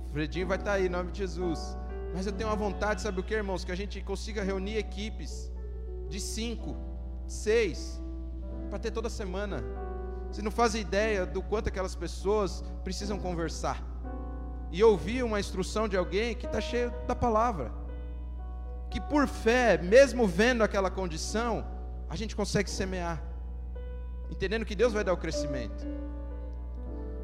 O 0.09 0.13
Fredinho 0.13 0.47
vai 0.47 0.57
estar 0.57 0.71
tá 0.71 0.77
aí, 0.77 0.87
em 0.87 0.89
nome 0.89 1.11
de 1.11 1.19
Jesus. 1.19 1.77
Mas 2.13 2.25
eu 2.25 2.33
tenho 2.33 2.49
uma 2.49 2.55
vontade, 2.55 3.01
sabe 3.01 3.19
o 3.19 3.23
que, 3.23 3.33
irmãos? 3.33 3.63
Que 3.63 3.71
a 3.71 3.75
gente 3.75 4.01
consiga 4.01 4.43
reunir 4.43 4.77
equipes 4.77 5.51
de 6.09 6.19
cinco, 6.19 6.75
seis, 7.27 8.01
para 8.69 8.79
ter 8.79 8.91
toda 8.91 9.09
semana. 9.09 9.63
Você 10.31 10.41
não 10.41 10.51
faz 10.51 10.75
ideia 10.75 11.25
do 11.25 11.41
quanto 11.41 11.69
aquelas 11.69 11.95
pessoas 11.95 12.63
precisam 12.83 13.19
conversar 13.19 13.83
e 14.71 14.83
ouvir 14.83 15.23
uma 15.23 15.39
instrução 15.39 15.87
de 15.87 15.97
alguém 15.97 16.35
que 16.35 16.45
está 16.45 16.61
cheio 16.61 16.93
da 17.07 17.15
palavra. 17.15 17.71
Que 18.89 18.99
por 18.99 19.27
fé, 19.27 19.77
mesmo 19.77 20.27
vendo 20.27 20.63
aquela 20.63 20.89
condição, 20.89 21.65
a 22.09 22.15
gente 22.15 22.35
consegue 22.35 22.69
semear, 22.69 23.21
entendendo 24.29 24.65
que 24.65 24.75
Deus 24.75 24.93
vai 24.93 25.03
dar 25.03 25.13
o 25.13 25.17
crescimento. 25.17 25.85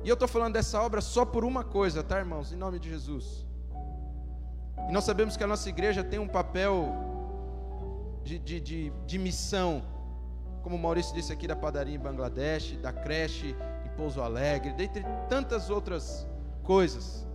E 0.03 0.09
eu 0.09 0.13
estou 0.13 0.27
falando 0.27 0.53
dessa 0.53 0.79
obra 0.81 1.01
só 1.01 1.25
por 1.25 1.43
uma 1.43 1.63
coisa, 1.63 2.03
tá, 2.03 2.19
irmãos? 2.19 2.51
Em 2.51 2.55
nome 2.55 2.77
de 2.77 2.89
Jesus. 2.89 3.45
E 4.87 4.91
nós 4.91 5.03
sabemos 5.03 5.35
que 5.35 5.43
a 5.43 5.47
nossa 5.47 5.67
igreja 5.69 6.03
tem 6.03 6.19
um 6.19 6.27
papel 6.27 6.93
de, 8.23 8.39
de, 8.39 8.59
de, 8.59 8.93
de 9.05 9.17
missão, 9.17 9.83
como 10.63 10.75
o 10.75 10.79
Maurício 10.79 11.13
disse 11.13 11.31
aqui 11.31 11.47
da 11.47 11.55
padaria 11.55 11.95
em 11.95 11.99
Bangladesh, 11.99 12.77
da 12.81 12.91
creche 12.91 13.55
em 13.85 13.89
Pouso 13.95 14.21
Alegre, 14.21 14.73
dentre 14.73 15.03
tantas 15.29 15.69
outras 15.69 16.27
coisas. 16.63 17.25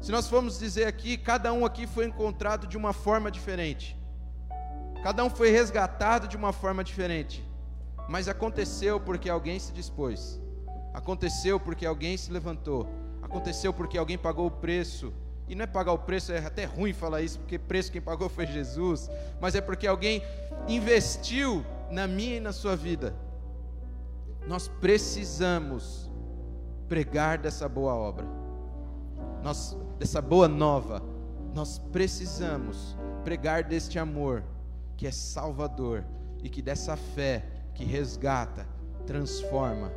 Se 0.00 0.12
nós 0.12 0.28
formos 0.28 0.58
dizer 0.58 0.86
aqui, 0.86 1.16
cada 1.16 1.52
um 1.52 1.64
aqui 1.64 1.86
foi 1.86 2.04
encontrado 2.04 2.66
de 2.66 2.76
uma 2.76 2.92
forma 2.92 3.30
diferente. 3.30 3.96
Cada 5.02 5.24
um 5.24 5.30
foi 5.30 5.50
resgatado 5.50 6.28
de 6.28 6.36
uma 6.36 6.52
forma 6.52 6.84
diferente. 6.84 7.42
Mas 8.08 8.28
aconteceu 8.28 9.00
porque 9.00 9.30
alguém 9.30 9.58
se 9.58 9.72
dispôs. 9.72 10.40
Aconteceu 10.92 11.58
porque 11.58 11.86
alguém 11.86 12.16
se 12.16 12.30
levantou. 12.30 12.88
Aconteceu 13.22 13.72
porque 13.72 13.96
alguém 13.96 14.18
pagou 14.18 14.46
o 14.46 14.50
preço. 14.50 15.12
E 15.46 15.54
não 15.54 15.64
é 15.64 15.66
pagar 15.66 15.92
o 15.92 15.98
preço, 15.98 16.32
é 16.32 16.38
até 16.38 16.64
ruim 16.64 16.92
falar 16.92 17.20
isso, 17.20 17.38
porque 17.38 17.58
preço 17.58 17.92
quem 17.92 18.00
pagou 18.00 18.28
foi 18.28 18.46
Jesus. 18.46 19.10
Mas 19.40 19.54
é 19.54 19.60
porque 19.60 19.86
alguém 19.86 20.22
investiu 20.66 21.64
na 21.90 22.06
minha 22.06 22.36
e 22.36 22.40
na 22.40 22.52
sua 22.52 22.74
vida. 22.74 23.14
Nós 24.46 24.68
precisamos 24.68 26.10
pregar 26.88 27.38
dessa 27.38 27.68
boa 27.68 27.94
obra. 27.94 28.26
Nós 29.42 29.76
dessa 29.98 30.20
boa 30.20 30.48
nova, 30.48 31.02
nós 31.54 31.78
precisamos 31.78 32.96
pregar 33.22 33.64
deste 33.64 33.98
amor 33.98 34.44
que 34.96 35.06
é 35.06 35.10
salvador 35.10 36.04
e 36.42 36.48
que 36.48 36.60
dessa 36.60 36.96
fé 36.96 37.44
que 37.74 37.84
resgata, 37.84 38.66
transforma. 39.06 39.92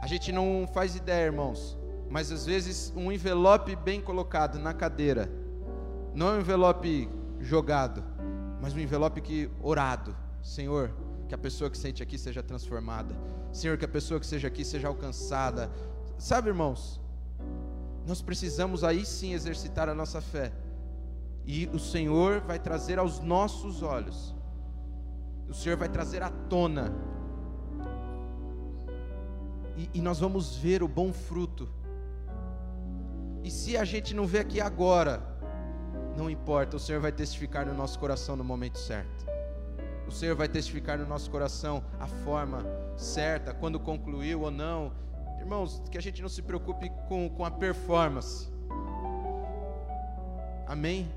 A 0.00 0.06
gente 0.06 0.32
não 0.32 0.68
faz 0.72 0.96
ideia, 0.96 1.26
irmãos, 1.26 1.78
mas 2.12 2.30
às 2.30 2.44
vezes 2.44 2.92
um 2.94 3.10
envelope 3.10 3.74
bem 3.74 3.98
colocado 3.98 4.58
na 4.58 4.74
cadeira, 4.74 5.32
não 6.14 6.28
é 6.28 6.32
um 6.34 6.40
envelope 6.40 7.08
jogado, 7.40 8.04
mas 8.60 8.74
um 8.74 8.78
envelope 8.78 9.18
que 9.22 9.50
orado, 9.62 10.14
Senhor, 10.42 10.92
que 11.26 11.34
a 11.34 11.38
pessoa 11.38 11.70
que 11.70 11.78
sente 11.78 12.02
aqui 12.02 12.18
seja 12.18 12.42
transformada. 12.42 13.16
Senhor, 13.50 13.78
que 13.78 13.86
a 13.86 13.88
pessoa 13.88 14.20
que 14.20 14.26
seja 14.26 14.46
aqui 14.48 14.62
seja 14.62 14.88
alcançada. 14.88 15.70
Sabe, 16.18 16.48
irmãos, 16.48 17.00
nós 18.06 18.20
precisamos 18.20 18.84
aí 18.84 19.06
sim 19.06 19.32
exercitar 19.32 19.88
a 19.88 19.94
nossa 19.94 20.20
fé. 20.20 20.52
E 21.46 21.66
o 21.72 21.78
Senhor 21.78 22.42
vai 22.42 22.58
trazer 22.58 22.98
aos 22.98 23.20
nossos 23.20 23.82
olhos, 23.82 24.34
o 25.48 25.54
Senhor 25.54 25.78
vai 25.78 25.88
trazer 25.88 26.22
à 26.22 26.28
tona, 26.28 26.92
e, 29.78 29.88
e 29.94 30.02
nós 30.02 30.20
vamos 30.20 30.54
ver 30.56 30.82
o 30.82 30.88
bom 30.88 31.10
fruto. 31.10 31.80
Se 33.58 33.76
a 33.76 33.84
gente 33.84 34.14
não 34.18 34.26
vê 34.32 34.38
aqui 34.44 34.60
agora, 34.60 35.22
não 36.16 36.28
importa, 36.36 36.76
o 36.76 36.80
Senhor 36.80 37.00
vai 37.00 37.12
testificar 37.12 37.64
no 37.66 37.74
nosso 37.74 37.98
coração 37.98 38.34
no 38.36 38.44
momento 38.52 38.78
certo. 38.78 39.26
O 40.06 40.12
Senhor 40.18 40.34
vai 40.34 40.48
testificar 40.48 40.98
no 40.98 41.06
nosso 41.06 41.30
coração 41.30 41.84
a 42.00 42.06
forma 42.24 42.64
certa, 42.96 43.54
quando 43.54 43.78
concluiu 43.78 44.42
ou 44.42 44.50
não, 44.50 44.92
Irmãos, 45.42 45.82
que 45.90 45.98
a 45.98 46.00
gente 46.00 46.22
não 46.22 46.28
se 46.28 46.40
preocupe 46.40 46.88
com, 47.08 47.28
com 47.28 47.44
a 47.44 47.50
performance. 47.50 48.48
Amém? 50.68 51.10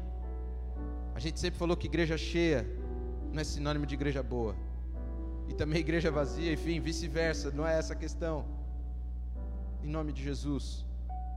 A 1.13 1.19
gente 1.19 1.39
sempre 1.39 1.59
falou 1.59 1.77
que 1.77 1.85
igreja 1.85 2.17
cheia 2.17 2.67
não 3.31 3.39
é 3.39 3.43
sinônimo 3.43 3.85
de 3.85 3.93
igreja 3.93 4.23
boa. 4.23 4.55
E 5.47 5.53
também 5.53 5.79
igreja 5.79 6.09
vazia, 6.09 6.51
enfim, 6.51 6.79
vice-versa, 6.79 7.51
não 7.51 7.67
é 7.67 7.77
essa 7.77 7.93
a 7.93 7.95
questão. 7.95 8.45
Em 9.83 9.87
nome 9.87 10.11
de 10.11 10.23
Jesus. 10.23 10.83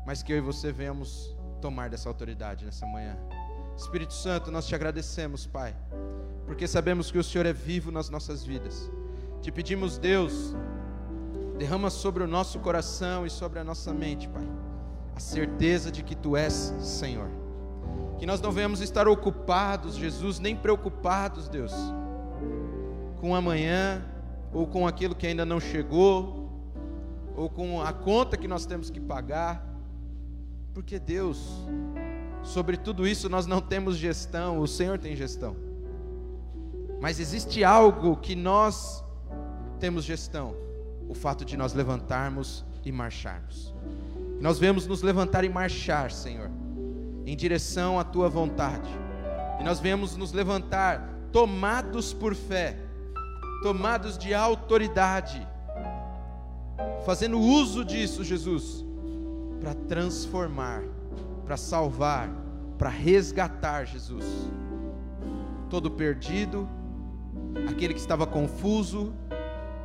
Mas 0.06 0.22
que 0.22 0.32
eu 0.32 0.38
e 0.38 0.40
você 0.40 0.72
venhamos 0.72 1.36
tomar 1.60 1.90
dessa 1.90 2.08
autoridade 2.08 2.64
nessa 2.64 2.86
manhã. 2.86 3.16
Espírito 3.76 4.14
Santo, 4.14 4.50
nós 4.50 4.66
te 4.66 4.74
agradecemos, 4.74 5.46
Pai, 5.46 5.76
porque 6.46 6.66
sabemos 6.66 7.10
que 7.10 7.18
o 7.18 7.24
Senhor 7.24 7.46
é 7.46 7.52
vivo 7.52 7.90
nas 7.90 8.08
nossas 8.08 8.42
vidas. 8.44 8.90
Te 9.40 9.52
pedimos, 9.52 9.98
Deus, 9.98 10.54
Derrama 11.58 11.90
sobre 11.90 12.22
o 12.22 12.26
nosso 12.28 12.60
coração 12.60 13.26
e 13.26 13.30
sobre 13.30 13.58
a 13.58 13.64
nossa 13.64 13.92
mente, 13.92 14.28
Pai, 14.28 14.46
a 15.16 15.18
certeza 15.18 15.90
de 15.90 16.04
que 16.04 16.14
Tu 16.14 16.36
és 16.36 16.72
Senhor. 16.78 17.28
Que 18.16 18.24
nós 18.24 18.40
não 18.40 18.52
venhamos 18.52 18.80
estar 18.80 19.08
ocupados, 19.08 19.96
Jesus, 19.96 20.38
nem 20.38 20.54
preocupados, 20.54 21.48
Deus, 21.48 21.72
com 23.20 23.34
amanhã, 23.34 24.04
ou 24.52 24.68
com 24.68 24.86
aquilo 24.86 25.16
que 25.16 25.26
ainda 25.26 25.44
não 25.44 25.58
chegou, 25.58 26.48
ou 27.34 27.50
com 27.50 27.82
a 27.82 27.92
conta 27.92 28.36
que 28.36 28.46
nós 28.46 28.64
temos 28.64 28.88
que 28.88 29.00
pagar, 29.00 29.66
porque 30.78 30.96
Deus, 30.96 31.66
sobre 32.40 32.76
tudo 32.76 33.04
isso 33.04 33.28
nós 33.28 33.46
não 33.46 33.60
temos 33.60 33.96
gestão, 33.96 34.60
o 34.60 34.68
Senhor 34.68 34.96
tem 34.96 35.16
gestão. 35.16 35.56
Mas 37.00 37.18
existe 37.18 37.64
algo 37.64 38.16
que 38.16 38.36
nós 38.36 39.04
temos 39.80 40.04
gestão 40.04 40.54
o 41.08 41.14
fato 41.14 41.44
de 41.44 41.56
nós 41.56 41.72
levantarmos 41.72 42.64
e 42.84 42.92
marcharmos. 42.92 43.74
Nós 44.40 44.60
vemos 44.60 44.86
nos 44.86 45.02
levantar 45.02 45.42
e 45.42 45.48
marchar, 45.48 46.12
Senhor, 46.12 46.48
em 47.26 47.36
direção 47.36 47.98
à 47.98 48.04
tua 48.04 48.28
vontade. 48.28 48.88
e 49.60 49.64
nós 49.64 49.80
venhamos 49.80 50.16
nos 50.16 50.30
levantar 50.30 51.12
tomados 51.32 52.12
por 52.12 52.36
fé, 52.36 52.78
tomados 53.64 54.16
de 54.16 54.32
autoridade, 54.32 55.44
fazendo 57.04 57.36
uso 57.40 57.84
disso, 57.84 58.22
Jesus, 58.22 58.86
para 59.60 59.74
transformar, 59.74 60.82
para 61.44 61.56
salvar, 61.56 62.30
para 62.76 62.88
resgatar, 62.88 63.86
Jesus. 63.86 64.24
Todo 65.68 65.90
perdido, 65.90 66.68
aquele 67.68 67.92
que 67.92 68.00
estava 68.00 68.26
confuso, 68.26 69.12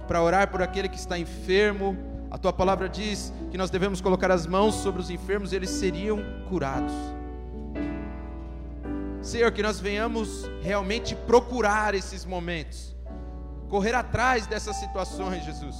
para 0.07 0.21
orar 0.21 0.49
por 0.49 0.61
aquele 0.61 0.87
que 0.87 0.97
está 0.97 1.17
enfermo. 1.17 1.97
A 2.29 2.37
tua 2.37 2.53
palavra 2.53 2.89
diz 2.89 3.33
que 3.51 3.57
nós 3.57 3.69
devemos 3.69 4.01
colocar 4.01 4.31
as 4.31 4.47
mãos 4.47 4.75
sobre 4.75 5.01
os 5.01 5.09
enfermos 5.09 5.51
e 5.51 5.55
eles 5.55 5.69
seriam 5.69 6.19
curados. 6.49 6.93
Senhor, 9.21 9.51
que 9.51 9.63
nós 9.63 9.79
venhamos 9.79 10.49
realmente 10.61 11.15
procurar 11.15 11.95
esses 11.95 12.25
momentos, 12.25 12.93
correr 13.69 13.95
atrás 13.95 14.45
dessas 14.45 14.75
situações, 14.75 15.45
Jesus. 15.45 15.75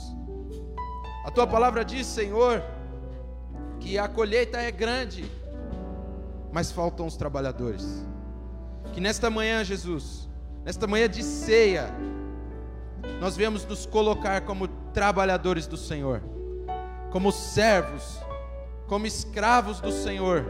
A 1.26 1.32
tua 1.32 1.46
palavra 1.46 1.84
diz, 1.84 2.08
Senhor, 2.08 2.64
que 3.84 3.98
a 3.98 4.08
colheita 4.08 4.58
é 4.60 4.72
grande, 4.72 5.30
mas 6.54 6.72
faltam 6.72 7.06
os 7.06 7.18
trabalhadores. 7.18 8.06
Que 8.94 9.02
nesta 9.02 9.30
manhã, 9.30 9.62
Jesus, 9.62 10.30
nesta 10.64 10.88
manhã 10.88 11.10
de 11.10 11.22
ceia, 11.22 11.94
nós 13.20 13.36
viemos 13.36 13.66
nos 13.66 13.86
colocar 13.86 14.42
como 14.42 14.70
trabalhadores 14.94 15.68
do 15.68 15.76
Senhor, 15.76 16.24
como 17.12 17.30
servos, 17.30 18.20
como 18.88 19.06
escravos 19.06 19.82
do 19.82 19.92
Senhor 19.92 20.46